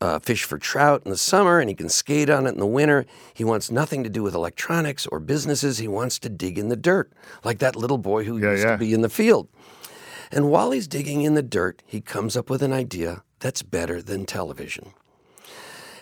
uh, 0.00 0.18
fish 0.18 0.44
for 0.44 0.58
trout 0.58 1.00
in 1.04 1.10
the 1.10 1.16
summer 1.16 1.60
and 1.60 1.70
he 1.70 1.74
can 1.74 1.88
skate 1.88 2.28
on 2.28 2.46
it 2.46 2.50
in 2.50 2.58
the 2.58 2.66
winter. 2.66 3.06
He 3.32 3.44
wants 3.44 3.70
nothing 3.70 4.04
to 4.04 4.10
do 4.10 4.22
with 4.22 4.34
electronics 4.34 5.06
or 5.06 5.20
businesses. 5.20 5.78
He 5.78 5.88
wants 5.88 6.18
to 6.18 6.28
dig 6.28 6.58
in 6.58 6.68
the 6.68 6.76
dirt, 6.76 7.10
like 7.44 7.60
that 7.60 7.76
little 7.76 7.98
boy 7.98 8.24
who 8.24 8.36
Yeah, 8.38 8.50
used 8.50 8.64
yeah. 8.64 8.72
to 8.72 8.78
be 8.78 8.92
in 8.92 9.00
the 9.00 9.08
field. 9.08 9.48
And 10.30 10.50
while 10.50 10.70
he's 10.70 10.88
digging 10.88 11.22
in 11.22 11.34
the 11.34 11.42
dirt, 11.42 11.82
he 11.86 12.00
comes 12.00 12.36
up 12.36 12.50
with 12.50 12.62
an 12.62 12.72
idea 12.72 13.22
that's 13.40 13.62
better 13.62 14.02
than 14.02 14.26
television. 14.26 14.92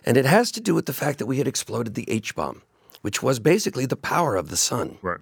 And 0.04 0.16
it 0.16 0.24
has 0.24 0.50
to 0.52 0.60
do 0.60 0.74
with 0.74 0.86
the 0.86 0.92
fact 0.92 1.18
that 1.18 1.26
we 1.26 1.38
had 1.38 1.48
exploded 1.48 1.94
the 1.94 2.08
H 2.10 2.34
bomb, 2.34 2.62
which 3.02 3.22
was 3.22 3.38
basically 3.38 3.86
the 3.86 3.96
power 3.96 4.36
of 4.36 4.48
the 4.48 4.56
sun. 4.56 4.98
Right. 5.02 5.20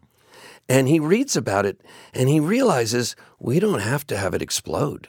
And 0.69 0.89
he 0.89 0.99
reads 0.99 1.37
about 1.37 1.67
it 1.67 1.81
and 2.13 2.29
he 2.29 2.41
realizes 2.41 3.17
we 3.39 3.61
don't 3.61 3.81
have 3.81 4.07
to 4.09 4.17
have 4.17 4.35
it 4.35 4.43
explode. 4.43 5.09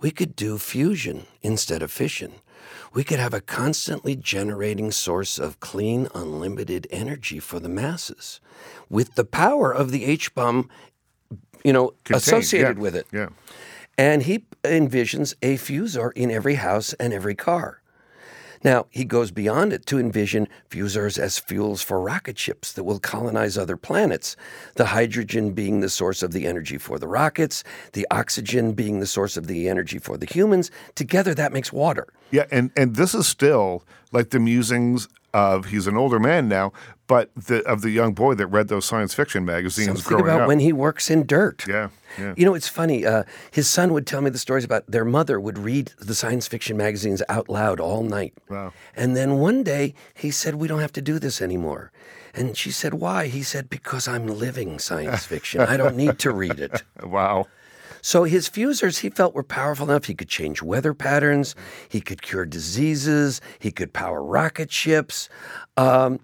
We 0.00 0.10
could 0.10 0.36
do 0.36 0.58
fusion 0.58 1.26
instead 1.42 1.82
of 1.82 1.92
fission. 1.92 2.34
We 2.92 3.04
could 3.04 3.18
have 3.18 3.34
a 3.34 3.40
constantly 3.40 4.16
generating 4.16 4.90
source 4.90 5.38
of 5.38 5.60
clean, 5.60 6.08
unlimited 6.14 6.86
energy 6.90 7.38
for 7.38 7.58
the 7.58 7.68
masses 7.68 8.40
with 8.88 9.14
the 9.14 9.24
power 9.24 9.72
of 9.72 9.90
the 9.90 10.04
H 10.04 10.34
bomb, 10.34 10.68
you 11.64 11.72
know, 11.72 11.94
Contained, 12.04 12.22
associated 12.22 12.76
yeah, 12.76 12.82
with 12.82 12.96
it. 12.96 13.06
Yeah. 13.12 13.28
And 13.98 14.22
he 14.22 14.44
envisions 14.64 15.34
a 15.42 15.56
fusor 15.56 16.12
in 16.14 16.30
every 16.30 16.54
house 16.54 16.92
and 16.94 17.12
every 17.12 17.34
car. 17.34 17.82
Now, 18.64 18.86
he 18.90 19.04
goes 19.04 19.30
beyond 19.30 19.72
it 19.72 19.86
to 19.86 19.98
envision 19.98 20.46
fusors 20.70 21.18
as 21.18 21.38
fuels 21.38 21.82
for 21.82 22.00
rocket 22.00 22.38
ships 22.38 22.72
that 22.72 22.84
will 22.84 23.00
colonize 23.00 23.58
other 23.58 23.76
planets, 23.76 24.36
the 24.76 24.86
hydrogen 24.86 25.52
being 25.52 25.80
the 25.80 25.88
source 25.88 26.22
of 26.22 26.32
the 26.32 26.46
energy 26.46 26.78
for 26.78 26.98
the 26.98 27.08
rockets, 27.08 27.64
the 27.92 28.06
oxygen 28.10 28.72
being 28.72 29.00
the 29.00 29.06
source 29.06 29.36
of 29.36 29.48
the 29.48 29.68
energy 29.68 29.98
for 29.98 30.16
the 30.16 30.26
humans. 30.26 30.70
Together, 30.94 31.34
that 31.34 31.52
makes 31.52 31.72
water. 31.72 32.06
Yeah, 32.30 32.44
and 32.50 32.70
and 32.76 32.94
this 32.94 33.14
is 33.14 33.26
still 33.26 33.82
like 34.12 34.30
the 34.30 34.38
musings 34.38 35.08
of 35.34 35.66
he's 35.66 35.86
an 35.86 35.96
older 35.96 36.20
man 36.20 36.48
now, 36.48 36.72
but 37.12 37.30
the 37.48 37.58
of 37.72 37.82
the 37.82 37.90
young 37.90 38.12
boy 38.14 38.32
that 38.34 38.46
read 38.46 38.68
those 38.68 38.84
science 38.86 39.12
fiction 39.20 39.44
magazines 39.44 39.88
So 39.88 39.94
think 39.94 40.06
growing 40.08 40.24
about 40.24 40.40
up. 40.42 40.48
when 40.48 40.60
he 40.60 40.72
works 40.72 41.10
in 41.10 41.26
dirt. 41.26 41.58
yeah, 41.68 41.88
yeah. 42.18 42.32
You 42.38 42.44
know, 42.46 42.54
it's 42.54 42.68
funny. 42.68 43.04
Uh, 43.04 43.24
his 43.50 43.68
son 43.68 43.92
would 43.92 44.06
tell 44.06 44.22
me 44.22 44.30
the 44.30 44.38
stories 44.38 44.64
about 44.64 44.82
their 44.94 45.04
mother 45.04 45.36
would 45.38 45.58
read 45.58 45.92
the 45.98 46.14
science 46.14 46.48
fiction 46.48 46.74
magazines 46.76 47.20
out 47.28 47.48
loud 47.48 47.80
all 47.80 48.02
night. 48.02 48.32
Wow. 48.48 48.72
And 48.96 49.14
then 49.16 49.30
one 49.50 49.62
day 49.62 49.94
he 50.14 50.30
said, 50.30 50.54
We 50.54 50.68
don't 50.68 50.80
have 50.86 50.92
to 51.00 51.02
do 51.02 51.18
this 51.18 51.42
anymore. 51.42 51.92
And 52.34 52.56
she 52.56 52.70
said, 52.70 52.94
Why? 52.94 53.26
He 53.26 53.42
said, 53.42 53.68
Because 53.68 54.08
I'm 54.08 54.26
living 54.26 54.78
science 54.78 55.26
fiction. 55.26 55.60
I 55.60 55.76
don't 55.76 55.96
need 55.96 56.18
to 56.20 56.30
read 56.32 56.58
it. 56.66 56.82
Wow. 57.04 57.46
So 58.04 58.24
his 58.24 58.48
fusors, 58.48 58.98
he 58.98 59.10
felt, 59.10 59.32
were 59.34 59.44
powerful 59.44 59.88
enough. 59.88 60.06
He 60.06 60.14
could 60.14 60.28
change 60.28 60.60
weather 60.60 60.92
patterns. 60.94 61.54
He 61.88 62.00
could 62.00 62.20
cure 62.22 62.44
diseases. 62.46 63.40
He 63.60 63.70
could 63.70 63.92
power 63.92 64.20
rocket 64.38 64.72
ships. 64.72 65.28
Um, 65.76 66.18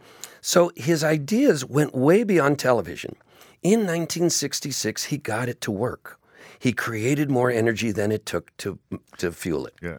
so 0.49 0.73
his 0.77 1.05
ideas 1.05 1.63
went 1.63 1.95
way 1.95 2.25
beyond 2.25 2.59
television. 2.59 3.17
In 3.63 3.81
1966, 3.81 5.05
he 5.05 5.19
got 5.19 5.47
it 5.47 5.61
to 5.61 5.71
work. 5.71 6.19
He 6.59 6.73
created 6.73 7.31
more 7.31 7.51
energy 7.51 7.93
than 7.93 8.11
it 8.11 8.25
took 8.25 8.57
to, 8.57 8.79
to 9.19 9.31
fuel 9.31 9.67
it. 9.67 9.75
Yeah. 9.83 9.99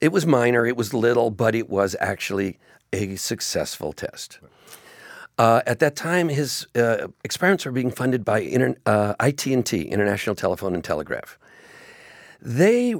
It 0.00 0.08
was 0.08 0.24
minor, 0.24 0.64
it 0.64 0.78
was 0.78 0.94
little, 0.94 1.30
but 1.30 1.54
it 1.54 1.68
was 1.68 1.94
actually 2.00 2.58
a 2.94 3.16
successful 3.16 3.92
test. 3.92 4.38
Uh, 5.36 5.60
at 5.66 5.80
that 5.80 5.96
time, 5.96 6.30
his 6.30 6.66
uh, 6.74 7.08
experiments 7.22 7.66
were 7.66 7.72
being 7.72 7.90
funded 7.90 8.24
by 8.24 8.38
inter- 8.38 8.76
uh, 8.86 9.14
IT&T, 9.20 9.82
International 9.82 10.34
Telephone 10.34 10.74
and 10.74 10.82
Telegraph. 10.82 11.38
They 12.40 12.94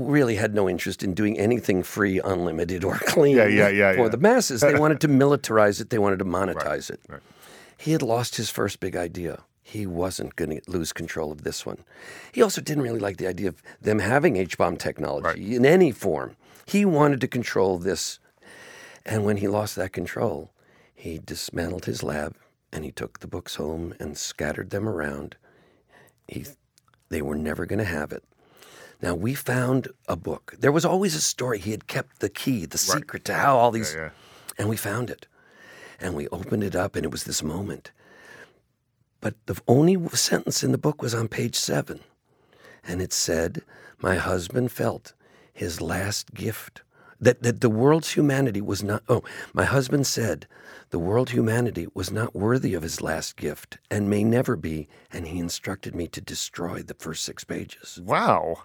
really 0.00 0.36
had 0.36 0.54
no 0.54 0.68
interest 0.68 1.02
in 1.02 1.14
doing 1.14 1.38
anything 1.38 1.82
free, 1.82 2.20
unlimited, 2.20 2.84
or 2.84 2.94
clean 3.06 3.36
Yeah, 3.36 3.46
yeah, 3.46 3.68
yeah, 3.68 3.94
for 3.94 4.08
the 4.08 4.16
masses. 4.18 4.60
They 4.60 4.78
wanted 4.78 5.00
to 5.02 5.08
militarize 5.22 5.80
it. 5.80 5.90
They 5.90 5.98
wanted 5.98 6.18
to 6.20 6.24
monetize 6.24 6.90
it. 6.90 7.00
right. 7.08 7.20
He 7.76 7.92
had 7.92 8.02
lost 8.02 8.36
his 8.36 8.50
first 8.50 8.80
big 8.80 8.94
idea. 8.94 9.42
He 9.62 9.86
wasn't 9.86 10.36
going 10.36 10.50
to 10.50 10.70
lose 10.70 10.92
control 10.92 11.30
of 11.30 11.44
this 11.44 11.64
one. 11.64 11.78
He 12.32 12.42
also 12.42 12.60
didn't 12.60 12.82
really 12.82 12.98
like 12.98 13.18
the 13.18 13.28
idea 13.28 13.48
of 13.48 13.62
them 13.80 14.00
having 14.00 14.36
H 14.36 14.58
bomb 14.58 14.76
technology 14.76 15.54
in 15.54 15.64
any 15.64 15.92
form. 15.92 16.36
He 16.66 16.84
wanted 16.84 17.20
to 17.20 17.28
control 17.28 17.78
this. 17.78 18.18
And 19.06 19.24
when 19.24 19.38
he 19.38 19.48
lost 19.48 19.76
that 19.76 19.92
control, 19.92 20.50
he 20.94 21.18
dismantled 21.18 21.86
his 21.86 22.02
lab 22.02 22.36
and 22.72 22.84
he 22.84 22.92
took 22.92 23.20
the 23.20 23.26
books 23.26 23.54
home 23.54 23.94
and 23.98 24.18
scattered 24.18 24.70
them 24.70 24.88
around. 24.88 25.36
He, 26.28 26.46
they 27.08 27.22
were 27.22 27.36
never 27.36 27.64
going 27.64 27.78
to 27.78 27.84
have 27.84 28.12
it. 28.12 28.24
Now, 29.02 29.14
we 29.14 29.34
found 29.34 29.88
a 30.08 30.16
book. 30.16 30.54
There 30.58 30.72
was 30.72 30.84
always 30.84 31.14
a 31.14 31.20
story. 31.20 31.58
He 31.58 31.70
had 31.70 31.86
kept 31.86 32.20
the 32.20 32.28
key, 32.28 32.66
the 32.66 32.78
secret 32.78 33.24
to 33.26 33.34
how 33.34 33.56
all 33.56 33.70
these. 33.70 33.94
yeah. 33.94 34.10
And 34.58 34.68
we 34.68 34.76
found 34.76 35.08
it. 35.08 35.26
And 35.98 36.14
we 36.14 36.28
opened 36.28 36.64
it 36.64 36.76
up, 36.76 36.96
and 36.96 37.04
it 37.04 37.10
was 37.10 37.24
this 37.24 37.42
moment. 37.42 37.92
But 39.20 39.34
the 39.46 39.60
only 39.68 39.96
sentence 40.10 40.62
in 40.62 40.72
the 40.72 40.78
book 40.78 41.02
was 41.02 41.14
on 41.14 41.28
page 41.28 41.56
seven. 41.56 42.00
And 42.84 43.00
it 43.02 43.12
said, 43.12 43.62
My 43.98 44.16
husband 44.16 44.72
felt 44.72 45.12
his 45.52 45.80
last 45.80 46.34
gift. 46.34 46.82
That, 47.22 47.42
that 47.42 47.60
the 47.60 47.68
world's 47.68 48.12
humanity 48.12 48.62
was 48.62 48.82
not, 48.82 49.02
oh, 49.06 49.22
my 49.52 49.64
husband 49.64 50.06
said, 50.06 50.46
the 50.88 50.98
world 50.98 51.30
humanity 51.30 51.86
was 51.92 52.10
not 52.10 52.34
worthy 52.34 52.72
of 52.72 52.82
his 52.82 53.02
last 53.02 53.36
gift 53.36 53.76
and 53.90 54.08
may 54.08 54.24
never 54.24 54.56
be, 54.56 54.88
and 55.12 55.26
he 55.26 55.38
instructed 55.38 55.94
me 55.94 56.08
to 56.08 56.22
destroy 56.22 56.82
the 56.82 56.94
first 56.94 57.22
six 57.22 57.44
pages. 57.44 58.00
Wow. 58.02 58.62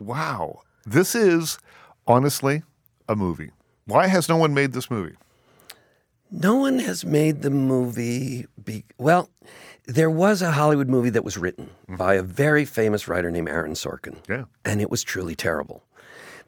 Wow. 0.00 0.62
This 0.86 1.14
is 1.14 1.58
honestly 2.06 2.62
a 3.08 3.14
movie. 3.14 3.50
Why 3.84 4.06
has 4.06 4.28
no 4.28 4.36
one 4.36 4.54
made 4.54 4.72
this 4.72 4.90
movie? 4.90 5.16
No 6.30 6.56
one 6.56 6.78
has 6.78 7.04
made 7.04 7.42
the 7.42 7.50
movie. 7.50 8.46
Be, 8.64 8.84
well, 8.98 9.30
there 9.86 10.10
was 10.10 10.42
a 10.42 10.52
Hollywood 10.52 10.88
movie 10.88 11.10
that 11.10 11.24
was 11.24 11.36
written 11.36 11.66
mm-hmm. 11.66 11.96
by 11.96 12.14
a 12.14 12.22
very 12.22 12.64
famous 12.64 13.08
writer 13.08 13.30
named 13.30 13.48
Aaron 13.48 13.72
Sorkin. 13.74 14.16
Yeah. 14.28 14.44
And 14.64 14.80
it 14.80 14.90
was 14.90 15.02
truly 15.02 15.34
terrible 15.34 15.82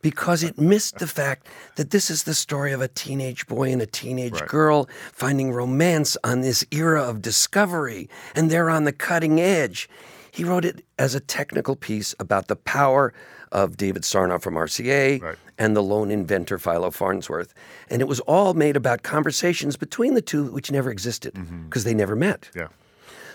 because 0.00 0.42
it 0.42 0.58
missed 0.58 0.98
the 0.98 1.06
fact 1.06 1.46
that 1.76 1.90
this 1.90 2.10
is 2.10 2.24
the 2.24 2.34
story 2.34 2.72
of 2.72 2.80
a 2.80 2.88
teenage 2.88 3.46
boy 3.46 3.72
and 3.72 3.80
a 3.80 3.86
teenage 3.86 4.32
Right. 4.34 4.48
girl 4.48 4.88
finding 5.12 5.52
romance 5.52 6.16
on 6.24 6.40
this 6.40 6.64
era 6.70 7.02
of 7.02 7.22
discovery, 7.22 8.08
and 8.34 8.50
they're 8.50 8.70
on 8.70 8.84
the 8.84 8.92
cutting 8.92 9.40
edge. 9.40 9.88
He 10.32 10.44
wrote 10.44 10.64
it 10.64 10.84
as 10.98 11.14
a 11.14 11.20
technical 11.20 11.76
piece 11.76 12.14
about 12.18 12.48
the 12.48 12.56
power 12.56 13.12
of 13.52 13.76
David 13.76 14.02
Sarnoff 14.02 14.42
from 14.42 14.54
RCA 14.54 15.22
Right. 15.22 15.38
and 15.58 15.76
the 15.76 15.82
lone 15.82 16.10
inventor 16.10 16.58
Philo 16.58 16.90
Farnsworth. 16.90 17.54
And 17.88 18.02
it 18.02 18.08
was 18.08 18.20
all 18.20 18.54
made 18.54 18.76
about 18.76 19.02
conversations 19.02 19.76
between 19.76 20.14
the 20.14 20.22
two, 20.22 20.50
which 20.50 20.70
never 20.70 20.90
existed 20.90 21.34
mm-hmm. 21.34 21.64
because 21.64 21.84
they 21.84 21.94
never 21.94 22.16
met. 22.16 22.50
Yeah. 22.56 22.68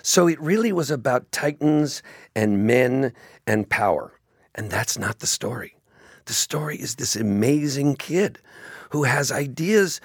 So 0.02 0.28
it 0.28 0.40
really 0.42 0.72
was 0.72 0.90
about 0.92 1.32
titans 1.32 2.02
and 2.36 2.66
men 2.66 3.14
and 3.46 3.70
power. 3.70 4.14
And 4.56 4.70
that's 4.70 4.98
not 4.98 5.20
the 5.20 5.28
story. 5.28 5.76
The 6.26 6.34
story 6.34 6.78
is 6.78 6.96
this 6.96 7.16
amazing 7.16 7.96
kid 7.96 8.40
who 8.90 9.04
has 9.04 9.32
ideas 9.32 10.02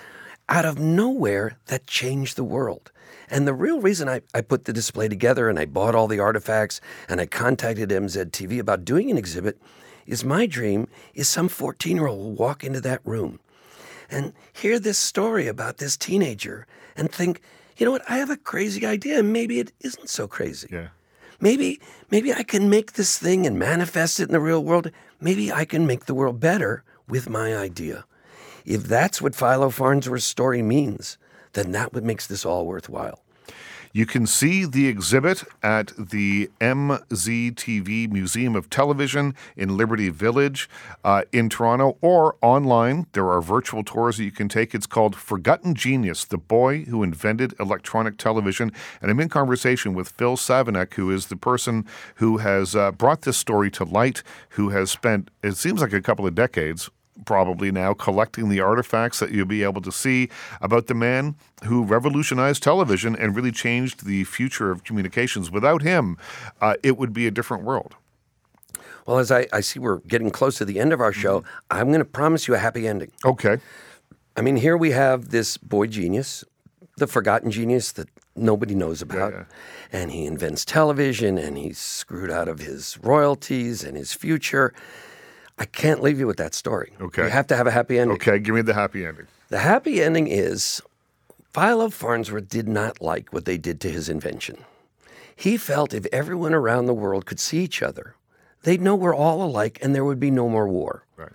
out 0.48 0.64
of 0.64 0.78
nowhere 0.78 1.56
that 1.66 1.86
change 1.86 2.34
the 2.34 2.44
world. 2.44 2.92
And 3.30 3.46
the 3.46 3.54
real 3.54 3.80
reason 3.80 4.08
I, 4.08 4.20
I 4.34 4.40
put 4.42 4.66
the 4.66 4.72
display 4.72 5.08
together 5.08 5.48
and 5.48 5.58
I 5.58 5.64
bought 5.64 5.94
all 5.94 6.06
the 6.06 6.20
artifacts 6.20 6.80
and 7.08 7.20
I 7.20 7.26
contacted 7.26 7.88
MZTV 7.88 8.58
about 8.58 8.84
doing 8.84 9.10
an 9.10 9.16
exhibit 9.16 9.60
is 10.06 10.24
my 10.24 10.46
dream 10.46 10.88
is 11.14 11.28
some 11.28 11.48
14 11.48 11.96
year 11.96 12.06
old 12.06 12.18
will 12.18 12.32
walk 12.32 12.64
into 12.64 12.80
that 12.80 13.00
room 13.04 13.38
and 14.10 14.32
hear 14.52 14.78
this 14.78 14.98
story 14.98 15.48
about 15.48 15.78
this 15.78 15.96
teenager 15.96 16.66
and 16.96 17.10
think, 17.10 17.40
you 17.76 17.86
know 17.86 17.92
what, 17.92 18.08
I 18.08 18.18
have 18.18 18.30
a 18.30 18.36
crazy 18.36 18.84
idea 18.86 19.18
and 19.18 19.32
maybe 19.32 19.58
it 19.58 19.72
isn't 19.80 20.10
so 20.10 20.28
crazy. 20.28 20.68
Yeah. 20.70 20.88
Maybe 21.40 21.80
maybe 22.10 22.32
I 22.32 22.44
can 22.44 22.70
make 22.70 22.92
this 22.92 23.18
thing 23.18 23.46
and 23.46 23.58
manifest 23.58 24.20
it 24.20 24.24
in 24.24 24.32
the 24.32 24.40
real 24.40 24.62
world. 24.62 24.90
Maybe 25.20 25.50
I 25.50 25.64
can 25.64 25.86
make 25.86 26.04
the 26.04 26.14
world 26.14 26.38
better 26.38 26.84
with 27.08 27.28
my 27.28 27.56
idea. 27.56 28.04
If 28.64 28.84
that's 28.84 29.20
what 29.20 29.34
Philo 29.34 29.70
Farnsworth's 29.70 30.24
story 30.24 30.62
means, 30.62 31.18
then 31.54 31.72
that 31.72 31.92
what 31.92 32.04
makes 32.04 32.26
this 32.26 32.46
all 32.46 32.66
worthwhile. 32.66 33.20
You 33.94 34.06
can 34.06 34.26
see 34.26 34.64
the 34.64 34.88
exhibit 34.88 35.44
at 35.62 35.92
the 35.98 36.50
MZTV 36.62 38.10
Museum 38.10 38.56
of 38.56 38.70
Television 38.70 39.34
in 39.54 39.76
Liberty 39.76 40.08
Village 40.08 40.70
uh, 41.04 41.24
in 41.30 41.50
Toronto 41.50 41.98
or 42.00 42.36
online. 42.40 43.06
There 43.12 43.28
are 43.28 43.42
virtual 43.42 43.84
tours 43.84 44.16
that 44.16 44.24
you 44.24 44.30
can 44.30 44.48
take. 44.48 44.74
It's 44.74 44.86
called 44.86 45.14
Forgotten 45.14 45.74
Genius 45.74 46.24
The 46.24 46.38
Boy 46.38 46.84
Who 46.84 47.02
Invented 47.02 47.54
Electronic 47.60 48.16
Television. 48.16 48.72
And 49.02 49.10
I'm 49.10 49.20
in 49.20 49.28
conversation 49.28 49.92
with 49.92 50.08
Phil 50.08 50.38
Savenick, 50.38 50.94
who 50.94 51.10
is 51.10 51.26
the 51.26 51.36
person 51.36 51.84
who 52.14 52.38
has 52.38 52.74
uh, 52.74 52.92
brought 52.92 53.22
this 53.22 53.36
story 53.36 53.70
to 53.72 53.84
light, 53.84 54.22
who 54.50 54.70
has 54.70 54.90
spent, 54.90 55.30
it 55.42 55.58
seems 55.58 55.82
like 55.82 55.92
a 55.92 56.00
couple 56.00 56.26
of 56.26 56.34
decades, 56.34 56.88
probably 57.24 57.70
now 57.70 57.94
collecting 57.94 58.48
the 58.48 58.60
artifacts 58.60 59.18
that 59.20 59.30
you'll 59.30 59.46
be 59.46 59.62
able 59.62 59.82
to 59.82 59.92
see 59.92 60.28
about 60.60 60.86
the 60.86 60.94
man 60.94 61.34
who 61.64 61.84
revolutionized 61.84 62.62
television 62.62 63.14
and 63.16 63.36
really 63.36 63.52
changed 63.52 64.06
the 64.06 64.24
future 64.24 64.70
of 64.70 64.82
communications. 64.84 65.50
Without 65.50 65.82
him, 65.82 66.16
uh, 66.60 66.74
it 66.82 66.96
would 66.96 67.12
be 67.12 67.26
a 67.26 67.30
different 67.30 67.64
world. 67.64 67.94
Well, 69.06 69.18
as 69.18 69.30
I, 69.32 69.46
I 69.52 69.60
see 69.60 69.78
we're 69.80 69.98
getting 69.98 70.30
close 70.30 70.56
to 70.58 70.64
the 70.64 70.78
end 70.78 70.92
of 70.92 71.00
our 71.00 71.12
show, 71.12 71.40
Mm-hmm. 71.40 71.78
I'm 71.78 71.88
going 71.88 71.98
to 71.98 72.04
promise 72.04 72.46
you 72.48 72.54
a 72.54 72.58
happy 72.58 72.86
ending. 72.86 73.10
Okay. 73.24 73.58
I 74.36 74.40
mean, 74.40 74.56
here 74.56 74.76
we 74.76 74.92
have 74.92 75.30
this 75.30 75.56
boy 75.56 75.88
genius, 75.88 76.44
the 76.96 77.06
forgotten 77.06 77.50
genius 77.50 77.92
that 77.92 78.08
nobody 78.36 78.74
knows 78.74 79.02
about. 79.02 79.32
yeah. 79.32 79.44
And 79.92 80.10
he 80.10 80.24
invents 80.24 80.64
television 80.64 81.36
and 81.36 81.58
he's 81.58 81.78
screwed 81.78 82.30
out 82.30 82.48
of 82.48 82.60
his 82.60 82.96
royalties 83.02 83.84
and 83.84 83.96
his 83.96 84.14
future. 84.14 84.72
I 85.58 85.64
can't 85.66 86.02
leave 86.02 86.18
you 86.18 86.26
with 86.26 86.38
that 86.38 86.54
story. 86.54 86.92
Okay. 87.00 87.24
You 87.24 87.28
have 87.28 87.46
to 87.48 87.56
have 87.56 87.66
a 87.66 87.70
happy 87.70 87.98
ending. 87.98 88.16
Okay. 88.16 88.38
Give 88.38 88.54
me 88.54 88.62
the 88.62 88.74
happy 88.74 89.06
ending. 89.06 89.26
The 89.48 89.58
happy 89.58 90.02
ending 90.02 90.26
is 90.28 90.80
Philo 91.52 91.90
Farnsworth 91.90 92.48
did 92.48 92.68
not 92.68 93.02
like 93.02 93.32
what 93.32 93.44
they 93.44 93.58
did 93.58 93.80
to 93.82 93.90
his 93.90 94.08
invention. 94.08 94.64
He 95.36 95.56
felt 95.56 95.92
if 95.92 96.06
everyone 96.12 96.54
around 96.54 96.86
the 96.86 96.94
world 96.94 97.26
could 97.26 97.40
see 97.40 97.58
each 97.62 97.82
other, 97.82 98.14
they'd 98.62 98.80
know 98.80 98.94
we're 98.94 99.14
all 99.14 99.42
alike 99.42 99.78
and 99.82 99.94
there 99.94 100.04
would 100.04 100.20
be 100.20 100.30
no 100.30 100.48
more 100.48 100.68
war. 100.68 101.04
Right. 101.16 101.32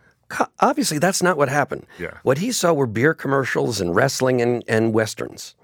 Obviously, 0.60 0.98
that's 0.98 1.22
not 1.22 1.38
what 1.38 1.50
happened. 1.50 1.86
Yeah. 2.00 2.18
What 2.24 2.40
he 2.40 2.52
saw 2.52 2.74
were 2.74 2.88
beer 2.88 3.14
commercials 3.14 3.80
and 3.80 3.96
wrestling 3.96 4.42
and, 4.42 4.64
and 4.68 4.94
westerns. 4.94 5.56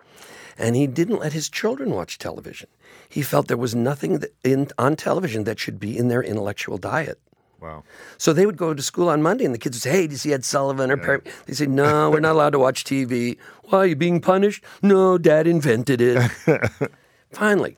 And 0.58 0.76
he 0.76 0.88
didn't 0.88 1.20
let 1.20 1.34
his 1.34 1.50
children 1.50 1.92
watch 1.92 2.18
television. 2.18 2.70
He 3.10 3.24
felt 3.24 3.48
there 3.48 3.58
was 3.58 3.76
nothing 3.76 4.20
that 4.20 4.34
in, 4.44 4.68
on 4.78 4.96
television 4.96 5.44
that 5.46 5.60
should 5.60 5.80
be 5.80 5.98
in 5.98 6.08
their 6.08 6.24
intellectual 6.24 6.78
diet. 6.78 7.20
Wow. 7.64 7.86
So 8.18 8.34
they 8.34 8.46
would 8.46 8.58
go 8.58 8.74
to 8.74 8.82
school 8.82 9.08
on 9.08 9.22
Monday, 9.22 9.46
and 9.46 9.54
the 9.54 9.58
kids 9.58 9.78
would 9.78 9.84
say, 9.84 9.92
"Hey, 9.92 10.08
do 10.08 10.12
you 10.12 10.18
see 10.18 10.34
Ed 10.34 10.44
Sullivan 10.44 10.92
or 10.92 10.98
Perry?" 10.98 11.22
They 11.46 11.54
say, 11.54 11.66
"No, 11.66 12.12
we're 12.12 12.20
not 12.20 12.34
allowed 12.34 12.50
to 12.50 12.60
watch 12.60 12.84
TV. 12.84 13.38
Why 13.64 13.80
are 13.80 13.86
you 13.86 13.96
being 13.96 14.20
punished?" 14.20 14.66
No, 14.82 15.18
Dad 15.18 15.48
invented 15.48 16.02
it. 16.02 16.20
Finally, 17.32 17.78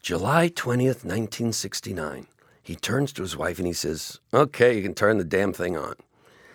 July 0.00 0.46
twentieth, 0.46 1.04
nineteen 1.04 1.52
sixty-nine, 1.52 2.28
he 2.62 2.76
turns 2.76 3.12
to 3.14 3.22
his 3.22 3.36
wife 3.36 3.58
and 3.58 3.66
he 3.66 3.72
says, 3.72 4.20
"Okay, 4.32 4.76
you 4.76 4.82
can 4.82 4.94
turn 4.94 5.18
the 5.18 5.24
damn 5.24 5.52
thing 5.52 5.76
on." 5.76 5.96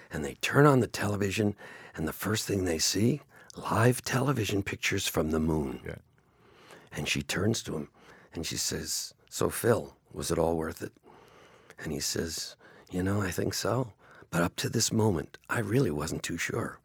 And 0.09 0.23
they 0.23 0.35
turn 0.35 0.65
on 0.65 0.79
the 0.79 0.87
television, 0.87 1.55
and 1.93 2.07
the 2.07 2.13
first 2.13 2.47
thing 2.47 2.63
they 2.63 2.79
see, 2.79 3.19
live 3.69 4.01
television 4.01 4.63
pictures 4.63 5.07
from 5.07 5.31
the 5.31 5.39
moon. 5.41 5.81
Yeah. 5.85 5.95
And 6.93 7.05
she 7.05 7.21
turns 7.21 7.61
to 7.63 7.75
him, 7.75 7.89
and 8.33 8.45
she 8.45 8.55
says, 8.55 9.13
"So 9.29 9.49
Phil, 9.49 9.97
was 10.13 10.31
it 10.31 10.39
all 10.39 10.55
worth 10.55 10.81
it?" 10.81 10.93
And 11.83 11.91
he 11.91 11.99
says, 11.99 12.55
You 12.91 13.03
know, 13.03 13.21
I 13.21 13.31
think 13.31 13.53
so. 13.53 13.93
But 14.29 14.41
up 14.41 14.55
to 14.57 14.69
this 14.69 14.91
moment, 14.91 15.37
I 15.49 15.59
really 15.59 15.91
wasn't 15.91 16.23
too 16.23 16.37
sure. 16.37 16.77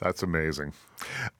That's 0.00 0.22
amazing. 0.22 0.74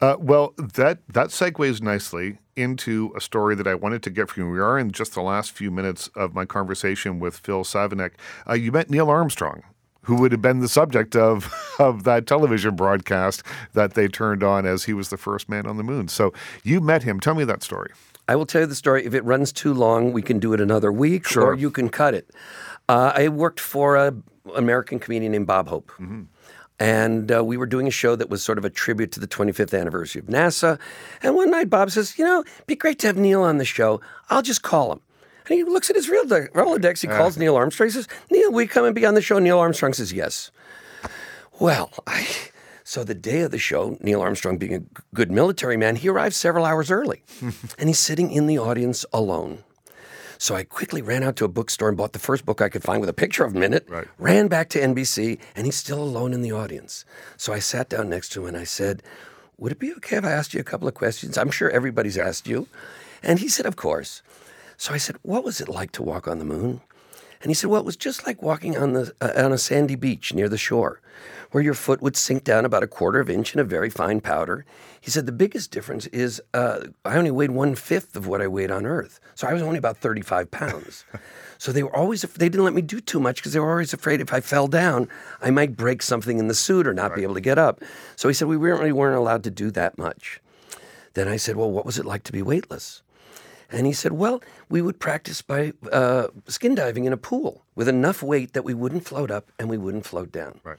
Uh, 0.01 0.17
well, 0.19 0.53
that 0.57 0.99
that 1.07 1.29
segues 1.29 1.81
nicely 1.81 2.39
into 2.57 3.13
a 3.15 3.21
story 3.21 3.55
that 3.55 3.67
I 3.67 3.75
wanted 3.75 4.03
to 4.03 4.09
get 4.09 4.29
from 4.29 4.43
you. 4.43 4.49
We 4.51 4.59
are 4.59 4.77
in 4.77 4.91
just 4.91 5.13
the 5.13 5.21
last 5.21 5.51
few 5.51 5.71
minutes 5.71 6.09
of 6.15 6.33
my 6.33 6.43
conversation 6.45 7.19
with 7.19 7.37
Phil 7.37 7.63
Savenick. 7.63 8.11
Uh, 8.49 8.53
you 8.53 8.73
met 8.73 8.89
Neil 8.89 9.09
Armstrong, 9.09 9.63
who 10.03 10.15
would 10.15 10.33
have 10.33 10.41
been 10.41 10.59
the 10.59 10.67
subject 10.67 11.15
of 11.15 11.53
of 11.79 12.03
that 12.03 12.27
television 12.27 12.75
broadcast 12.75 13.43
that 13.73 13.93
they 13.93 14.09
turned 14.09 14.43
on 14.43 14.65
as 14.65 14.83
he 14.83 14.93
was 14.93 15.09
the 15.09 15.17
first 15.17 15.47
man 15.47 15.65
on 15.65 15.77
the 15.77 15.83
moon. 15.83 16.09
So 16.09 16.33
you 16.63 16.81
met 16.81 17.03
him. 17.03 17.21
Tell 17.21 17.35
me 17.35 17.45
that 17.45 17.63
story. 17.63 17.91
I 18.27 18.35
will 18.35 18.45
tell 18.45 18.61
you 18.61 18.67
the 18.67 18.75
story. 18.75 19.05
If 19.05 19.13
it 19.15 19.23
runs 19.23 19.51
too 19.53 19.73
long, 19.73 20.11
we 20.11 20.21
can 20.21 20.37
do 20.37 20.53
it 20.53 20.59
another 20.61 20.91
week, 20.91 21.27
Sure. 21.27 21.45
or 21.45 21.53
you 21.55 21.71
can 21.71 21.89
cut 21.89 22.13
it. 22.13 22.29
Uh, 22.89 23.13
I 23.15 23.27
worked 23.29 23.59
for 23.59 23.95
an 23.95 24.23
American 24.55 24.99
comedian 24.99 25.31
named 25.31 25.47
Bob 25.47 25.67
Hope. 25.69 25.91
And 26.81 27.31
uh, 27.31 27.43
we 27.43 27.55
were 27.57 27.65
doing 27.65 27.87
a 27.87 27.91
show 27.91 28.15
that 28.15 28.29
was 28.29 28.41
sort 28.41 28.57
of 28.57 28.65
a 28.65 28.69
tribute 28.69 29.11
to 29.11 29.19
the 29.19 29.27
25th 29.27 29.77
anniversary 29.79 30.21
of 30.21 30.27
NASA. 30.27 30.79
And 31.21 31.35
one 31.35 31.51
night, 31.51 31.69
Bob 31.69 31.91
says, 31.91 32.17
You 32.17 32.25
know, 32.25 32.39
it'd 32.41 32.67
be 32.67 32.75
great 32.75 32.97
to 32.99 33.07
have 33.07 33.17
Neil 33.17 33.43
on 33.43 33.57
the 33.57 33.65
show. 33.65 34.01
I'll 34.29 34.41
just 34.41 34.63
call 34.63 34.91
him. 34.93 35.01
And 35.47 35.57
he 35.57 35.63
looks 35.63 35.89
at 35.89 35.95
his 35.95 36.09
real 36.09 36.25
de- 36.25 36.47
Rolodex. 36.49 37.01
He 37.01 37.07
calls 37.07 37.37
Neil 37.37 37.55
Armstrong. 37.55 37.89
He 37.89 37.93
says, 37.93 38.07
Neil, 38.31 38.51
will 38.51 38.61
you 38.61 38.67
come 38.67 38.85
and 38.85 38.95
be 38.95 39.05
on 39.05 39.13
the 39.13 39.21
show? 39.21 39.39
Neil 39.39 39.59
Armstrong 39.59 39.93
says, 39.93 40.13
Yes. 40.13 40.51
Well, 41.59 41.91
I, 42.07 42.27
so 42.85 43.03
the 43.03 43.13
day 43.13 43.41
of 43.41 43.51
the 43.51 43.59
show, 43.59 43.97
Neil 43.99 44.21
Armstrong, 44.21 44.57
being 44.57 44.73
a 44.73 44.81
good 45.13 45.29
military 45.31 45.75
man, 45.75 45.97
he 45.97 46.07
arrives 46.07 46.37
several 46.37 46.63
hours 46.65 46.89
early, 46.89 47.21
and 47.77 47.89
he's 47.89 47.99
sitting 47.99 48.31
in 48.31 48.47
the 48.47 48.57
audience 48.57 49.05
alone. 49.11 49.63
So 50.41 50.55
I 50.55 50.63
quickly 50.63 51.01
ran 51.01 51.21
out 51.21 51.35
to 51.35 51.45
a 51.45 51.49
bookstore 51.49 51.89
and 51.89 51.97
bought 51.97 52.13
the 52.13 52.17
first 52.17 52.45
book 52.45 52.61
I 52.61 52.69
could 52.69 52.81
find 52.81 53.01
with 53.01 53.09
a 53.09 53.13
picture 53.13 53.43
of 53.43 53.53
him 53.53 53.61
in 53.61 53.73
it. 53.73 53.85
Right. 53.89 54.07
Ran 54.17 54.47
back 54.47 54.69
to 54.69 54.79
NBC, 54.79 55.37
and 55.53 55.65
he's 55.65 55.75
still 55.75 56.01
alone 56.01 56.31
in 56.31 56.41
the 56.41 56.53
audience. 56.53 57.03
So 57.35 57.51
I 57.51 57.59
sat 57.59 57.89
down 57.89 58.09
next 58.09 58.29
to 58.29 58.41
him 58.41 58.47
and 58.47 58.57
I 58.57 58.63
said, 58.63 59.03
"Would 59.57 59.73
it 59.73 59.79
be 59.79 59.93
okay 59.95 60.15
if 60.15 60.23
I 60.23 60.31
asked 60.31 60.53
you 60.53 60.61
a 60.61 60.63
couple 60.71 60.87
of 60.87 60.93
questions? 60.93 61.37
I'm 61.37 61.51
sure 61.51 61.69
everybody's 61.69 62.17
asked 62.17 62.47
you." 62.47 62.67
And 63.21 63.39
he 63.39 63.49
said, 63.49 63.65
"Of 63.65 63.75
course." 63.75 64.21
So 64.77 64.93
I 64.93 64.97
said, 64.97 65.17
"What 65.23 65.43
was 65.43 65.59
it 65.59 65.67
like 65.67 65.91
to 65.91 66.03
walk 66.03 66.25
on 66.25 66.39
the 66.39 66.45
moon?" 66.45 66.79
And 67.41 67.49
he 67.49 67.53
said, 67.53 67.69
"Well, 67.69 67.79
it 67.79 67.85
was 67.85 67.95
just 67.95 68.27
like 68.27 68.41
walking 68.41 68.77
on 68.77 68.93
the 68.93 69.13
uh, 69.21 69.31
on 69.35 69.53
a 69.53 69.57
sandy 69.57 69.95
beach 69.95 70.33
near 70.33 70.49
the 70.49 70.57
shore, 70.57 71.01
where 71.51 71.63
your 71.63 71.73
foot 71.73 72.01
would 72.01 72.17
sink 72.17 72.43
down 72.43 72.65
about 72.65 72.83
a 72.83 72.87
quarter 72.87 73.19
of 73.19 73.29
an 73.29 73.35
inch 73.35 73.53
in 73.53 73.59
a 73.59 73.63
very 73.63 73.89
fine 73.89 74.19
powder." 74.19 74.65
He 74.99 75.09
said, 75.09 75.25
"The 75.25 75.31
biggest 75.31 75.71
difference 75.71 76.07
is 76.07 76.41
uh, 76.53 76.87
I 77.05 77.15
only 77.15 77.31
weighed 77.31 77.51
one 77.51 77.75
fifth 77.75 78.17
of 78.17 78.27
what 78.27 78.41
I 78.41 78.47
weighed 78.47 78.71
on 78.71 78.85
Earth, 78.85 79.21
so 79.35 79.47
I 79.47 79.53
was 79.53 79.61
only 79.61 79.77
about 79.77 79.97
thirty 79.97 80.21
five 80.21 80.51
pounds." 80.51 81.05
So 81.61 81.73
they 81.73 81.83
were 81.83 81.93
always 81.93 82.21
they 82.21 82.47
didn't 82.47 82.63
let 82.63 82.73
me 82.73 82.81
do 82.81 83.01
too 83.01 83.19
much 83.19 83.35
because 83.35 83.51
they 83.51 83.59
were 83.59 83.69
always 83.69 83.93
afraid 83.93 84.21
if 84.21 84.31
I 84.31 84.39
fell 84.39 84.69
down, 84.69 85.09
I 85.41 85.51
might 85.51 85.75
break 85.75 86.01
something 86.01 86.39
in 86.39 86.47
the 86.47 86.53
suit 86.53 86.87
or 86.87 86.93
not 86.93 87.13
be 87.13 87.23
able 87.23 87.33
to 87.33 87.41
get 87.41 87.57
up. 87.57 87.81
So 88.15 88.29
he 88.29 88.33
said 88.33 88.47
we 88.47 88.55
really 88.55 88.93
weren't 88.93 89.17
allowed 89.17 89.43
to 89.43 89.51
do 89.51 89.69
that 89.71 89.97
much. 89.97 90.39
Then 91.15 91.27
I 91.27 91.35
said, 91.35 91.57
"Well, 91.57 91.69
what 91.69 91.85
was 91.85 91.99
it 91.99 92.05
like 92.05 92.23
to 92.23 92.31
be 92.31 92.41
weightless?" 92.41 93.01
And 93.71 93.85
he 93.85 93.93
said, 93.93 94.13
Well, 94.13 94.41
we 94.69 94.81
would 94.81 94.99
practice 94.99 95.41
by 95.41 95.73
uh, 95.91 96.27
skin 96.47 96.75
diving 96.75 97.05
in 97.05 97.13
a 97.13 97.17
pool 97.17 97.65
with 97.75 97.87
enough 97.87 98.23
weight 98.23 98.53
that 98.53 98.63
we 98.63 98.73
wouldn't 98.73 99.05
float 99.05 99.31
up 99.31 99.51
and 99.59 99.69
we 99.69 99.77
wouldn't 99.77 100.05
float 100.05 100.31
down. 100.31 100.59
Right. 100.63 100.77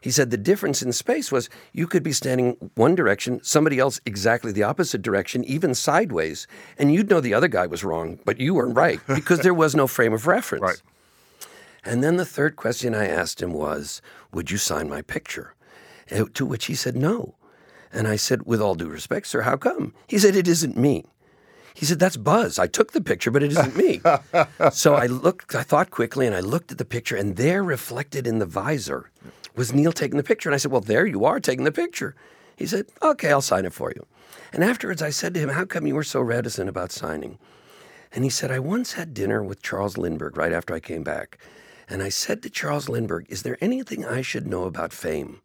He 0.00 0.10
said 0.10 0.30
the 0.30 0.38
difference 0.38 0.80
in 0.80 0.92
space 0.92 1.30
was 1.30 1.50
you 1.74 1.86
could 1.86 2.02
be 2.02 2.12
standing 2.12 2.56
one 2.74 2.94
direction, 2.94 3.40
somebody 3.42 3.78
else 3.78 4.00
exactly 4.06 4.50
the 4.50 4.62
opposite 4.62 5.02
direction, 5.02 5.44
even 5.44 5.74
sideways, 5.74 6.46
and 6.78 6.92
you'd 6.92 7.10
know 7.10 7.20
the 7.20 7.34
other 7.34 7.48
guy 7.48 7.66
was 7.66 7.84
wrong, 7.84 8.18
but 8.24 8.40
you 8.40 8.54
weren't 8.54 8.76
right 8.76 9.00
because 9.06 9.40
there 9.40 9.52
was 9.52 9.74
no 9.74 9.86
frame 9.86 10.14
of 10.14 10.26
reference. 10.26 10.62
Right. 10.62 10.82
And 11.84 12.02
then 12.02 12.16
the 12.16 12.24
third 12.24 12.56
question 12.56 12.94
I 12.94 13.06
asked 13.08 13.42
him 13.42 13.52
was, 13.52 14.00
Would 14.32 14.50
you 14.50 14.56
sign 14.56 14.88
my 14.88 15.02
picture? 15.02 15.54
Uh, 16.10 16.24
To 16.34 16.46
which 16.46 16.66
he 16.66 16.74
said, 16.74 16.96
No. 16.96 17.34
And 17.92 18.08
I 18.08 18.16
said, 18.16 18.46
With 18.46 18.60
all 18.60 18.74
due 18.74 18.88
respect, 18.88 19.26
sir, 19.26 19.42
how 19.42 19.56
come? 19.56 19.94
He 20.06 20.18
said, 20.18 20.34
It 20.34 20.48
isn't 20.48 20.76
me. 20.76 21.04
He 21.74 21.86
said, 21.86 21.98
That's 21.98 22.16
Buzz. 22.16 22.58
I 22.58 22.66
took 22.66 22.92
the 22.92 23.00
picture, 23.00 23.30
but 23.30 23.42
it 23.42 23.52
isn't 23.52 23.76
me. 23.76 24.00
so 24.72 24.94
I 24.94 25.06
looked, 25.06 25.54
I 25.54 25.62
thought 25.62 25.90
quickly, 25.90 26.26
and 26.26 26.34
I 26.34 26.40
looked 26.40 26.72
at 26.72 26.78
the 26.78 26.84
picture, 26.84 27.16
and 27.16 27.36
there 27.36 27.62
reflected 27.62 28.26
in 28.26 28.38
the 28.38 28.46
visor 28.46 29.10
was 29.56 29.72
Neil 29.72 29.92
taking 29.92 30.16
the 30.16 30.22
picture. 30.22 30.48
And 30.48 30.54
I 30.54 30.58
said, 30.58 30.70
Well, 30.70 30.80
there 30.80 31.06
you 31.06 31.24
are 31.24 31.40
taking 31.40 31.64
the 31.64 31.72
picture. 31.72 32.14
He 32.56 32.66
said, 32.66 32.86
Okay, 33.02 33.30
I'll 33.30 33.40
sign 33.40 33.64
it 33.64 33.72
for 33.72 33.92
you. 33.94 34.06
And 34.52 34.64
afterwards, 34.64 35.02
I 35.02 35.10
said 35.10 35.34
to 35.34 35.40
him, 35.40 35.50
How 35.50 35.64
come 35.64 35.86
you 35.86 35.94
were 35.94 36.04
so 36.04 36.20
reticent 36.20 36.68
about 36.68 36.92
signing? 36.92 37.38
And 38.12 38.24
he 38.24 38.30
said, 38.30 38.50
I 38.50 38.58
once 38.58 38.94
had 38.94 39.14
dinner 39.14 39.42
with 39.42 39.62
Charles 39.62 39.96
Lindbergh 39.96 40.36
right 40.36 40.52
after 40.52 40.74
I 40.74 40.80
came 40.80 41.04
back. 41.04 41.38
And 41.88 42.02
I 42.02 42.08
said 42.08 42.42
to 42.42 42.50
Charles 42.50 42.88
Lindbergh, 42.88 43.26
Is 43.28 43.42
there 43.42 43.58
anything 43.60 44.04
I 44.04 44.22
should 44.22 44.46
know 44.46 44.64
about 44.64 44.92
fame? 44.92 45.40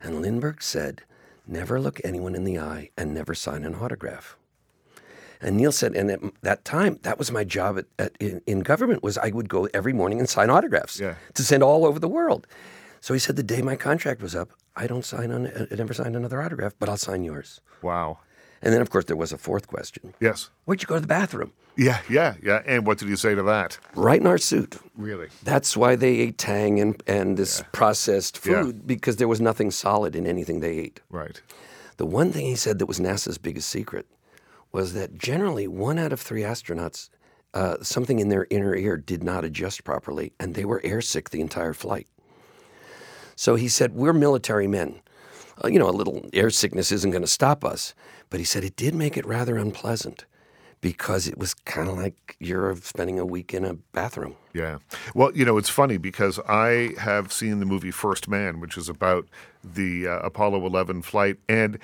And 0.00 0.22
Lindbergh 0.22 0.62
said, 0.62 1.02
Never 1.46 1.80
look 1.80 2.00
anyone 2.04 2.34
in 2.34 2.44
the 2.44 2.58
eye 2.58 2.90
and 2.96 3.12
never 3.12 3.34
sign 3.34 3.64
an 3.64 3.74
autograph. 3.74 4.36
And 5.40 5.56
Neil 5.56 5.72
said, 5.72 5.96
and 5.96 6.10
at 6.10 6.20
that 6.42 6.64
time, 6.64 6.98
that 7.02 7.18
was 7.18 7.32
my 7.32 7.44
job 7.44 7.78
at, 7.78 7.86
at, 7.98 8.16
in, 8.20 8.42
in, 8.46 8.60
government 8.60 9.02
was 9.02 9.16
I 9.16 9.30
would 9.30 9.48
go 9.48 9.68
every 9.72 9.92
morning 9.92 10.18
and 10.18 10.28
sign 10.28 10.50
autographs 10.50 11.00
yeah. 11.00 11.14
to 11.34 11.42
send 11.42 11.62
all 11.62 11.86
over 11.86 11.98
the 11.98 12.08
world. 12.08 12.46
So 13.00 13.14
he 13.14 13.20
said, 13.20 13.36
the 13.36 13.42
day 13.42 13.62
my 13.62 13.76
contract 13.76 14.20
was 14.20 14.34
up, 14.34 14.50
I 14.76 14.86
don't 14.86 15.04
sign 15.04 15.32
on, 15.32 15.46
I 15.46 15.74
never 15.74 15.94
signed 15.94 16.14
another 16.14 16.42
autograph, 16.42 16.74
but 16.78 16.88
I'll 16.88 16.98
sign 16.98 17.24
yours. 17.24 17.62
Wow. 17.80 18.18
And 18.62 18.74
then, 18.74 18.82
of 18.82 18.90
course, 18.90 19.06
there 19.06 19.16
was 19.16 19.32
a 19.32 19.38
fourth 19.38 19.68
question. 19.68 20.12
Yes. 20.20 20.50
Where'd 20.66 20.82
you 20.82 20.86
go 20.86 20.96
to 20.96 21.00
the 21.00 21.06
bathroom? 21.06 21.52
Yeah, 21.76 22.00
yeah, 22.10 22.34
yeah. 22.42 22.62
And 22.66 22.86
what 22.86 22.98
did 22.98 23.08
you 23.08 23.16
say 23.16 23.34
to 23.34 23.42
that? 23.44 23.78
Right 23.94 24.20
in 24.20 24.26
our 24.26 24.36
suit. 24.36 24.76
Really? 24.96 25.28
That's 25.42 25.78
why 25.78 25.96
they 25.96 26.16
ate 26.18 26.36
tang 26.36 26.78
and, 26.78 27.02
and 27.06 27.38
this 27.38 27.60
yeah. 27.60 27.66
processed 27.72 28.36
food 28.36 28.76
yeah. 28.76 28.82
because 28.84 29.16
there 29.16 29.28
was 29.28 29.40
nothing 29.40 29.70
solid 29.70 30.14
in 30.14 30.26
anything 30.26 30.60
they 30.60 30.76
ate. 30.78 31.00
Right. 31.08 31.40
The 31.96 32.04
one 32.04 32.32
thing 32.32 32.44
he 32.44 32.56
said 32.56 32.78
that 32.80 32.86
was 32.86 33.00
NASA's 33.00 33.38
biggest 33.38 33.68
secret 33.68 34.06
was 34.72 34.92
that 34.94 35.16
generally 35.18 35.66
one 35.66 35.98
out 35.98 36.12
of 36.12 36.20
three 36.20 36.42
astronauts, 36.42 37.08
uh, 37.54 37.76
something 37.82 38.18
in 38.18 38.28
their 38.28 38.46
inner 38.50 38.74
ear 38.74 38.96
did 38.96 39.22
not 39.22 39.44
adjust 39.44 39.84
properly, 39.84 40.32
and 40.38 40.54
they 40.54 40.64
were 40.64 40.80
airsick 40.82 41.30
the 41.30 41.40
entire 41.40 41.72
flight. 41.72 42.06
So 43.34 43.54
he 43.54 43.68
said, 43.68 43.94
We're 43.94 44.12
military 44.12 44.68
men. 44.68 45.00
Uh, 45.62 45.68
you 45.68 45.78
know, 45.78 45.88
a 45.88 45.92
little 45.92 46.28
air 46.32 46.50
sickness 46.50 46.92
isn't 46.92 47.10
going 47.10 47.22
to 47.22 47.28
stop 47.28 47.64
us. 47.64 47.94
But 48.28 48.38
he 48.38 48.44
said 48.44 48.64
it 48.64 48.76
did 48.76 48.94
make 48.94 49.16
it 49.16 49.26
rather 49.26 49.56
unpleasant 49.56 50.24
because 50.80 51.26
it 51.26 51.36
was 51.36 51.52
kind 51.52 51.88
of 51.88 51.96
like 51.96 52.36
you're 52.38 52.76
spending 52.76 53.18
a 53.18 53.26
week 53.26 53.52
in 53.52 53.64
a 53.64 53.74
bathroom. 53.92 54.36
Yeah. 54.54 54.78
Well, 55.14 55.30
you 55.34 55.44
know, 55.44 55.58
it's 55.58 55.68
funny 55.68 55.98
because 55.98 56.38
I 56.48 56.94
have 56.98 57.32
seen 57.32 57.60
the 57.60 57.66
movie 57.66 57.90
First 57.90 58.28
Man, 58.28 58.60
which 58.60 58.78
is 58.78 58.88
about 58.88 59.26
the 59.62 60.06
uh, 60.06 60.18
Apollo 60.20 60.64
11 60.64 61.02
flight. 61.02 61.36
And 61.48 61.78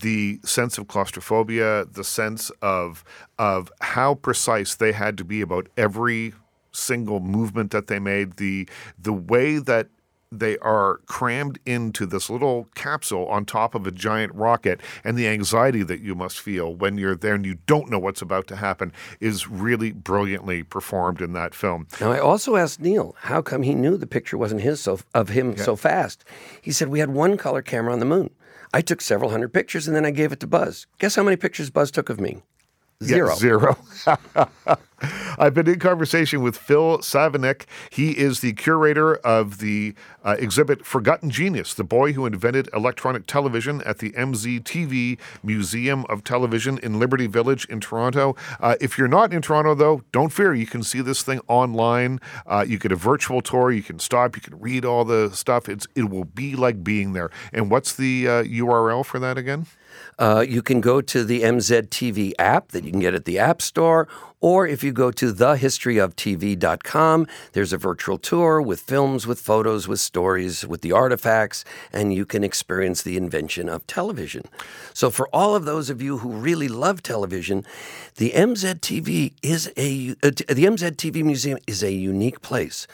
the 0.00 0.40
sense 0.44 0.78
of 0.78 0.88
claustrophobia, 0.88 1.84
the 1.84 2.04
sense 2.04 2.50
of 2.62 3.04
of 3.38 3.70
how 3.80 4.14
precise 4.14 4.74
they 4.74 4.92
had 4.92 5.18
to 5.18 5.24
be 5.24 5.40
about 5.40 5.68
every 5.76 6.34
single 6.72 7.20
movement 7.20 7.70
that 7.70 7.86
they 7.86 7.98
made, 7.98 8.36
the 8.36 8.68
the 8.98 9.12
way 9.12 9.58
that 9.58 9.88
they 10.38 10.58
are 10.58 11.00
crammed 11.06 11.58
into 11.64 12.06
this 12.06 12.28
little 12.28 12.68
capsule 12.74 13.26
on 13.28 13.44
top 13.44 13.74
of 13.74 13.86
a 13.86 13.90
giant 13.90 14.34
rocket, 14.34 14.80
and 15.04 15.16
the 15.16 15.28
anxiety 15.28 15.82
that 15.84 16.00
you 16.00 16.14
must 16.14 16.40
feel 16.40 16.74
when 16.74 16.98
you're 16.98 17.14
there 17.14 17.34
and 17.34 17.46
you 17.46 17.56
don't 17.66 17.88
know 17.88 17.98
what's 17.98 18.22
about 18.22 18.46
to 18.48 18.56
happen 18.56 18.92
is 19.20 19.48
really 19.48 19.92
brilliantly 19.92 20.62
performed 20.62 21.20
in 21.20 21.32
that 21.34 21.54
film. 21.54 21.86
Now, 22.00 22.10
I 22.10 22.18
also 22.18 22.56
asked 22.56 22.80
Neil 22.80 23.14
how 23.20 23.42
come 23.42 23.62
he 23.62 23.74
knew 23.74 23.96
the 23.96 24.06
picture 24.06 24.36
wasn't 24.36 24.62
his 24.62 24.80
so, 24.80 24.98
of 25.14 25.28
him 25.28 25.52
yeah. 25.52 25.62
so 25.62 25.76
fast. 25.76 26.24
He 26.60 26.72
said 26.72 26.88
we 26.88 26.98
had 26.98 27.10
one 27.10 27.36
color 27.36 27.62
camera 27.62 27.92
on 27.92 28.00
the 28.00 28.06
moon. 28.06 28.30
I 28.74 28.80
took 28.80 29.00
several 29.00 29.30
hundred 29.30 29.52
pictures 29.52 29.86
and 29.86 29.94
then 29.94 30.04
I 30.04 30.10
gave 30.10 30.32
it 30.32 30.40
to 30.40 30.48
Buzz. 30.48 30.88
Guess 30.98 31.14
how 31.14 31.22
many 31.22 31.36
pictures 31.36 31.70
Buzz 31.70 31.92
took 31.92 32.08
of 32.08 32.18
me? 32.18 32.42
Zero. 33.04 33.28
Yeah, 33.30 33.34
zero. 33.34 33.76
I've 35.38 35.54
been 35.54 35.68
in 35.68 35.78
conversation 35.78 36.42
with 36.42 36.56
Phil 36.56 36.98
Savenick. 36.98 37.64
He 37.90 38.12
is 38.12 38.40
the 38.40 38.52
curator 38.52 39.16
of 39.16 39.58
the 39.58 39.94
uh, 40.24 40.36
exhibit 40.38 40.84
Forgotten 40.86 41.30
Genius, 41.30 41.74
the 41.74 41.84
boy 41.84 42.12
who 42.12 42.26
invented 42.26 42.68
electronic 42.72 43.26
television 43.26 43.82
at 43.82 43.98
the 43.98 44.12
MZTV 44.12 45.18
Museum 45.42 46.04
of 46.08 46.24
Television 46.24 46.78
in 46.78 46.98
Liberty 46.98 47.26
Village 47.26 47.64
in 47.66 47.80
Toronto. 47.80 48.36
Uh, 48.60 48.76
if 48.80 48.96
you're 48.96 49.08
not 49.08 49.32
in 49.32 49.42
Toronto, 49.42 49.74
though, 49.74 50.02
don't 50.12 50.32
fear. 50.32 50.54
You 50.54 50.66
can 50.66 50.82
see 50.82 51.00
this 51.00 51.22
thing 51.22 51.40
online. 51.48 52.20
Uh, 52.46 52.64
you 52.66 52.78
get 52.78 52.92
a 52.92 52.96
virtual 52.96 53.42
tour. 53.42 53.70
You 53.70 53.82
can 53.82 53.98
stop. 53.98 54.36
You 54.36 54.42
can 54.42 54.58
read 54.58 54.84
all 54.84 55.04
the 55.04 55.30
stuff. 55.34 55.68
It's 55.68 55.86
It 55.94 56.08
will 56.10 56.24
be 56.24 56.56
like 56.56 56.84
being 56.84 57.12
there. 57.12 57.30
And 57.52 57.70
what's 57.70 57.94
the 57.94 58.24
URL 58.24 59.00
uh, 59.00 59.02
for 59.02 59.18
that 59.18 59.36
again? 59.36 59.66
Uh, 60.18 60.44
you 60.46 60.62
can 60.62 60.80
go 60.80 61.00
to 61.00 61.24
the 61.24 61.42
MZTV 61.42 62.32
app 62.38 62.68
that 62.68 62.84
you 62.84 62.90
can 62.90 63.00
get 63.00 63.14
at 63.14 63.24
the 63.24 63.38
App 63.38 63.60
Store, 63.62 64.08
or 64.44 64.66
if 64.66 64.84
you 64.84 64.92
go 64.92 65.10
to 65.10 65.32
thehistoryoftv.com, 65.32 67.26
there's 67.52 67.72
a 67.72 67.78
virtual 67.78 68.18
tour 68.18 68.60
with 68.60 68.78
films, 68.78 69.26
with 69.26 69.40
photos, 69.40 69.88
with 69.88 70.00
stories, 70.00 70.66
with 70.66 70.82
the 70.82 70.92
artifacts, 70.92 71.64
and 71.94 72.12
you 72.12 72.26
can 72.26 72.44
experience 72.44 73.00
the 73.00 73.16
invention 73.16 73.70
of 73.70 73.86
television. 73.86 74.42
So, 74.92 75.08
for 75.08 75.30
all 75.32 75.56
of 75.56 75.64
those 75.64 75.88
of 75.88 76.02
you 76.02 76.18
who 76.18 76.28
really 76.28 76.68
love 76.68 77.02
television, 77.02 77.64
the 78.16 78.32
MZTV 78.32 79.32
is 79.40 79.72
a 79.78 80.10
uh, 80.22 80.30
the 80.30 80.66
MZTV 80.66 81.24
Museum 81.24 81.58
is 81.66 81.82
a 81.82 81.92
unique 81.92 82.42
place. 82.42 82.86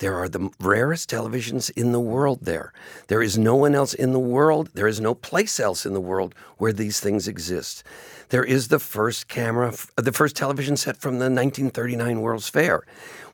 There 0.00 0.14
are 0.14 0.28
the 0.28 0.50
rarest 0.60 1.08
televisions 1.08 1.70
in 1.70 1.92
the 1.92 2.00
world 2.00 2.40
there. 2.42 2.74
There 3.06 3.22
is 3.22 3.38
no 3.38 3.56
one 3.56 3.74
else 3.74 3.94
in 3.94 4.12
the 4.12 4.18
world, 4.18 4.68
there 4.74 4.86
is 4.86 5.00
no 5.00 5.14
place 5.14 5.58
else 5.58 5.86
in 5.86 5.94
the 5.94 6.02
world 6.02 6.34
where 6.58 6.72
these 6.72 7.00
things 7.00 7.26
exist. 7.26 7.82
There 8.30 8.44
is 8.44 8.68
the 8.68 8.78
first 8.78 9.28
camera, 9.28 9.72
uh, 9.96 10.02
the 10.02 10.12
first 10.12 10.36
television 10.36 10.76
set 10.76 10.96
from 10.96 11.14
the 11.14 11.30
1939 11.30 12.20
World's 12.20 12.48
Fair, 12.48 12.82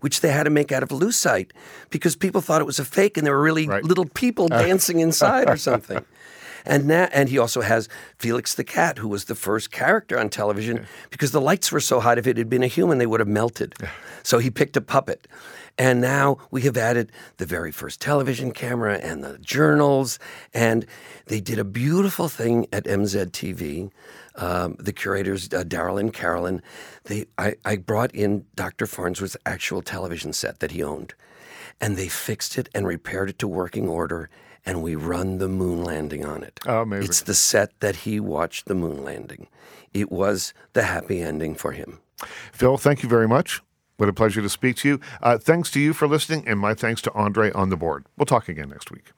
which 0.01 0.21
they 0.21 0.31
had 0.31 0.45
to 0.45 0.51
make 0.51 0.71
out 0.71 0.83
of 0.83 0.91
lucite 0.91 1.51
because 1.91 2.17
people 2.17 2.41
thought 2.41 2.61
it 2.61 2.67
was 2.67 2.79
a 2.79 2.85
fake 2.85 3.17
and 3.17 3.27
there 3.27 3.35
were 3.35 3.43
really 3.43 3.67
right. 3.67 3.85
little 3.85 4.07
people 4.07 4.49
uh. 4.53 4.63
dancing 4.63 5.01
inside 5.01 5.49
or 5.49 5.57
something. 5.57 6.05
And 6.67 6.87
now, 6.87 7.09
and 7.13 7.29
he 7.29 7.39
also 7.39 7.61
has 7.61 7.89
Felix 8.19 8.55
the 8.55 8.65
cat, 8.65 8.99
who 8.99 9.09
was 9.09 9.27
the 9.27 9.35
first 9.35 9.71
character 9.71 10.19
on 10.19 10.31
television 10.31 10.87
because 11.11 11.31
the 11.31 11.41
lights 11.41 11.71
were 11.71 11.81
so 11.81 12.01
hot. 12.01 12.17
If 12.17 12.27
it 12.27 12.39
had 12.39 12.49
been 12.49 12.63
a 12.63 12.69
human, 12.69 12.99
they 12.99 13.07
would 13.07 13.21
have 13.21 13.29
melted. 13.29 13.75
So 14.23 14.39
he 14.39 14.51
picked 14.51 14.77
a 14.77 14.81
puppet. 14.81 15.29
And 15.77 16.01
now 16.01 16.39
we 16.51 16.63
have 16.63 16.77
added 16.77 17.11
the 17.37 17.47
very 17.47 17.73
first 17.73 18.01
television 18.01 18.53
camera 18.53 18.97
and 18.97 19.23
the 19.23 19.39
journals. 19.39 20.19
And 20.55 20.87
they 21.27 21.41
did 21.41 21.59
a 21.59 21.65
beautiful 21.65 22.29
thing 22.29 22.67
at 22.73 22.85
MZTV. 22.85 23.91
Um, 24.37 24.77
the 24.81 24.93
curators, 24.93 25.47
uh, 25.47 25.63
Daryl 25.63 26.01
and 26.01 26.13
Carolyn, 26.13 26.61
they, 27.05 27.27
I, 27.39 27.55
I 27.65 27.77
brought 27.77 28.13
in 28.15 28.47
Dr. 28.57 28.87
Farnsworth's 28.87 29.37
actual 29.47 29.81
television 29.81 30.33
set 30.33 30.59
that 30.59 30.73
he 30.73 30.83
owned. 30.83 31.15
And 31.81 31.97
they 31.97 32.09
fixed 32.09 32.59
it 32.59 32.69
and 32.75 32.87
repaired 32.87 33.31
it 33.31 33.39
to 33.41 33.49
working 33.49 33.89
order 33.89 34.31
and 34.67 34.83
we 34.83 34.95
run 34.95 35.39
the 35.39 35.49
moon 35.49 35.85
landing 35.85 36.25
on 36.25 36.43
it. 36.43 36.61
Oh, 36.67 36.83
amazing. 36.83 37.05
It's 37.05 37.23
the 37.23 37.35
set 37.35 37.79
that 37.81 37.97
he 37.97 38.19
watched 38.21 38.67
the 38.67 38.75
moon 38.75 39.05
landing. 39.05 39.49
It 39.93 40.11
was 40.11 40.55
the 40.73 40.85
happy 40.85 41.21
ending 41.21 41.55
for 41.55 41.73
him. 41.73 42.01
Phil, 42.53 42.79
thank 42.79 43.03
you 43.03 43.09
very 43.09 43.29
much. 43.29 43.63
What 43.97 44.09
a 44.09 44.13
pleasure 44.13 44.43
to 44.43 44.49
speak 44.49 44.77
to 44.77 44.89
you. 44.89 45.01
Uh, 45.23 45.39
thanks 45.39 45.71
to 45.73 45.81
you 45.81 45.93
for 45.93 46.09
listening, 46.09 46.49
and 46.49 46.59
my 46.59 46.75
thanks 46.75 47.01
to 47.03 47.13
Andre 47.13 47.53
on 47.53 47.69
the 47.71 47.77
board. 47.77 48.07
We'll 48.17 48.27
talk 48.27 48.49
again 48.49 48.71
next 48.71 48.91
week. 48.91 49.13